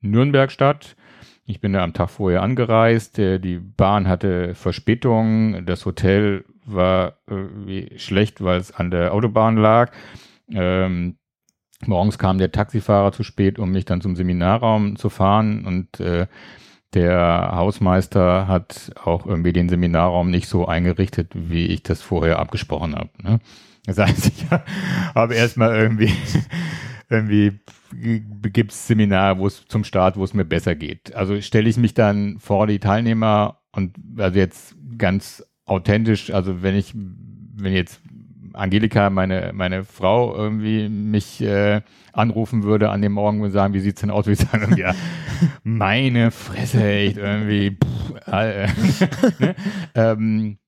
Nürnberg 0.00 0.50
statt, 0.50 0.96
ich 1.52 1.60
bin 1.60 1.74
da 1.74 1.84
am 1.84 1.92
Tag 1.92 2.10
vorher 2.10 2.42
angereist, 2.42 3.18
äh, 3.18 3.38
die 3.38 3.58
Bahn 3.58 4.08
hatte 4.08 4.54
Verspätung, 4.54 5.64
das 5.66 5.86
Hotel 5.86 6.44
war 6.64 7.18
schlecht, 7.96 8.42
weil 8.42 8.58
es 8.58 8.72
an 8.72 8.90
der 8.90 9.12
Autobahn 9.12 9.56
lag. 9.56 9.92
Ähm, 10.50 11.16
morgens 11.86 12.18
kam 12.18 12.38
der 12.38 12.52
Taxifahrer 12.52 13.12
zu 13.12 13.22
spät, 13.22 13.58
um 13.58 13.72
mich 13.72 13.84
dann 13.84 14.00
zum 14.00 14.16
Seminarraum 14.16 14.96
zu 14.96 15.10
fahren 15.10 15.64
und 15.64 16.00
äh, 16.00 16.26
der 16.94 17.52
Hausmeister 17.54 18.46
hat 18.46 18.92
auch 19.02 19.26
irgendwie 19.26 19.52
den 19.52 19.68
Seminarraum 19.68 20.30
nicht 20.30 20.46
so 20.46 20.66
eingerichtet, 20.66 21.32
wie 21.34 21.66
ich 21.66 21.82
das 21.82 22.02
vorher 22.02 22.38
abgesprochen 22.38 22.94
habe. 22.94 23.10
Ne? 23.22 23.40
Das 23.86 23.98
heißt, 23.98 24.26
ich 24.36 24.46
habe 25.14 25.34
erstmal 25.34 25.74
irgendwie, 25.74 26.12
irgendwie 27.12 27.60
gibt 28.50 28.72
es 28.72 28.86
Seminare, 28.86 29.38
wo 29.38 29.46
es 29.46 29.66
zum 29.68 29.84
Start, 29.84 30.16
wo 30.16 30.24
es 30.24 30.34
mir 30.34 30.44
besser 30.44 30.74
geht. 30.74 31.14
Also 31.14 31.40
stelle 31.40 31.68
ich 31.68 31.76
mich 31.76 31.94
dann 31.94 32.38
vor 32.38 32.66
die 32.66 32.78
Teilnehmer 32.78 33.60
und 33.72 33.94
also 34.16 34.38
jetzt 34.38 34.74
ganz 34.98 35.44
authentisch, 35.64 36.32
also 36.32 36.62
wenn 36.62 36.74
ich, 36.74 36.94
wenn 36.94 37.72
jetzt 37.72 38.00
Angelika, 38.54 39.10
meine, 39.10 39.52
meine 39.54 39.84
Frau, 39.84 40.34
irgendwie 40.34 40.88
mich 40.88 41.40
äh, 41.40 41.82
anrufen 42.12 42.62
würde 42.64 42.90
an 42.90 43.02
dem 43.02 43.12
Morgen 43.12 43.40
und 43.40 43.50
sagen, 43.50 43.74
wie 43.74 43.80
sieht's 43.80 44.00
denn 44.00 44.10
aus? 44.10 44.26
Wie 44.26 44.34
sagen, 44.34 44.76
ja, 44.76 44.94
meine 45.62 46.30
Fresse, 46.30 46.84
echt 46.84 47.16
irgendwie. 47.16 47.70
Pff, 47.70 48.28
äh, 48.28 48.66
ne? 49.38 49.54
ähm, 49.94 50.58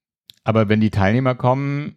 aber 0.44 0.68
wenn 0.68 0.80
die 0.80 0.90
Teilnehmer 0.90 1.34
kommen, 1.34 1.96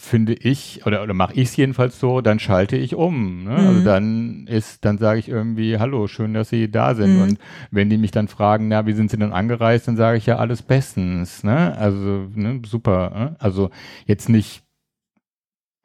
finde 0.00 0.32
ich, 0.32 0.86
oder, 0.86 1.02
oder 1.02 1.14
mache 1.14 1.34
ich 1.34 1.48
es 1.48 1.56
jedenfalls 1.56 2.00
so, 2.00 2.20
dann 2.20 2.38
schalte 2.38 2.76
ich 2.76 2.94
um. 2.94 3.44
Ne? 3.44 3.50
Also 3.50 3.62
mhm. 3.62 3.68
Also 3.68 3.84
dann 3.84 4.46
ist, 4.46 4.84
dann 4.84 4.98
sage 4.98 5.20
ich 5.20 5.28
irgendwie, 5.28 5.78
hallo, 5.78 6.06
schön, 6.06 6.34
dass 6.34 6.48
Sie 6.48 6.70
da 6.70 6.94
sind. 6.94 7.16
Mhm. 7.16 7.22
Und 7.22 7.38
wenn 7.70 7.90
die 7.90 7.98
mich 7.98 8.10
dann 8.10 8.28
fragen, 8.28 8.68
na, 8.68 8.86
wie 8.86 8.94
sind 8.94 9.10
Sie 9.10 9.18
denn 9.18 9.32
angereist, 9.32 9.88
dann 9.88 9.96
sage 9.96 10.18
ich 10.18 10.26
ja 10.26 10.36
alles 10.36 10.62
bestens. 10.62 11.44
Ne? 11.44 11.76
Also, 11.76 12.28
ne, 12.34 12.62
super. 12.66 13.10
Ne? 13.10 13.36
Also 13.38 13.70
jetzt 14.06 14.28
nicht 14.28 14.62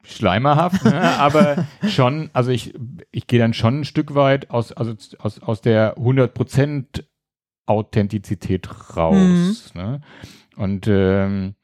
schleimerhaft, 0.02 0.84
ne? 0.84 1.00
aber 1.18 1.66
schon, 1.88 2.30
also 2.32 2.50
ich, 2.50 2.74
ich 3.10 3.26
gehe 3.26 3.40
dann 3.40 3.54
schon 3.54 3.80
ein 3.80 3.84
Stück 3.84 4.14
weit 4.14 4.50
aus, 4.50 4.72
also 4.72 4.94
aus, 5.18 5.42
aus 5.42 5.60
der 5.60 5.96
100% 5.98 7.04
Authentizität 7.66 8.96
raus. 8.96 9.72
Mhm. 9.74 9.80
Ne? 9.80 10.00
Und 10.56 10.86
ähm, 10.88 11.54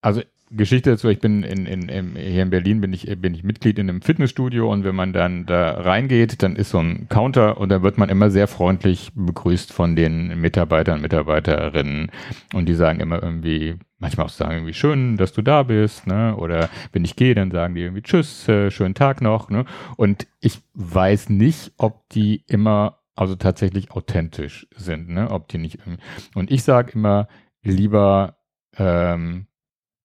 also 0.00 0.22
Geschichte 0.52 0.90
dazu, 0.90 1.08
ich 1.08 1.20
bin 1.20 1.44
in, 1.44 1.64
in, 1.64 1.88
in, 1.88 2.16
hier 2.16 2.42
in 2.42 2.50
Berlin 2.50 2.80
bin 2.80 2.92
ich, 2.92 3.06
bin 3.20 3.34
ich 3.34 3.44
Mitglied 3.44 3.78
in 3.78 3.88
einem 3.88 4.02
Fitnessstudio 4.02 4.70
und 4.70 4.82
wenn 4.82 4.96
man 4.96 5.12
dann 5.12 5.46
da 5.46 5.80
reingeht, 5.80 6.42
dann 6.42 6.56
ist 6.56 6.70
so 6.70 6.78
ein 6.78 7.08
Counter 7.08 7.58
und 7.58 7.68
da 7.68 7.82
wird 7.82 7.98
man 7.98 8.08
immer 8.08 8.30
sehr 8.30 8.48
freundlich 8.48 9.12
begrüßt 9.14 9.72
von 9.72 9.94
den 9.94 10.40
Mitarbeitern 10.40 10.96
und 10.96 11.02
Mitarbeiterinnen 11.02 12.10
und 12.52 12.68
die 12.68 12.74
sagen 12.74 12.98
immer 12.98 13.22
irgendwie, 13.22 13.76
manchmal 14.00 14.26
auch 14.26 14.30
sagen 14.30 14.54
irgendwie 14.54 14.74
schön, 14.74 15.16
dass 15.16 15.32
du 15.32 15.42
da 15.42 15.62
bist, 15.62 16.08
ne? 16.08 16.34
Oder 16.36 16.68
wenn 16.92 17.04
ich 17.04 17.14
gehe, 17.14 17.36
dann 17.36 17.52
sagen 17.52 17.76
die 17.76 17.82
irgendwie 17.82 18.02
Tschüss, 18.02 18.48
äh, 18.48 18.72
schönen 18.72 18.94
Tag 18.94 19.20
noch, 19.20 19.50
ne? 19.50 19.66
Und 19.96 20.26
ich 20.40 20.62
weiß 20.74 21.28
nicht, 21.30 21.72
ob 21.76 22.08
die 22.08 22.44
immer 22.48 22.98
also 23.14 23.36
tatsächlich 23.36 23.92
authentisch 23.92 24.66
sind, 24.74 25.10
ne? 25.10 25.30
Ob 25.30 25.46
die 25.46 25.58
nicht 25.58 25.78
irgendwie. 25.78 26.02
Und 26.34 26.50
ich 26.50 26.64
sage 26.64 26.92
immer 26.94 27.28
lieber 27.62 28.38
ähm, 28.76 29.46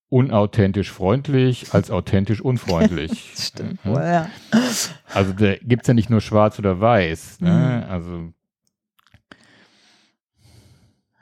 unauthentisch 0.08 0.92
freundlich 0.92 1.74
als 1.74 1.90
authentisch 1.90 2.40
unfreundlich. 2.40 3.32
Stimmt 3.36 3.84
wohl, 3.84 4.02
ja. 4.02 4.30
Also 5.12 5.32
da 5.32 5.56
gibt 5.56 5.82
es 5.82 5.88
ja 5.88 5.94
nicht 5.94 6.10
nur 6.10 6.20
schwarz 6.20 6.58
oder 6.58 6.80
weiß. 6.80 7.40
Ne? 7.40 7.84
Mhm. 7.84 7.90
Also 7.90 8.32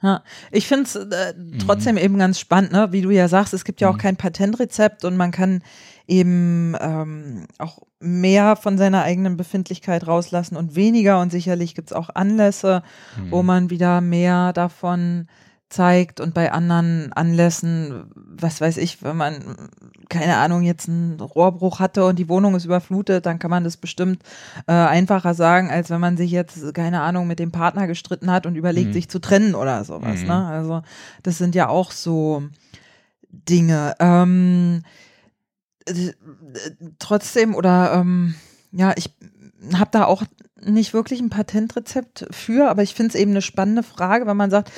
ja, 0.03 0.22
ich 0.51 0.66
finde 0.66 0.85
es 0.85 0.97
äh, 0.97 1.32
trotzdem 1.64 1.95
mhm. 1.95 2.03
eben 2.03 2.18
ganz 2.18 2.39
spannend, 2.39 2.72
ne? 2.72 2.93
wie 2.93 3.01
du 3.01 3.11
ja 3.11 3.26
sagst, 3.26 3.55
es 3.55 3.64
gibt 3.64 3.80
ja 3.80 3.89
auch 3.89 3.95
mhm. 3.95 3.99
kein 3.99 4.16
Patentrezept 4.16 5.07
und 5.07 5.16
man 5.16 5.30
kann 5.30 5.62
eben 6.07 6.76
ähm, 6.78 7.47
auch 7.57 7.78
mehr 8.01 8.57
von 8.57 8.76
seiner 8.76 9.03
eigenen 9.03 9.39
Befindlichkeit 9.39 10.07
rauslassen 10.07 10.57
und 10.57 10.76
weniger 10.76 11.20
und 11.20 11.30
sicherlich 11.30 11.74
gibt 11.74 11.89
es 11.89 11.97
auch 11.97 12.11
Anlässe, 12.11 12.82
wo 13.30 13.41
mhm. 13.41 13.47
man 13.47 13.70
wieder 13.70 14.03
mehr 14.03 14.53
davon 14.53 15.26
zeigt 15.71 16.21
und 16.21 16.35
bei 16.35 16.53
anderen 16.53 17.12
Anlässen, 17.12 18.11
was 18.15 18.61
weiß 18.61 18.77
ich, 18.77 19.03
wenn 19.03 19.17
man, 19.17 19.71
keine 20.09 20.37
Ahnung, 20.37 20.62
jetzt 20.62 20.89
einen 20.89 21.19
Rohrbruch 21.21 21.81
hatte 21.81 22.05
und 22.05 22.19
die 22.19 22.29
Wohnung 22.29 22.55
ist 22.55 22.65
überflutet, 22.65 23.27
dann 23.27 23.39
kann 23.39 23.51
man 23.51 23.65
das 23.65 23.77
bestimmt 23.77 24.23
äh, 24.67 24.73
einfacher 24.73 25.35
sagen, 25.35 25.71
als 25.71 25.91
wenn 25.91 26.01
man 26.01 26.17
sich 26.17 26.31
jetzt, 26.31 26.75
keine 26.75 27.01
Ahnung, 27.01 27.27
mit 27.27 27.39
dem 27.39 27.51
Partner 27.51 27.87
gestritten 27.87 28.31
hat 28.31 28.47
und 28.47 28.57
überlegt, 28.57 28.89
mhm. 28.89 28.93
sich 28.93 29.09
zu 29.09 29.19
trennen 29.19 29.55
oder 29.55 29.85
sowas. 29.85 30.21
Mhm. 30.21 30.29
Ne? 30.29 30.47
Also 30.47 30.83
das 31.23 31.39
sind 31.39 31.55
ja 31.55 31.69
auch 31.69 31.91
so 31.91 32.45
Dinge. 33.31 33.95
Ähm, 33.99 34.83
äh, 35.87 36.12
trotzdem 36.99 37.55
oder 37.55 37.95
ähm, 37.95 38.35
ja, 38.71 38.93
ich 38.97 39.11
habe 39.75 39.91
da 39.91 40.05
auch 40.05 40.23
nicht 40.61 40.95
wirklich 40.95 41.21
ein 41.21 41.31
Patentrezept 41.31 42.27
für, 42.31 42.71
aber 42.71 42.83
ich 42.83 42.95
finde 42.95 43.11
es 43.11 43.21
eben 43.21 43.33
eine 43.33 43.43
spannende 43.43 43.83
Frage, 43.83 44.27
wenn 44.27 44.37
man 44.37 44.51
sagt, 44.51 44.71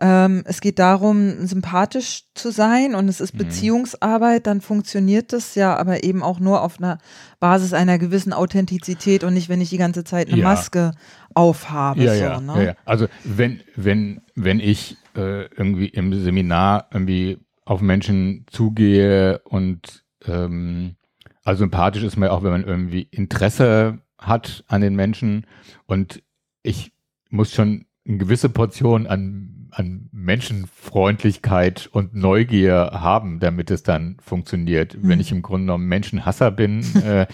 ähm, 0.00 0.42
es 0.46 0.60
geht 0.60 0.78
darum, 0.78 1.46
sympathisch 1.46 2.24
zu 2.34 2.50
sein 2.50 2.94
und 2.94 3.08
es 3.08 3.20
ist 3.20 3.34
mhm. 3.34 3.38
Beziehungsarbeit, 3.38 4.46
dann 4.46 4.60
funktioniert 4.60 5.32
das 5.32 5.54
ja 5.54 5.76
aber 5.76 6.04
eben 6.04 6.22
auch 6.22 6.40
nur 6.40 6.62
auf 6.62 6.78
einer 6.78 6.98
Basis 7.38 7.74
einer 7.74 7.98
gewissen 7.98 8.32
Authentizität 8.32 9.24
und 9.24 9.34
nicht, 9.34 9.48
wenn 9.48 9.60
ich 9.60 9.68
die 9.68 9.78
ganze 9.78 10.04
Zeit 10.04 10.28
eine 10.28 10.38
ja. 10.38 10.44
Maske 10.44 10.92
aufhabe. 11.34 12.02
Ja, 12.02 12.14
so, 12.14 12.22
ja, 12.22 12.40
ne? 12.40 12.54
ja, 12.56 12.62
ja, 12.62 12.74
Also 12.86 13.08
wenn, 13.24 13.60
wenn, 13.76 14.22
wenn 14.34 14.58
ich 14.58 14.96
äh, 15.16 15.44
irgendwie 15.54 15.88
im 15.88 16.12
Seminar 16.22 16.88
irgendwie 16.92 17.38
auf 17.64 17.82
Menschen 17.82 18.46
zugehe 18.50 19.40
und 19.44 20.04
ähm, 20.24 20.96
also 21.44 21.60
sympathisch 21.60 22.02
ist 22.02 22.16
man 22.16 22.30
auch, 22.30 22.42
wenn 22.42 22.50
man 22.50 22.64
irgendwie 22.64 23.02
Interesse 23.10 23.98
hat 24.18 24.64
an 24.66 24.80
den 24.80 24.96
Menschen 24.96 25.46
und 25.86 26.22
ich 26.62 26.92
muss 27.28 27.52
schon 27.52 27.86
eine 28.06 28.18
gewisse 28.18 28.48
Portion 28.48 29.06
an, 29.06 29.59
an 29.72 30.08
Menschenfreundlichkeit 30.12 31.88
und 31.92 32.14
Neugier 32.14 32.90
haben, 32.92 33.40
damit 33.40 33.70
es 33.70 33.82
dann 33.82 34.16
funktioniert. 34.20 34.94
Mhm. 34.94 35.08
Wenn 35.08 35.20
ich 35.20 35.32
im 35.32 35.42
Grunde 35.42 35.66
genommen 35.66 35.86
Menschenhasser 35.86 36.50
bin, 36.50 36.84
äh, 37.04 37.26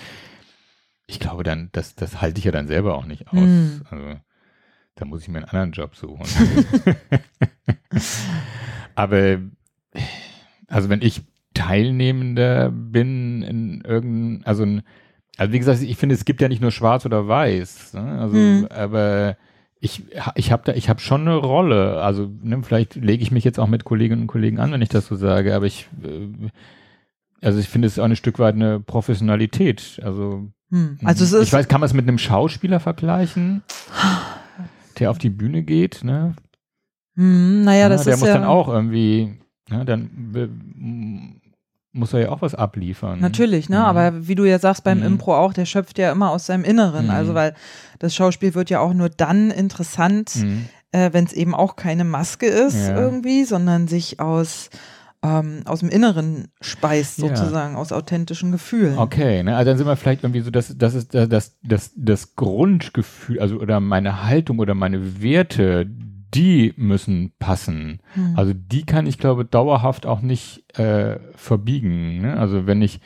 ich 1.07 1.21
glaube 1.21 1.43
dann, 1.43 1.71
das, 1.73 1.95
das 1.95 2.21
halte 2.21 2.39
ich 2.39 2.45
ja 2.45 2.53
dann 2.53 2.67
selber 2.67 2.97
auch 2.97 3.07
nicht 3.07 3.29
aus. 3.29 3.35
Mhm. 3.35 3.83
Also, 3.91 4.05
da 4.97 5.05
muss 5.05 5.23
ich 5.23 5.29
mir 5.29 5.39
einen 5.39 5.49
anderen 5.49 5.73
Job 5.73 5.95
suchen. 5.95 6.25
Aber 8.95 9.39
also 10.69 10.89
wenn 10.89 11.03
ich 11.03 11.23
Teilnehmender 11.55 12.71
bin 12.71 13.43
in 13.43 13.81
irgendeinem, 13.83 14.43
also 14.45 14.81
also 15.37 15.53
wie 15.53 15.59
gesagt, 15.59 15.83
ich 15.83 15.97
finde, 15.97 16.15
es 16.15 16.25
gibt 16.25 16.41
ja 16.41 16.49
nicht 16.49 16.63
nur 16.63 16.71
Schwarz 16.71 17.05
oder 17.05 17.29
Weiß. 17.29 17.95
Ne? 17.95 18.19
Also, 18.19 18.35
hm. 18.35 18.67
aber 18.71 19.37
ich, 19.81 20.05
ich 20.35 20.53
habe 20.53 20.63
da, 20.65 20.73
ich 20.73 20.89
habe 20.89 21.01
schon 21.01 21.23
eine 21.23 21.37
Rolle. 21.37 22.01
Also 22.01 22.31
ne, 22.43 22.63
vielleicht 22.63 22.97
lege 22.97 23.23
ich 23.23 23.31
mich 23.31 23.45
jetzt 23.45 23.59
auch 23.59 23.67
mit 23.67 23.85
Kolleginnen 23.85 24.23
und 24.23 24.27
Kollegen 24.27 24.59
an, 24.59 24.73
wenn 24.73 24.83
ich 24.83 24.89
das 24.89 25.07
so 25.07 25.17
sage. 25.17 25.55
Aber 25.55 25.67
ich, 25.67 25.89
äh, 26.03 26.49
also 27.43 27.59
ich 27.59 27.69
finde 27.69 27.87
es 27.87 27.99
auch 27.99 28.05
ein 28.05 28.17
Stück 28.17 28.39
weit 28.39 28.55
eine 28.55 28.81
Professionalität. 28.81 30.01
Also, 30.03 30.49
hm. 30.71 30.99
also 31.05 31.25
es 31.25 31.33
ist 31.33 31.49
ich 31.49 31.53
weiß, 31.53 31.69
kann 31.69 31.81
man 31.81 31.87
es 31.87 31.95
mit 31.95 32.09
einem 32.09 32.19
Schauspieler 32.19 32.81
vergleichen, 32.81 33.63
der 34.99 35.11
auf 35.11 35.19
die 35.19 35.31
Bühne 35.31 35.63
geht? 35.63 36.03
Ne? 36.03 36.35
Hm, 37.17 37.65
naja, 37.65 37.89
das 37.89 38.01
ja, 38.01 38.05
der 38.05 38.15
ist 38.15 38.21
muss 38.21 38.29
ja 38.29 38.35
dann 38.35 38.45
auch 38.45 38.69
irgendwie, 38.69 39.39
ja, 39.69 39.85
dann 39.85 41.41
muss 41.97 42.13
er 42.13 42.21
ja 42.21 42.29
auch 42.31 42.43
was 42.43 42.55
abliefern. 42.55 43.21
Natürlich, 43.21 43.69
ne? 43.69 43.79
Mhm. 43.79 43.85
Aber 43.85 44.29
wie 44.29 44.35
du 44.35 44.45
ja 44.45 44.59
sagst 44.59 44.85
beim 44.85 44.99
mhm. 44.99 45.07
Impro 45.07 45.35
auch, 45.35 45.53
der 45.53 45.65
schöpft 45.65 45.99
ja 45.99 46.13
immer 46.13 46.31
aus 46.31 46.47
seinem 46.47 46.65
Inneren. 46.65 47.07
Mhm. 47.07 47.11
Also 47.11 47.35
weil 47.35 47.55
das 47.99 48.15
Schauspiel 48.15 48.55
wird 48.55 48.71
ja 48.71 48.81
auch 48.81 48.95
nur 48.95 49.09
dann 49.09 49.51
interessant, 49.51 50.37
mhm. 50.37 50.67
äh, 50.93 51.13
wenn 51.13 51.25
es 51.25 51.33
eben 51.33 51.55
auch 51.55 51.77
keine 51.77 52.05
Maske 52.05 52.47
ist 52.47 52.89
ja. 52.89 52.97
irgendwie, 52.97 53.45
sondern 53.45 53.89
sich 53.89 54.21
aus 54.21 54.71
ähm, 55.23 55.63
aus 55.65 55.81
dem 55.81 55.89
Inneren 55.89 56.49
speist 56.61 57.17
sozusagen, 57.17 57.75
ja. 57.75 57.81
aus 57.81 57.91
authentischen 57.91 58.53
Gefühlen. 58.53 58.99
Okay, 58.99 59.43
ne? 59.43 59.57
also 59.57 59.71
dann 59.71 59.79
sind 59.79 59.87
wir 59.87 59.97
vielleicht 59.97 60.23
irgendwie 60.23 60.41
so, 60.41 60.51
dass 60.51 60.77
das 60.77 60.95
ist 60.95 61.15
das, 61.15 61.57
das, 61.63 61.93
das 61.97 62.37
Grundgefühl, 62.37 63.41
also 63.41 63.57
oder 63.57 63.81
meine 63.81 64.25
Haltung 64.25 64.59
oder 64.59 64.75
meine 64.75 65.23
Werte, 65.23 65.89
die 66.37 66.75
müssen 66.77 67.33
passen. 67.39 68.01
Mhm. 68.15 68.35
Also 68.37 68.53
die 68.55 68.85
kann 68.85 69.07
ich, 69.07 69.19
glaube 69.19 69.45
dauerhaft 69.45 70.07
auch 70.07 70.21
nicht 70.21 70.79
äh, 70.79 71.19
verbiegen. 71.35 72.21
Ne? 72.21 72.37
Also 72.37 72.67
wenn 72.67 72.83
ich, 72.83 73.01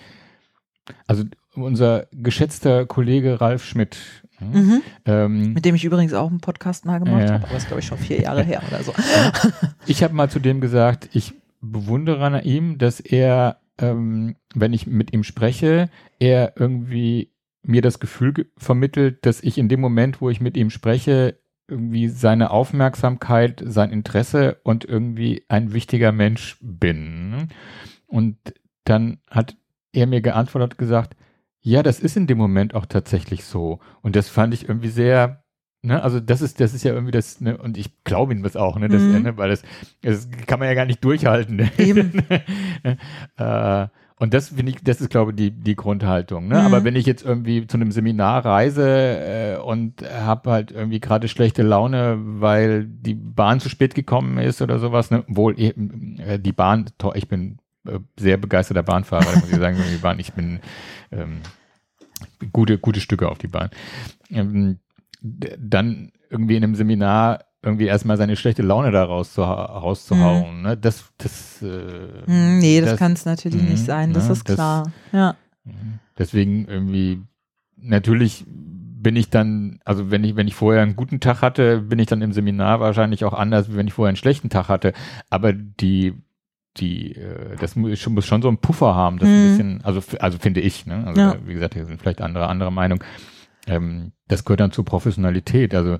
also 1.07 1.25
unser 1.55 2.07
geschätzter 2.13 2.87
Kollege 2.87 3.41
Ralf 3.41 3.65
Schmidt, 3.65 3.99
mhm. 4.41 4.83
ähm, 5.05 5.53
mit 5.53 5.65
dem 5.65 5.75
ich 5.75 5.85
übrigens 5.85 6.13
auch 6.13 6.29
einen 6.29 6.41
Podcast 6.41 6.85
mal 6.85 6.99
gemacht 6.99 7.29
äh, 7.29 7.33
habe, 7.33 7.45
aber 7.45 7.55
das 7.55 7.67
glaube 7.67 7.81
ich 7.81 7.87
schon 7.87 7.99
vier 7.99 8.21
Jahre 8.21 8.43
her 8.43 8.63
oder 8.69 8.83
so. 8.83 8.93
ich 9.87 10.03
habe 10.03 10.15
mal 10.15 10.29
zu 10.29 10.41
dem 10.41 10.61
gesagt, 10.61 11.09
ich 11.13 11.35
bewundere 11.61 12.25
an 12.25 12.43
ihm, 12.43 12.79
dass 12.79 12.99
er, 12.99 13.61
ähm, 13.79 14.37
wenn 14.55 14.73
ich 14.73 14.87
mit 14.87 15.13
ihm 15.13 15.23
spreche, 15.23 15.89
er 16.19 16.55
irgendwie 16.57 17.33
mir 17.63 17.83
das 17.83 18.01
Gefühl 18.01 18.51
vermittelt, 18.57 19.25
dass 19.27 19.43
ich 19.43 19.59
in 19.59 19.69
dem 19.69 19.81
Moment, 19.81 20.21
wo 20.21 20.31
ich 20.31 20.41
mit 20.41 20.57
ihm 20.57 20.71
spreche, 20.71 21.39
irgendwie 21.71 22.09
seine 22.09 22.51
Aufmerksamkeit, 22.51 23.63
sein 23.65 23.91
Interesse 23.91 24.59
und 24.65 24.85
irgendwie 24.85 25.45
ein 25.49 25.73
wichtiger 25.73 26.13
Mensch 26.13 26.59
bin. 26.61 27.49
Und 28.07 28.37
dann 28.85 29.19
hat 29.29 29.57
er 29.93 30.07
mir 30.07 30.21
geantwortet 30.21 30.79
gesagt, 30.79 31.17
ja, 31.63 31.83
das 31.83 32.01
ist 32.01 32.17
in 32.17 32.27
dem 32.27 32.39
Moment 32.39 32.75
auch 32.75 32.87
tatsächlich 32.87 33.45
so. 33.45 33.81
Und 34.03 34.17
das 34.17 34.29
fand 34.29 34.55
ich 34.55 34.69
irgendwie 34.69 34.89
sehr, 34.89 35.45
ne, 35.83 36.03
also 36.03 36.21
das 36.21 36.41
ist, 36.43 36.61
das 36.61 36.75
ist 36.75 36.85
ja 36.85 36.93
irgendwie 36.93 37.13
das, 37.13 37.41
ne, 37.41 37.57
und 37.59 37.77
ich 37.77 38.03
glaube 38.05 38.33
ihm 38.33 38.43
das 38.43 38.57
auch, 38.57 38.79
ne, 38.79 38.89
das, 38.89 39.03
mhm. 39.03 39.23
ne, 39.23 39.37
weil 39.37 39.51
das, 39.51 39.63
das 40.03 40.29
kann 40.47 40.59
man 40.59 40.69
ja 40.69 40.75
gar 40.75 40.87
nicht 40.87 41.05
durchhalten. 41.05 41.57
Ne? 41.57 41.71
Eben. 41.79 42.25
äh, 43.37 43.89
und 44.21 44.35
das 44.35 44.51
finde 44.51 44.73
ich, 44.73 44.85
das 44.85 45.01
ist, 45.01 45.09
glaube 45.09 45.31
ich, 45.31 45.37
die, 45.37 45.51
die 45.51 45.75
Grundhaltung. 45.75 46.47
Ne? 46.47 46.59
Mhm. 46.59 46.67
Aber 46.67 46.85
wenn 46.85 46.95
ich 46.95 47.07
jetzt 47.07 47.25
irgendwie 47.25 47.67
zu 47.67 47.79
einem 47.79 47.91
Seminar 47.91 48.45
reise 48.45 48.87
äh, 48.87 49.57
und 49.57 50.03
habe 50.03 50.51
halt 50.51 50.73
irgendwie 50.73 51.01
gerade 51.01 51.27
schlechte 51.27 51.63
Laune, 51.63 52.19
weil 52.21 52.85
die 52.85 53.15
Bahn 53.15 53.61
zu 53.61 53.71
spät 53.71 53.95
gekommen 53.95 54.37
ist 54.37 54.61
oder 54.61 54.79
sowas, 54.79 55.11
ne? 55.11 55.25
wohl 55.27 55.59
äh, 55.59 56.39
die 56.39 56.53
Bahn, 56.53 56.91
ich 57.15 57.29
bin 57.29 57.61
äh, 57.87 57.99
sehr 58.19 58.37
begeisterter 58.37 58.83
Bahnfahrer, 58.83 59.39
muss 59.41 59.51
ich 59.51 59.57
sagen, 59.57 59.79
die 59.91 59.97
Bahn, 59.97 60.19
ich 60.19 60.35
bin 60.35 60.61
ähm, 61.11 61.41
gute, 62.53 62.77
gute 62.77 63.01
Stücke 63.01 63.27
auf 63.27 63.39
die 63.39 63.49
Bahn. 63.49 63.71
Ähm, 64.29 64.81
dann 65.23 66.13
irgendwie 66.29 66.57
in 66.57 66.65
einem 66.65 66.75
Seminar 66.75 67.47
irgendwie 67.63 67.87
erstmal 67.87 68.17
seine 68.17 68.37
schlechte 68.37 68.63
Laune 68.63 68.91
da 68.91 69.05
rauszuhauen. 69.05 70.57
Mhm. 70.57 70.63
Ne? 70.63 70.77
Das, 70.77 71.05
das, 71.19 71.63
äh, 71.63 72.27
hm, 72.27 72.59
nee, 72.59 72.81
das, 72.81 72.91
das 72.91 72.99
kann 72.99 73.13
es 73.13 73.25
natürlich 73.25 73.63
mh, 73.63 73.71
nicht 73.71 73.85
sein, 73.85 74.13
das 74.13 74.27
ne? 74.27 74.33
ist 74.33 74.45
klar. 74.45 74.85
Das, 74.85 74.93
ja. 75.13 75.37
Deswegen 76.19 76.67
irgendwie, 76.67 77.23
natürlich 77.77 78.47
bin 78.47 79.17
ich 79.17 79.31
dann, 79.31 79.81
also 79.85 80.11
wenn 80.11 80.25
ich, 80.25 80.37
wenn 80.37 80.49
ich 80.49 80.55
vorher 80.55 80.83
einen 80.83 80.97
guten 80.97 81.21
Tag 81.21 81.43
hatte, 81.43 81.81
bin 81.81 81.99
ich 81.99 82.07
dann 82.07 82.23
im 82.23 82.33
Seminar 82.33 82.81
wahrscheinlich 82.81 83.25
auch 83.25 83.33
anders, 83.33 83.71
wie 83.71 83.77
wenn 83.77 83.87
ich 83.87 83.95
vorher 83.95 84.11
einen 84.11 84.17
schlechten 84.17 84.51
Tag 84.51 84.69
hatte. 84.69 84.93
Aber 85.29 85.53
die, 85.53 86.15
die, 86.77 87.13
äh, 87.17 87.57
das 87.59 87.77
muss 87.77 87.99
schon, 87.99 88.15
muss 88.15 88.27
schon 88.27 88.43
so 88.43 88.49
einen 88.49 88.59
Puffer 88.59 88.95
haben, 88.95 89.19
das 89.19 89.29
mhm. 89.29 89.35
ein 89.35 89.49
bisschen, 89.49 89.85
also, 89.85 90.01
also 90.19 90.39
finde 90.39 90.61
ich, 90.61 90.87
ne? 90.87 91.07
Also 91.07 91.21
ja. 91.21 91.37
wie 91.47 91.55
gesagt, 91.55 91.75
hier 91.75 91.87
sind 91.87 92.01
vielleicht 92.01 92.21
andere, 92.21 92.49
andere 92.49 92.73
Meinung. 92.73 93.03
Ähm, 93.67 94.13
das 94.29 94.45
gehört 94.45 94.61
dann 94.61 94.73
zur 94.73 94.85
Professionalität. 94.85 95.75
Also 95.75 95.99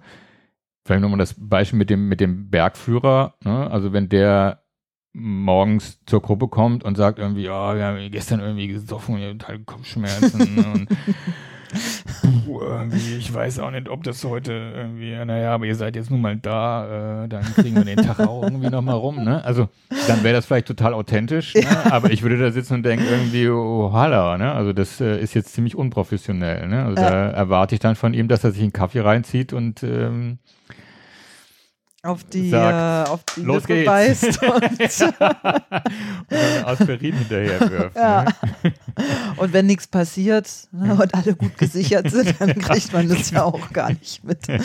vielleicht 0.85 1.03
nochmal 1.03 1.19
das 1.19 1.35
Beispiel 1.39 1.79
mit 1.79 1.91
dem, 1.91 2.09
mit 2.09 2.21
dem 2.21 2.51
Bergführer, 2.51 3.35
ne? 3.45 3.71
also 3.71 3.93
wenn 3.93 4.09
der 4.09 4.63
morgens 5.13 5.99
zur 6.07 6.23
Gruppe 6.23 6.49
kommt 6.49 6.85
und 6.85 6.97
sagt 6.97 7.19
irgendwie, 7.19 7.45
ja, 7.45 7.73
oh, 7.73 7.75
wir 7.75 7.85
haben 7.85 8.11
gestern 8.11 8.41
irgendwie 8.41 8.69
gesoffen 8.69 9.17
und 9.17 9.39
total 9.39 9.59
Kopfschmerzen 9.61 10.65
und 10.73 10.89
puh, 12.31 12.61
irgendwie, 12.61 13.17
ich 13.17 13.33
weiß 13.33 13.59
auch 13.61 13.71
nicht, 13.71 13.89
ob 13.89 14.03
das 14.05 14.25
heute 14.25 14.53
irgendwie, 14.53 15.13
naja, 15.25 15.55
aber 15.55 15.67
ihr 15.67 15.75
seid 15.75 15.97
jetzt 15.97 16.11
nun 16.11 16.21
mal 16.21 16.37
da, 16.37 17.25
äh, 17.25 17.29
dann 17.29 17.45
kriegen 17.55 17.77
wir 17.77 17.85
den 17.85 17.99
Tag 17.99 18.21
auch 18.21 18.43
irgendwie 18.43 18.71
nochmal 18.71 18.97
rum, 18.97 19.23
ne? 19.25 19.45
Also 19.45 19.69
dann 20.07 20.23
wäre 20.23 20.35
das 20.35 20.47
vielleicht 20.47 20.67
total 20.67 20.95
authentisch, 20.95 21.55
ne? 21.55 21.67
aber 21.93 22.11
ich 22.11 22.23
würde 22.23 22.39
da 22.39 22.51
sitzen 22.51 22.75
und 22.75 22.83
denken 22.85 23.07
irgendwie, 23.11 23.49
oh, 23.49 23.91
holla, 23.93 24.39
ne? 24.39 24.53
Also 24.53 24.73
das 24.73 25.01
äh, 25.01 25.21
ist 25.21 25.35
jetzt 25.35 25.53
ziemlich 25.55 25.77
unprofessionell, 25.77 26.67
ne? 26.69 26.85
Also 26.85 27.03
äh. 27.03 27.11
da 27.11 27.31
erwarte 27.31 27.75
ich 27.75 27.81
dann 27.81 27.97
von 27.97 28.15
ihm, 28.15 28.29
dass 28.29 28.45
er 28.45 28.53
sich 28.53 28.63
einen 28.63 28.73
Kaffee 28.73 29.01
reinzieht 29.01 29.53
und 29.53 29.83
ähm, 29.83 30.39
auf 32.03 32.25
die, 32.25 32.51
sagt, 32.51 33.09
äh, 33.09 33.11
auf 33.11 33.25
die 33.37 33.43
los 33.43 33.69
Lippe 33.69 33.75
geht's. 33.75 33.87
beißt 33.87 34.43
und, 34.43 34.63
und 36.31 36.67
Aspirin 36.67 37.15
hinterher 37.15 37.61
wirft. 37.71 37.97
Ja. 37.97 38.25
Ne? 38.25 38.73
Und 39.37 39.53
wenn 39.53 39.67
nichts 39.67 39.87
passiert 39.87 40.49
ne, 40.73 40.95
und 40.95 41.15
alle 41.15 41.35
gut 41.35 41.57
gesichert 41.57 42.11
sind, 42.11 42.35
dann 42.41 42.59
kriegt 42.59 42.93
man 42.93 43.09
das 43.09 43.31
ja 43.31 43.45
auch 43.45 43.73
gar 43.73 43.91
nicht 43.91 44.23
mit. 44.23 44.47
Ja, 44.47 44.57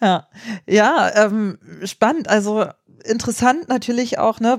ja. 0.00 0.28
ja 0.66 1.10
ähm, 1.14 1.58
spannend. 1.84 2.28
Also 2.28 2.66
interessant 3.02 3.68
natürlich 3.68 4.18
auch, 4.18 4.40
ne, 4.40 4.58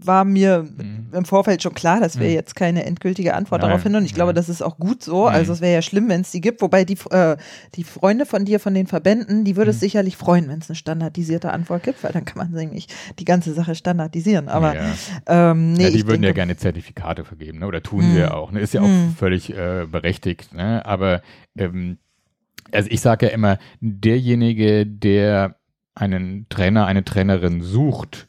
war 0.00 0.24
mir 0.24 0.62
mhm. 0.62 1.08
im 1.12 1.24
Vorfeld 1.24 1.62
schon 1.62 1.74
klar, 1.74 2.00
dass 2.00 2.18
wir 2.18 2.28
mhm. 2.28 2.34
jetzt 2.34 2.54
keine 2.54 2.84
endgültige 2.84 3.34
Antwort 3.34 3.62
Nein. 3.62 3.70
darauf 3.70 3.82
finden. 3.82 3.98
Und 3.98 4.04
ich 4.04 4.14
glaube, 4.14 4.32
das 4.32 4.48
ist 4.48 4.62
auch 4.62 4.78
gut 4.78 5.02
so. 5.02 5.22
Mhm. 5.22 5.34
Also 5.34 5.52
es 5.52 5.60
wäre 5.60 5.74
ja 5.74 5.82
schlimm, 5.82 6.08
wenn 6.08 6.20
es 6.20 6.30
die 6.30 6.40
gibt. 6.40 6.62
Wobei 6.62 6.84
die, 6.84 6.96
äh, 7.10 7.36
die 7.74 7.84
Freunde 7.84 8.24
von 8.24 8.44
dir, 8.44 8.60
von 8.60 8.74
den 8.74 8.86
Verbänden, 8.86 9.44
die 9.44 9.56
würde 9.56 9.70
es 9.70 9.78
mhm. 9.78 9.80
sicherlich 9.80 10.16
freuen, 10.16 10.48
wenn 10.48 10.60
es 10.60 10.68
eine 10.68 10.76
standardisierte 10.76 11.52
Antwort 11.52 11.82
gibt, 11.82 12.04
weil 12.04 12.12
dann 12.12 12.24
kann 12.24 12.38
man 12.38 12.50
nämlich 12.52 12.88
die 13.18 13.24
ganze 13.24 13.52
Sache 13.52 13.74
standardisieren. 13.74 14.48
Aber 14.48 14.74
ja. 14.74 14.82
ähm, 15.26 15.72
nee, 15.72 15.84
ja, 15.84 15.90
die 15.90 16.06
würden 16.06 16.22
denke, 16.22 16.26
ja 16.26 16.32
gerne 16.32 16.56
Zertifikate 16.56 17.24
vergeben, 17.24 17.58
ne? 17.58 17.66
oder 17.66 17.82
tun 17.82 18.02
sie 18.12 18.18
ja 18.18 18.34
auch. 18.34 18.52
Ne? 18.52 18.60
Ist 18.60 18.74
ja 18.74 18.82
auch 18.82 19.16
völlig 19.16 19.50
äh, 19.50 19.86
berechtigt. 19.90 20.54
Ne? 20.54 20.84
Aber 20.86 21.22
ähm, 21.56 21.98
also 22.72 22.88
ich 22.90 23.00
sage 23.00 23.26
ja 23.26 23.32
immer, 23.32 23.58
derjenige, 23.80 24.86
der 24.86 25.57
einen 25.98 26.48
Trainer, 26.48 26.86
eine 26.86 27.04
Trainerin 27.04 27.60
sucht, 27.60 28.28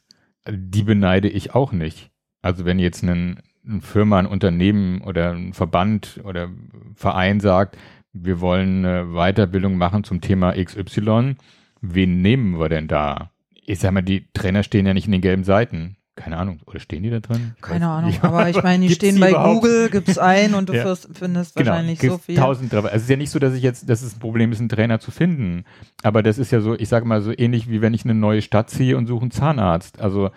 die 0.49 0.83
beneide 0.83 1.29
ich 1.29 1.55
auch 1.55 1.71
nicht. 1.71 2.11
Also 2.41 2.65
wenn 2.65 2.79
jetzt 2.79 3.03
ein, 3.03 3.41
eine 3.67 3.81
Firma, 3.81 4.19
ein 4.19 4.25
Unternehmen 4.25 5.01
oder 5.01 5.31
ein 5.31 5.53
Verband 5.53 6.19
oder 6.23 6.49
Verein 6.95 7.39
sagt, 7.39 7.77
wir 8.13 8.41
wollen 8.41 8.85
eine 8.85 9.13
Weiterbildung 9.13 9.77
machen 9.77 10.03
zum 10.03 10.21
Thema 10.21 10.53
XY, 10.53 11.35
wen 11.81 12.21
nehmen 12.21 12.59
wir 12.59 12.69
denn 12.69 12.87
da? 12.87 13.31
Ich 13.53 13.79
sag 13.79 13.91
mal, 13.91 14.01
die 14.01 14.27
Trainer 14.33 14.63
stehen 14.63 14.85
ja 14.85 14.93
nicht 14.93 15.05
in 15.05 15.11
den 15.11 15.21
gelben 15.21 15.43
Seiten. 15.43 15.97
Keine 16.19 16.37
Ahnung, 16.37 16.59
oder 16.65 16.81
stehen 16.81 17.03
die 17.03 17.09
da 17.09 17.21
drin? 17.21 17.53
Ich 17.55 17.61
Keine 17.61 17.87
Ahnung, 17.87 18.09
nicht. 18.09 18.21
aber 18.25 18.49
ich 18.49 18.61
meine, 18.63 18.85
die 18.85 18.93
stehen 18.93 19.21
bei 19.21 19.29
überhaupt? 19.29 19.61
Google, 19.61 19.89
gib's 19.89 20.17
ein 20.17 20.53
und 20.53 20.67
du 20.67 20.73
ja. 20.75 20.93
findest 20.95 21.55
genau, 21.55 21.71
wahrscheinlich 21.71 22.01
so 22.01 22.17
viel. 22.17 22.35
Tausend, 22.35 22.73
also 22.73 22.89
es 22.89 23.03
ist 23.03 23.09
ja 23.09 23.15
nicht 23.15 23.29
so, 23.29 23.39
dass 23.39 23.53
ich 23.53 23.63
jetzt, 23.63 23.89
dass 23.89 24.01
es 24.01 24.17
ein 24.17 24.19
Problem 24.19 24.51
ist, 24.51 24.59
einen 24.59 24.67
Trainer 24.67 24.99
zu 24.99 25.11
finden. 25.11 25.63
Aber 26.03 26.21
das 26.21 26.37
ist 26.37 26.51
ja 26.51 26.59
so, 26.59 26.75
ich 26.75 26.89
sage 26.89 27.05
mal 27.05 27.21
so 27.21 27.31
ähnlich 27.31 27.69
wie 27.69 27.81
wenn 27.81 27.93
ich 27.93 28.03
eine 28.03 28.15
neue 28.15 28.41
Stadt 28.41 28.69
ziehe 28.69 28.97
und 28.97 29.07
suche 29.07 29.21
einen 29.21 29.31
Zahnarzt. 29.31 30.01
Also 30.01 30.31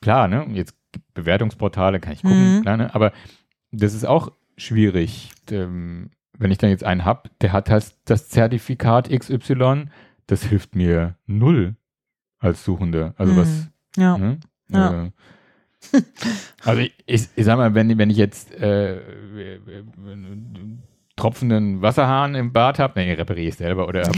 klar, 0.00 0.28
ne, 0.28 0.46
jetzt 0.52 0.76
Bewertungsportale 1.14 1.98
kann 1.98 2.12
ich 2.12 2.22
gucken, 2.22 2.58
mhm. 2.58 2.62
klar, 2.62 2.76
ne, 2.76 2.94
aber 2.94 3.12
das 3.72 3.92
ist 3.92 4.04
auch 4.04 4.30
schwierig. 4.56 5.30
Ähm, 5.50 6.10
wenn 6.38 6.52
ich 6.52 6.58
dann 6.58 6.70
jetzt 6.70 6.84
einen 6.84 7.04
habe, 7.04 7.28
der 7.40 7.52
hat 7.52 7.70
halt 7.70 7.92
das 8.04 8.28
Zertifikat 8.28 9.10
XY, 9.10 9.86
das 10.28 10.44
hilft 10.44 10.76
mir 10.76 11.16
null 11.26 11.74
als 12.42 12.64
Suchende. 12.64 13.14
Also 13.16 13.32
mhm. 13.32 13.36
was. 13.36 13.68
Ja. 13.96 14.18
Ne? 14.18 14.38
ja. 14.68 15.04
Äh, 15.04 15.10
also 16.64 16.80
ich, 16.80 16.94
ich, 17.06 17.28
ich, 17.34 17.44
sag 17.44 17.56
mal, 17.56 17.74
wenn, 17.74 17.98
wenn 17.98 18.10
ich 18.10 18.16
jetzt 18.16 18.52
äh, 18.52 19.00
tropfenden 21.16 21.82
Wasserhahn 21.82 22.34
im 22.34 22.52
Bad 22.52 22.78
habe, 22.78 22.98
nee, 22.98 23.12
repariere 23.12 23.48
ich 23.48 23.56
selber 23.56 23.86
oder 23.86 24.10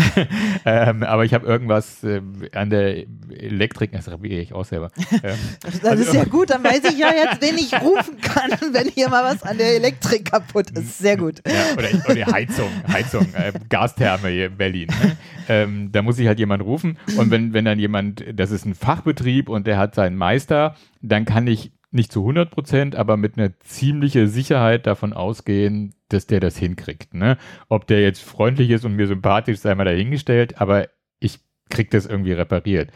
ähm, 0.64 1.02
aber 1.02 1.24
ich 1.24 1.34
habe 1.34 1.46
irgendwas 1.46 2.04
äh, 2.04 2.22
an 2.54 2.70
der 2.70 3.04
Elektrik, 3.30 3.90
das 3.92 4.08
repariere 4.08 4.40
ich 4.40 4.52
auch 4.52 4.64
selber. 4.64 4.90
Ähm, 5.22 5.36
das 5.62 5.84
also, 5.84 6.04
ist 6.04 6.14
ja 6.14 6.24
gut, 6.24 6.50
dann 6.50 6.62
weiß 6.62 6.84
ich 6.84 6.98
ja 6.98 7.08
jetzt, 7.12 7.42
wen 7.42 7.58
ich 7.58 7.74
rufen 7.80 8.20
kann, 8.20 8.50
wenn 8.72 8.88
hier 8.88 9.08
mal 9.08 9.24
was 9.24 9.42
an 9.42 9.58
der 9.58 9.74
Elektrik 9.74 10.30
kaputt 10.30 10.70
ist. 10.70 10.98
Sehr 10.98 11.16
gut. 11.16 11.42
Ja, 11.46 11.76
oder, 11.76 11.88
oder 12.08 12.32
Heizung, 12.32 12.70
Heizung, 12.88 13.26
äh, 13.34 13.52
Gastherme 13.68 14.28
hier 14.28 14.46
in 14.46 14.56
Berlin. 14.56 14.88
Ne? 15.02 15.16
Ähm, 15.48 15.92
da 15.92 16.02
muss 16.02 16.18
ich 16.18 16.28
halt 16.28 16.38
jemand 16.38 16.62
rufen 16.62 16.96
und 17.16 17.30
wenn, 17.30 17.52
wenn 17.52 17.64
dann 17.64 17.78
jemand, 17.78 18.24
das 18.32 18.52
ist 18.52 18.64
ein 18.64 18.74
Fachbetrieb 18.74 19.48
und 19.48 19.66
der 19.66 19.78
hat 19.78 19.96
seinen 19.96 20.16
Meister, 20.16 20.76
dann 21.02 21.24
kann 21.24 21.46
ich 21.48 21.72
nicht 21.90 22.12
zu 22.12 22.20
100 22.20 22.50
Prozent, 22.50 22.96
aber 22.96 23.16
mit 23.16 23.36
einer 23.36 23.58
ziemlichen 23.60 24.28
Sicherheit 24.28 24.86
davon 24.86 25.12
ausgehen, 25.12 25.94
dass 26.08 26.26
der 26.26 26.40
das 26.40 26.56
hinkriegt. 26.56 27.14
Ne? 27.14 27.36
Ob 27.68 27.86
der 27.86 28.00
jetzt 28.00 28.22
freundlich 28.22 28.70
ist 28.70 28.84
und 28.84 28.96
mir 28.96 29.06
sympathisch 29.06 29.54
ist, 29.54 29.62
sei 29.62 29.74
mal 29.74 29.84
dahingestellt, 29.84 30.60
aber 30.60 30.88
ich 31.18 31.40
krieg 31.68 31.90
das 31.90 32.06
irgendwie 32.06 32.32
repariert. 32.32 32.90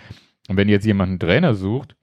Und 0.49 0.57
wenn 0.57 0.69
jetzt 0.69 0.87
jemand 0.87 1.11
einen 1.11 1.19
Trainer 1.19 1.55
sucht 1.55 1.97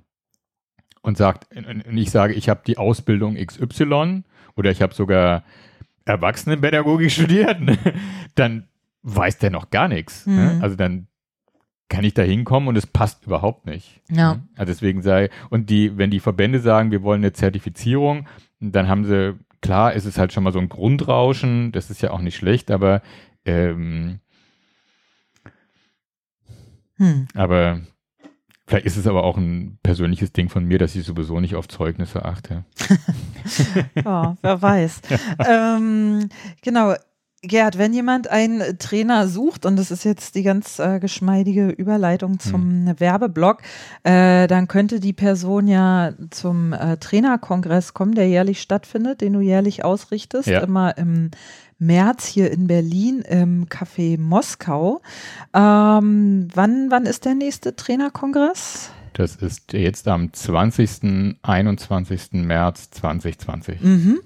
und 1.02 1.18
sagt, 1.18 1.48
und 1.56 1.98
ich 1.98 2.12
sage, 2.12 2.34
ich 2.34 2.50
habe 2.50 2.62
die 2.66 2.78
Ausbildung 2.78 3.36
XY 3.36 4.24
oder 4.56 4.72
ich 4.72 4.82
habe 4.82 4.94
sogar 4.94 5.44
Erwachsenenpädagogik 6.06 7.12
studiert, 7.12 7.62
ne? 7.62 7.78
dann 8.36 8.68
weiß 9.04 9.38
der 9.38 9.52
noch 9.52 9.70
gar 9.70 9.88
nichts. 9.88 10.28
Ne? 10.28 10.34
Mhm. 10.34 10.40
Ne? 10.40 10.64
Also 10.64 10.76
dann 10.76 11.08
kann 11.92 12.06
ich 12.06 12.14
da 12.14 12.22
hinkommen 12.22 12.70
und 12.70 12.78
es 12.78 12.88
passt 12.88 13.26
überhaupt 13.26 13.66
nicht. 13.66 14.00
Ja. 14.10 14.40
Also 14.56 14.72
deswegen 14.72 15.02
sei, 15.02 15.30
und 15.50 15.70
die, 15.70 15.98
wenn 15.98 16.10
die 16.10 16.22
Verbände 16.22 16.62
sagen, 16.62 16.90
wir 16.90 17.04
wollen 17.04 17.20
eine 17.20 17.34
Zertifizierung, 17.34 18.28
dann 18.62 18.88
haben 18.88 19.04
sie, 19.04 19.38
klar, 19.60 19.92
ist 19.92 20.06
es 20.06 20.18
halt 20.18 20.32
schon 20.32 20.44
mal 20.44 20.54
so 20.54 20.60
ein 20.60 20.70
Grundrauschen, 20.70 21.74
das 21.74 21.90
ist 21.90 22.02
ja 22.02 22.12
auch 22.12 22.22
nicht 22.22 22.38
schlecht, 22.38 22.72
aber 22.72 23.02
ähm, 23.46 24.20
hm. 26.96 27.28
aber 27.36 27.82
Vielleicht 28.68 28.86
ist 28.86 28.96
es 28.96 29.06
aber 29.06 29.26
auch 29.26 29.36
ein 29.36 29.80
persönliches 29.84 30.32
Ding 30.32 30.48
von 30.48 30.64
mir, 30.64 30.78
dass 30.78 30.96
ich 30.96 31.04
sowieso 31.04 31.42
nicht 31.42 31.56
auf 31.56 31.68
Zeugnisse 31.68 32.24
achte. 32.24 32.64
ja, 33.96 34.38
wer 34.42 34.62
weiß. 34.62 35.02
ähm, 35.46 36.30
genau. 36.62 36.96
Gerd, 37.44 37.80
wenn 37.80 37.92
jemand 37.92 38.28
einen 38.28 38.78
Trainer 38.78 39.28
sucht, 39.28 39.66
und 39.66 39.76
das 39.76 39.90
ist 39.90 40.04
jetzt 40.04 40.36
die 40.36 40.44
ganz 40.44 40.78
äh, 40.78 41.00
geschmeidige 41.00 41.70
Überleitung 41.70 42.40
zum 42.40 42.86
hm. 42.88 43.00
Werbeblock, 43.00 43.64
äh, 44.04 44.46
dann 44.46 44.68
könnte 44.68 45.00
die 45.00 45.14
Person 45.14 45.68
ja 45.68 46.14
zum 46.30 46.74
äh, 46.74 46.98
Trainerkongress 46.98 47.96
kommen, 47.96 48.14
der 48.14 48.28
jährlich 48.28 48.62
stattfindet, 48.62 49.22
den 49.22 49.34
du 49.34 49.40
jährlich 49.40 49.84
ausrichtest, 49.84 50.50
ja. 50.50 50.60
immer 50.60 50.96
im 51.00 51.32
März 51.80 52.28
hier 52.28 52.52
in 52.52 52.68
Berlin 52.68 53.22
im 53.22 53.66
Café 53.66 54.20
Moskau. 54.20 55.02
Ähm, 55.52 56.48
wann, 56.54 56.92
wann 56.92 57.08
ist 57.08 57.26
der 57.26 57.34
nächste 57.34 57.76
Trainerkongress? 57.76 58.92
Das 59.14 59.36
ist 59.36 59.74
jetzt 59.74 60.08
am 60.08 60.32
20. 60.32 61.38
21. 61.42 62.30
März 62.34 62.92
2020. 62.92 63.82
Mhm. 63.82 64.20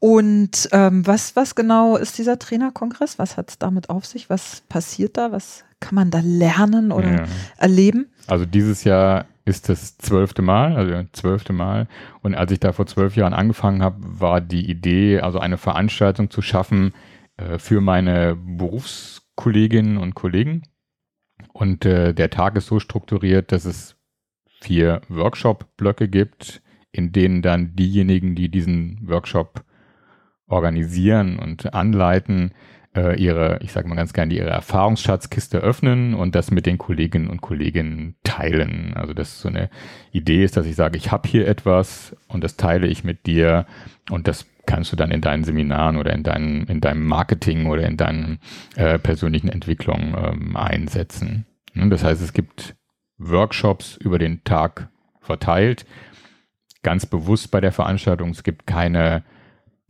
Und 0.00 0.68
ähm, 0.72 1.06
was, 1.06 1.36
was 1.36 1.54
genau 1.54 1.96
ist 1.96 2.18
dieser 2.18 2.38
Trainerkongress? 2.38 3.18
Was 3.18 3.36
hat 3.36 3.50
es 3.50 3.58
damit 3.58 3.90
auf 3.90 4.06
sich? 4.06 4.30
Was 4.30 4.62
passiert 4.68 5.16
da? 5.16 5.32
Was 5.32 5.64
kann 5.80 5.94
man 5.94 6.10
da 6.10 6.20
lernen 6.22 6.92
oder 6.92 7.12
ja. 7.12 7.24
erleben? 7.58 8.10
Also 8.26 8.46
dieses 8.46 8.84
Jahr 8.84 9.26
ist 9.44 9.68
das 9.68 9.98
zwölfte 9.98 10.42
Mal, 10.42 10.76
also 10.76 11.08
zwölfte 11.12 11.52
Mal. 11.52 11.88
Und 12.22 12.34
als 12.34 12.52
ich 12.52 12.60
da 12.60 12.72
vor 12.72 12.86
zwölf 12.86 13.16
Jahren 13.16 13.34
angefangen 13.34 13.82
habe, 13.82 13.96
war 14.00 14.40
die 14.40 14.70
Idee, 14.70 15.20
also 15.20 15.40
eine 15.40 15.58
Veranstaltung 15.58 16.30
zu 16.30 16.42
schaffen 16.42 16.94
äh, 17.36 17.58
für 17.58 17.80
meine 17.80 18.36
Berufskolleginnen 18.36 19.98
und 19.98 20.14
Kollegen. 20.14 20.62
Und 21.52 21.84
äh, 21.84 22.14
der 22.14 22.30
Tag 22.30 22.56
ist 22.56 22.66
so 22.66 22.78
strukturiert, 22.78 23.52
dass 23.52 23.64
es 23.64 23.96
vier 24.62 25.02
Workshop-Blöcke 25.08 26.08
gibt, 26.08 26.62
in 26.92 27.12
denen 27.12 27.42
dann 27.42 27.74
diejenigen, 27.74 28.34
die 28.34 28.48
diesen 28.48 29.00
Workshop 29.08 29.64
organisieren 30.46 31.38
und 31.38 31.74
anleiten, 31.74 32.52
äh, 32.94 33.18
ihre, 33.20 33.58
ich 33.62 33.72
sage 33.72 33.88
mal 33.88 33.94
ganz 33.94 34.12
gerne, 34.12 34.34
ihre 34.34 34.50
Erfahrungsschatzkiste 34.50 35.58
öffnen 35.58 36.14
und 36.14 36.34
das 36.34 36.50
mit 36.50 36.66
den 36.66 36.78
Kolleginnen 36.78 37.28
und 37.28 37.40
Kollegen 37.40 38.16
teilen. 38.22 38.92
Also 38.94 39.14
das 39.14 39.40
so 39.40 39.48
eine 39.48 39.70
Idee 40.12 40.44
ist, 40.44 40.56
dass 40.56 40.66
ich 40.66 40.76
sage, 40.76 40.98
ich 40.98 41.10
habe 41.10 41.28
hier 41.28 41.48
etwas 41.48 42.14
und 42.28 42.44
das 42.44 42.56
teile 42.56 42.86
ich 42.86 43.02
mit 43.02 43.26
dir 43.26 43.66
und 44.10 44.28
das 44.28 44.46
kannst 44.66 44.92
du 44.92 44.96
dann 44.96 45.10
in 45.10 45.22
deinen 45.22 45.44
Seminaren 45.44 45.96
oder 45.96 46.12
in, 46.12 46.22
deinen, 46.22 46.66
in 46.66 46.80
deinem 46.80 47.06
Marketing 47.06 47.66
oder 47.66 47.86
in 47.86 47.96
deinen 47.96 48.38
äh, 48.76 48.98
persönlichen 48.98 49.48
Entwicklungen 49.48 50.14
ähm, 50.16 50.56
einsetzen. 50.56 51.46
Das 51.74 52.04
heißt, 52.04 52.22
es 52.22 52.32
gibt 52.32 52.76
Workshops 53.30 53.96
über 53.96 54.18
den 54.18 54.44
Tag 54.44 54.88
verteilt. 55.20 55.86
Ganz 56.82 57.06
bewusst 57.06 57.50
bei 57.50 57.60
der 57.60 57.72
Veranstaltung, 57.72 58.30
es 58.30 58.42
gibt 58.42 58.66
keine 58.66 59.22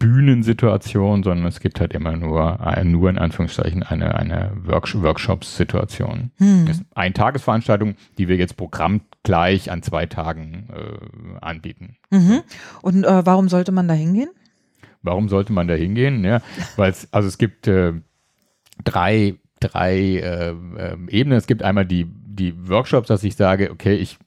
Bühnensituation, 0.03 1.23
sondern 1.23 1.47
es 1.47 1.61
gibt 1.61 1.79
halt 1.79 1.93
immer 1.93 2.17
nur, 2.17 2.59
nur 2.83 3.09
in 3.09 3.19
Anführungszeichen 3.19 3.85
eine, 3.85 4.17
eine 4.17 4.51
Workshops-Situation. 4.65 6.33
Hm. 6.39 6.67
Das 6.67 6.79
ist 6.79 6.87
eine 6.97 7.15
Tagesveranstaltung, 7.15 7.95
die 8.19 8.27
wir 8.27 8.35
jetzt 8.37 8.57
programmgleich 8.57 9.71
an 9.71 9.83
zwei 9.83 10.07
Tagen 10.07 10.69
äh, 10.75 11.39
anbieten. 11.41 11.99
Mhm. 12.11 12.41
Und 12.83 13.05
äh, 13.05 13.25
warum 13.25 13.49
sollte 13.49 13.71
man 13.71 13.87
da 13.87 13.95
hingehen? 13.95 14.31
Warum 15.03 15.29
sollte 15.29 15.53
man 15.53 15.69
da 15.69 15.75
hingehen? 15.75 16.25
Ja, 16.25 16.41
weil 16.77 16.91
es, 16.91 17.13
also 17.13 17.29
es 17.29 17.39
gibt 17.39 17.69
äh, 17.69 17.93
drei, 18.83 19.37
drei 19.61 19.97
äh, 19.97 20.49
ähm, 20.51 21.09
Ebenen. 21.09 21.39
Es 21.39 21.47
gibt 21.47 21.63
einmal 21.63 21.87
die, 21.87 22.07
die 22.35 22.69
Workshops, 22.69 23.09
dass 23.09 23.25
ich 23.25 23.37
sage, 23.37 23.71
okay, 23.71 23.95
ich 23.95 24.19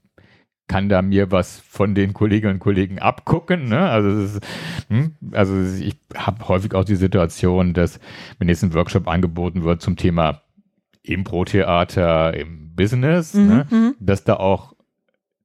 kann 0.68 0.90
da 0.90 1.02
mir 1.02 1.32
was 1.32 1.60
von 1.60 1.94
den 1.94 2.14
Kolleginnen 2.14 2.56
und 2.56 2.60
Kollegen 2.60 3.00
abgucken. 3.00 3.70
Ne? 3.70 3.80
Also, 3.80 4.10
ist, 4.10 4.46
hm? 4.90 5.16
also 5.32 5.62
ich 5.62 5.96
habe 6.16 6.48
häufig 6.48 6.74
auch 6.74 6.86
die 6.86 6.96
Situation, 6.96 7.74
dass 7.74 8.00
wenn 8.40 8.50
jetzt 8.50 8.64
ein 8.64 8.74
Workshop 8.74 9.08
angeboten 9.08 9.64
wird 9.64 9.82
zum 9.82 9.96
Thema 9.96 10.42
Impro-Theater 11.04 12.34
im 12.34 12.74
Business, 12.76 13.36
mhm. 13.36 13.48
ne? 13.48 13.68
Mhm. 13.70 13.96
dass 14.00 14.24
da 14.24 14.38
auch 14.38 14.75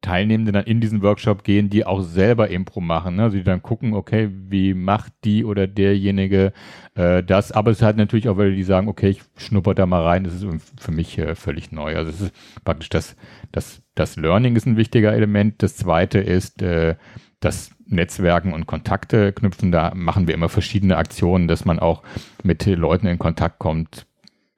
Teilnehmende 0.00 0.52
dann 0.52 0.64
in 0.64 0.80
diesen 0.80 1.02
Workshop 1.02 1.44
gehen, 1.44 1.68
die 1.68 1.84
auch 1.84 2.02
selber 2.02 2.48
Impro 2.48 2.80
machen. 2.80 3.16
Ne? 3.16 3.24
Also 3.24 3.36
die 3.36 3.44
dann 3.44 3.62
gucken, 3.62 3.92
okay, 3.92 4.30
wie 4.32 4.72
macht 4.72 5.12
die 5.24 5.44
oder 5.44 5.66
derjenige 5.66 6.52
äh, 6.94 7.22
das? 7.22 7.52
Aber 7.52 7.70
es 7.70 7.78
ist 7.78 7.82
halt 7.82 7.96
natürlich 7.96 8.28
auch, 8.28 8.38
weil 8.38 8.54
die 8.54 8.62
sagen, 8.62 8.88
okay, 8.88 9.10
ich 9.10 9.22
schnupper 9.36 9.74
da 9.74 9.86
mal 9.86 10.02
rein, 10.02 10.24
das 10.24 10.34
ist 10.34 10.46
für 10.78 10.92
mich 10.92 11.18
äh, 11.18 11.34
völlig 11.34 11.70
neu. 11.70 11.96
Also 11.96 12.10
es 12.10 12.20
ist 12.20 12.34
praktisch 12.64 12.88
das, 12.88 13.14
das, 13.52 13.82
das 13.94 14.16
Learning 14.16 14.56
ist 14.56 14.66
ein 14.66 14.76
wichtiger 14.76 15.12
Element. 15.12 15.62
Das 15.62 15.76
zweite 15.76 16.18
ist 16.18 16.62
äh, 16.62 16.96
das 17.40 17.70
Netzwerken 17.86 18.54
und 18.54 18.66
Kontakte 18.66 19.32
knüpfen. 19.32 19.72
Da 19.72 19.92
machen 19.94 20.26
wir 20.26 20.34
immer 20.34 20.48
verschiedene 20.48 20.96
Aktionen, 20.96 21.46
dass 21.48 21.64
man 21.64 21.78
auch 21.78 22.02
mit 22.42 22.64
Leuten 22.64 23.06
in 23.06 23.18
Kontakt 23.18 23.58
kommt, 23.58 24.06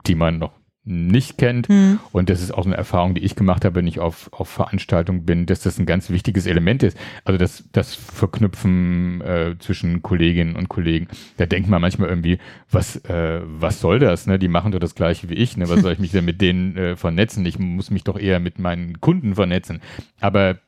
die 0.06 0.14
man 0.14 0.38
noch 0.38 0.61
nicht 0.84 1.38
kennt. 1.38 1.68
Mhm. 1.68 2.00
Und 2.10 2.28
das 2.28 2.42
ist 2.42 2.52
auch 2.52 2.66
eine 2.66 2.76
Erfahrung, 2.76 3.14
die 3.14 3.22
ich 3.22 3.36
gemacht 3.36 3.64
habe, 3.64 3.76
wenn 3.76 3.86
ich 3.86 4.00
auf, 4.00 4.30
auf 4.32 4.48
Veranstaltungen 4.48 5.24
bin, 5.24 5.46
dass 5.46 5.60
das 5.60 5.78
ein 5.78 5.86
ganz 5.86 6.10
wichtiges 6.10 6.46
Element 6.46 6.82
ist. 6.82 6.96
Also 7.24 7.38
das, 7.38 7.64
das 7.72 7.94
Verknüpfen 7.94 9.20
äh, 9.20 9.54
zwischen 9.58 10.02
Kolleginnen 10.02 10.56
und 10.56 10.68
Kollegen. 10.68 11.06
Da 11.36 11.46
denkt 11.46 11.68
man 11.68 11.80
manchmal 11.80 12.08
irgendwie, 12.08 12.38
was, 12.70 12.96
äh, 13.04 13.40
was 13.44 13.80
soll 13.80 14.00
das? 14.00 14.26
Ne? 14.26 14.38
Die 14.38 14.48
machen 14.48 14.72
doch 14.72 14.80
das 14.80 14.94
gleiche 14.94 15.30
wie 15.30 15.34
ich. 15.34 15.56
Ne? 15.56 15.68
Was 15.68 15.80
soll 15.82 15.92
ich 15.92 16.00
mich 16.00 16.10
denn 16.10 16.24
mit 16.24 16.40
denen 16.40 16.76
äh, 16.76 16.96
vernetzen? 16.96 17.46
Ich 17.46 17.58
muss 17.58 17.90
mich 17.90 18.02
doch 18.02 18.18
eher 18.18 18.40
mit 18.40 18.58
meinen 18.58 19.00
Kunden 19.00 19.36
vernetzen. 19.36 19.80
Aber 20.20 20.58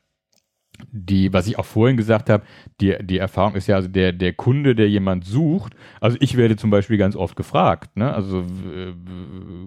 die, 0.91 1.33
was 1.33 1.47
ich 1.47 1.59
auch 1.59 1.65
vorhin 1.65 1.97
gesagt 1.97 2.31
habe, 2.31 2.45
die, 2.81 2.97
die 3.03 3.19
Erfahrung 3.19 3.55
ist 3.55 3.67
ja, 3.67 3.77
also 3.77 3.89
der, 3.89 4.13
der 4.13 4.33
Kunde, 4.33 4.75
der 4.75 4.89
jemand 4.89 5.25
sucht, 5.25 5.75
also 6.01 6.17
ich 6.21 6.37
werde 6.37 6.57
zum 6.57 6.71
Beispiel 6.71 6.97
ganz 6.97 7.17
oft 7.17 7.37
gefragt, 7.37 7.97
ne? 7.97 8.13
Also 8.13 8.45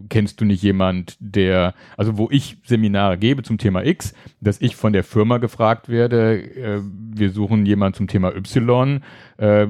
kennst 0.10 0.42
du 0.42 0.46
nicht 0.46 0.64
jemand, 0.64 1.18
der, 1.20 1.74
also 1.96 2.18
wo 2.18 2.30
ich 2.32 2.58
Seminare 2.64 3.18
gebe 3.18 3.44
zum 3.44 3.58
Thema 3.58 3.86
X, 3.86 4.14
dass 4.42 4.62
ich 4.62 4.76
von 4.76 4.94
der 4.94 5.04
Firma 5.04 5.38
gefragt 5.38 5.90
werde, 5.90 6.42
äh, 6.56 6.82
wir 6.82 7.30
suchen 7.32 7.66
jemanden 7.66 7.98
zum 7.98 8.08
Thema 8.08 8.36
Y, 8.36 9.02
äh, 9.38 9.68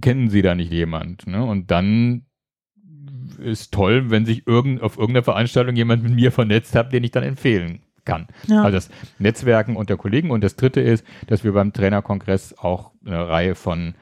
kennen 0.00 0.30
Sie 0.30 0.42
da 0.42 0.54
nicht 0.54 0.72
jemand? 0.72 1.26
Ne? 1.26 1.44
Und 1.44 1.70
dann 1.70 2.22
ist 3.38 3.72
toll, 3.72 4.10
wenn 4.10 4.24
sich 4.24 4.46
irgend, 4.46 4.82
auf 4.82 4.98
irgendeiner 4.98 5.22
Veranstaltung 5.22 5.76
jemand 5.76 6.02
mit 6.02 6.14
mir 6.14 6.32
vernetzt 6.32 6.74
hat, 6.74 6.92
den 6.92 7.04
ich 7.04 7.12
dann 7.12 7.22
empfehlen 7.22 7.80
kann. 8.08 8.26
Ja. 8.46 8.62
Also 8.62 8.76
das 8.76 8.90
Netzwerken 9.18 9.76
unter 9.76 9.96
Kollegen. 9.96 10.30
Und 10.30 10.42
das 10.42 10.56
dritte 10.56 10.80
ist, 10.80 11.04
dass 11.26 11.44
wir 11.44 11.52
beim 11.52 11.72
Trainerkongress 11.72 12.58
auch 12.58 12.92
eine 13.04 13.28
Reihe 13.28 13.54
von 13.54 13.94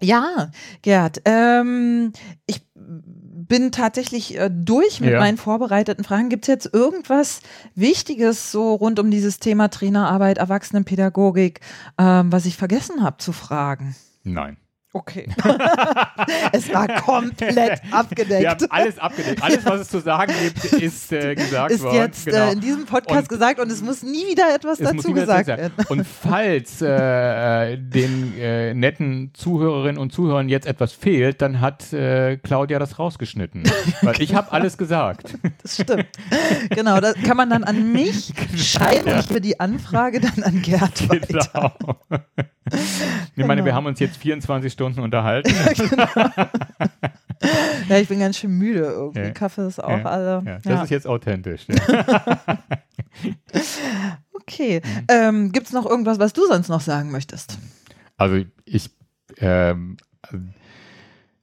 Ja, 0.00 0.50
Gerd, 0.82 1.22
ähm, 1.24 2.12
ich 2.46 2.62
bin 2.74 3.72
tatsächlich 3.72 4.38
äh, 4.38 4.50
durch 4.52 5.00
mit 5.00 5.10
ja. 5.10 5.20
meinen 5.20 5.38
vorbereiteten 5.38 6.04
Fragen. 6.04 6.28
Gibt 6.28 6.44
es 6.44 6.48
jetzt 6.48 6.74
irgendwas 6.74 7.40
Wichtiges 7.74 8.52
so 8.52 8.74
rund 8.74 8.98
um 8.98 9.10
dieses 9.10 9.38
Thema 9.38 9.68
Trainerarbeit, 9.68 10.38
Erwachsenenpädagogik, 10.38 11.60
ähm, 11.98 12.32
was 12.32 12.46
ich 12.46 12.56
vergessen 12.56 13.02
habe 13.02 13.18
zu 13.18 13.32
fragen? 13.32 13.94
Nein. 14.24 14.56
Okay. 14.96 15.28
es 16.52 16.72
war 16.72 16.88
komplett 17.02 17.82
abgedeckt. 17.90 18.40
Wir 18.40 18.50
haben 18.50 18.66
alles 18.70 18.98
abgedeckt. 18.98 19.42
Alles, 19.42 19.64
was 19.66 19.80
es 19.82 19.88
zu 19.90 20.00
sagen 20.00 20.32
gibt, 20.42 20.64
ist 20.82 21.12
äh, 21.12 21.34
gesagt 21.34 21.70
ist 21.70 21.82
worden. 21.82 21.96
Ist 21.96 22.24
jetzt 22.24 22.24
genau. 22.24 22.48
äh, 22.48 22.52
in 22.52 22.60
diesem 22.60 22.86
Podcast 22.86 23.20
und 23.20 23.28
gesagt 23.28 23.60
und 23.60 23.70
es 23.70 23.82
muss 23.82 24.02
nie 24.02 24.26
wieder 24.26 24.54
etwas 24.54 24.78
dazu 24.78 25.12
gesagt 25.12 25.48
werden. 25.48 25.72
Und 25.90 26.06
falls 26.06 26.80
äh, 26.80 27.76
den 27.76 28.38
äh, 28.38 28.72
netten 28.72 29.32
Zuhörerinnen 29.34 29.98
und 29.98 30.14
Zuhörern 30.14 30.48
jetzt 30.48 30.66
etwas 30.66 30.94
fehlt, 30.94 31.42
dann 31.42 31.60
hat 31.60 31.92
äh, 31.92 32.38
Claudia 32.38 32.78
das 32.78 32.98
rausgeschnitten. 32.98 33.64
Weil 34.00 34.14
genau. 34.14 34.24
ich 34.24 34.34
habe 34.34 34.50
alles 34.52 34.78
gesagt. 34.78 35.34
Das 35.62 35.74
stimmt. 35.74 36.06
Genau, 36.70 37.00
das 37.00 37.16
kann 37.22 37.36
man 37.36 37.50
dann 37.50 37.64
an 37.64 37.92
mich 37.92 38.32
schreiben 38.56 39.10
ja. 39.10 39.20
für 39.20 39.42
die 39.42 39.60
Anfrage 39.60 40.20
dann 40.20 40.42
an 40.42 40.62
Gerd 40.62 41.06
genau. 41.10 41.42
weiter. 41.52 41.76
Ich 43.36 43.44
meine, 43.44 43.60
wir 43.60 43.64
genau. 43.64 43.76
haben 43.76 43.86
uns 43.86 44.00
jetzt 44.00 44.16
24 44.16 44.72
Stunden 44.72 44.85
unterhalten. 44.86 45.52
genau. 45.74 46.06
ja, 47.88 47.98
ich 47.98 48.08
bin 48.08 48.20
ganz 48.20 48.38
schön 48.38 48.56
müde 48.56 48.80
irgendwie. 48.80 49.20
Ja. 49.20 49.30
Kaffee 49.30 49.66
ist 49.66 49.82
auch 49.82 49.90
ja. 49.90 50.04
alle. 50.04 50.42
Ja. 50.44 50.58
Das 50.62 50.84
ist 50.84 50.90
jetzt 50.90 51.06
authentisch. 51.06 51.66
okay. 54.32 54.80
Mhm. 54.84 55.06
Ähm, 55.08 55.52
Gibt 55.52 55.66
es 55.66 55.72
noch 55.72 55.86
irgendwas, 55.86 56.18
was 56.18 56.32
du 56.32 56.46
sonst 56.46 56.68
noch 56.68 56.80
sagen 56.80 57.10
möchtest? 57.10 57.58
Also 58.16 58.44
ich, 58.64 58.90
ähm, 59.38 59.96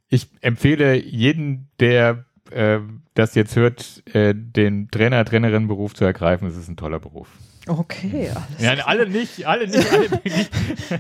ich 0.10 0.30
empfehle 0.42 0.96
jeden, 0.96 1.70
der 1.80 2.26
äh, 2.52 2.80
das 3.14 3.36
jetzt 3.36 3.56
hört, 3.56 4.04
äh, 4.14 4.34
den 4.36 4.90
Trainer-Trainerinnen-Beruf 4.90 5.94
zu 5.94 6.06
ergreifen. 6.06 6.48
Es 6.48 6.58
ist 6.58 6.68
ein 6.68 6.78
toller 6.78 7.00
Beruf. 7.00 7.28
Okay, 7.66 8.30
alles 8.30 8.60
ja, 8.60 8.74
alle 8.86 9.08
nicht, 9.08 9.46
alle 9.46 9.68
nicht, 9.68 9.94
alle 9.94 10.10
nicht. 10.24 10.52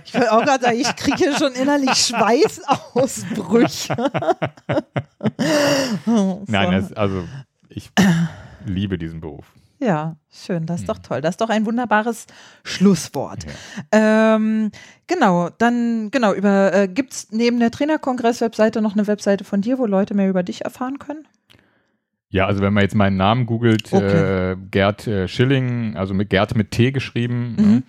Ich 0.05 0.13
will 0.13 0.27
auch 0.27 0.43
gerade 0.43 0.63
sagen, 0.63 0.79
ich 0.79 0.95
kriege 0.95 1.33
schon 1.37 1.51
innerlich 1.53 1.93
Schweißausbrüche. 1.93 3.95
oh, 6.05 6.05
so. 6.05 6.43
Nein, 6.47 6.71
das, 6.71 6.93
also 6.93 7.25
ich 7.67 7.91
liebe 8.65 8.97
diesen 8.97 9.19
Beruf. 9.19 9.45
Ja, 9.79 10.15
schön, 10.31 10.65
das 10.65 10.81
ist 10.81 10.89
doch 10.89 10.99
mhm. 10.99 11.03
toll. 11.03 11.21
Das 11.21 11.31
ist 11.31 11.41
doch 11.41 11.49
ein 11.49 11.65
wunderbares 11.65 12.27
Schlusswort. 12.63 13.45
Ja. 13.91 14.35
Ähm, 14.35 14.71
genau, 15.07 15.49
dann, 15.49 16.11
genau, 16.11 16.33
über 16.33 16.73
äh, 16.73 16.87
gibt 16.87 17.11
es 17.11 17.27
neben 17.31 17.59
der 17.59 17.71
Trainerkongress-Webseite 17.71 18.81
noch 18.81 18.93
eine 18.93 19.07
Webseite 19.07 19.43
von 19.43 19.59
dir, 19.59 19.79
wo 19.79 19.85
Leute 19.85 20.13
mehr 20.13 20.29
über 20.29 20.43
dich 20.43 20.63
erfahren 20.63 20.99
können? 20.99 21.27
Ja, 22.33 22.47
also 22.47 22.63
wenn 22.63 22.73
man 22.73 22.81
jetzt 22.81 22.95
meinen 22.95 23.15
Namen 23.15 23.45
googelt, 23.45 23.93
okay. 23.93 24.53
äh, 24.53 24.57
Gerd 24.71 25.05
äh, 25.05 25.27
Schilling, 25.27 25.95
also 25.95 26.15
mit 26.15 26.31
Gerd 26.31 26.55
mit 26.55 26.71
T 26.71 26.91
geschrieben, 26.91 27.55
mhm. 27.55 27.83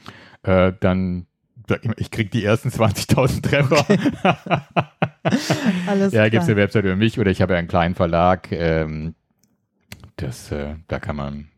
ne, 0.45 0.67
äh, 0.67 0.73
dann 0.81 1.27
ich 1.97 2.11
krieg 2.11 2.31
die 2.31 2.45
ersten 2.45 2.69
20.000 2.69 3.43
Treffer. 3.43 3.81
Okay. 3.81 3.99
Alles 5.87 6.13
ja, 6.13 6.29
gibt 6.29 6.43
es 6.43 6.49
eine 6.51 6.59
Website 6.59 6.85
über 6.85 6.95
mich 6.95 7.19
oder 7.19 7.31
ich 7.31 7.41
habe 7.41 7.55
ja 7.55 7.59
einen 7.59 7.69
kleinen 7.69 7.95
Verlag. 7.95 8.53
Ähm, 8.53 9.15
das, 10.17 10.53
äh, 10.53 10.75
da 10.89 10.99
kann 10.99 11.17
man 11.17 11.49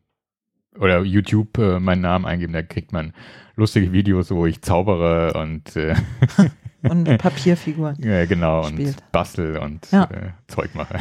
oder 0.78 1.02
YouTube 1.02 1.58
äh, 1.58 1.80
meinen 1.80 2.02
Namen 2.02 2.24
eingeben, 2.24 2.52
da 2.52 2.62
kriegt 2.62 2.92
man 2.92 3.14
lustige 3.56 3.90
Videos, 3.90 4.30
wo 4.30 4.46
ich 4.46 4.62
zaubere 4.62 5.32
und 5.32 5.74
äh, 5.74 5.96
und 6.88 7.18
Papierfiguren. 7.18 7.96
ja, 7.98 8.26
genau 8.26 8.62
spielt. 8.62 8.88
und 8.90 9.10
bastel 9.10 9.56
und 9.56 9.90
ja. 9.90 10.04
Äh, 10.04 10.30
Zeug 10.46 10.72
mache. 10.76 11.00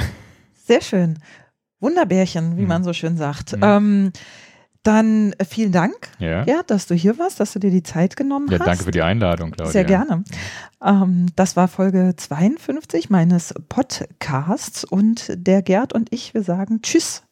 Sehr 0.56 0.82
schön. 0.82 1.20
Wunderbärchen, 1.80 2.58
wie 2.58 2.62
mhm. 2.62 2.68
man 2.68 2.84
so 2.84 2.94
schön 2.94 3.18
sagt. 3.18 3.56
Mhm. 3.58 3.64
Ähm, 3.64 4.12
dann 4.86 5.34
äh, 5.34 5.46
vielen 5.46 5.72
Dank, 5.72 6.10
ja. 6.20 6.46
ja. 6.46 6.62
dass 6.66 6.86
du 6.86 6.94
hier 6.94 7.18
warst, 7.18 7.40
dass 7.40 7.54
du 7.54 7.60
dir 7.60 7.72
die 7.72 7.84
Zeit 7.84 8.16
genommen 8.16 8.48
ja, 8.52 8.60
hast. 8.60 8.68
Danke 8.68 8.84
für 8.84 8.92
die 8.92 9.02
Einladung, 9.02 9.52
Claudia. 9.52 9.72
Sehr 9.72 9.84
gerne. 9.84 10.24
Ähm, 10.84 11.26
das 11.36 11.56
war 11.56 11.68
Folge 11.68 12.14
52 12.16 13.10
meines 13.10 13.54
Podcasts 13.68 14.84
und 14.84 15.32
der 15.36 15.64
Gerd 15.64 15.94
und 15.94 16.14
ich, 16.14 16.34
wir 16.34 16.44
sagen 16.44 16.82
Tschüss. 16.84 17.25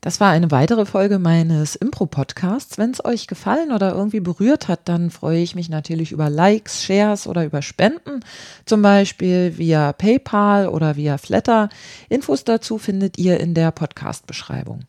Das 0.00 0.20
war 0.20 0.30
eine 0.30 0.50
weitere 0.50 0.86
Folge 0.86 1.18
meines 1.18 1.74
Impro-Podcasts. 1.74 2.78
Wenn 2.78 2.92
es 2.92 3.04
euch 3.04 3.26
gefallen 3.26 3.72
oder 3.72 3.92
irgendwie 3.92 4.20
berührt 4.20 4.68
hat, 4.68 4.88
dann 4.88 5.10
freue 5.10 5.40
ich 5.40 5.54
mich 5.54 5.68
natürlich 5.68 6.12
über 6.12 6.30
Likes, 6.30 6.84
Shares 6.84 7.26
oder 7.26 7.44
über 7.44 7.60
Spenden, 7.62 8.20
zum 8.66 8.82
Beispiel 8.82 9.58
via 9.58 9.92
PayPal 9.92 10.68
oder 10.68 10.96
via 10.96 11.18
Flatter. 11.18 11.70
Infos 12.08 12.44
dazu 12.44 12.78
findet 12.78 13.18
ihr 13.18 13.40
in 13.40 13.54
der 13.54 13.72
Podcast-Beschreibung. 13.72 14.84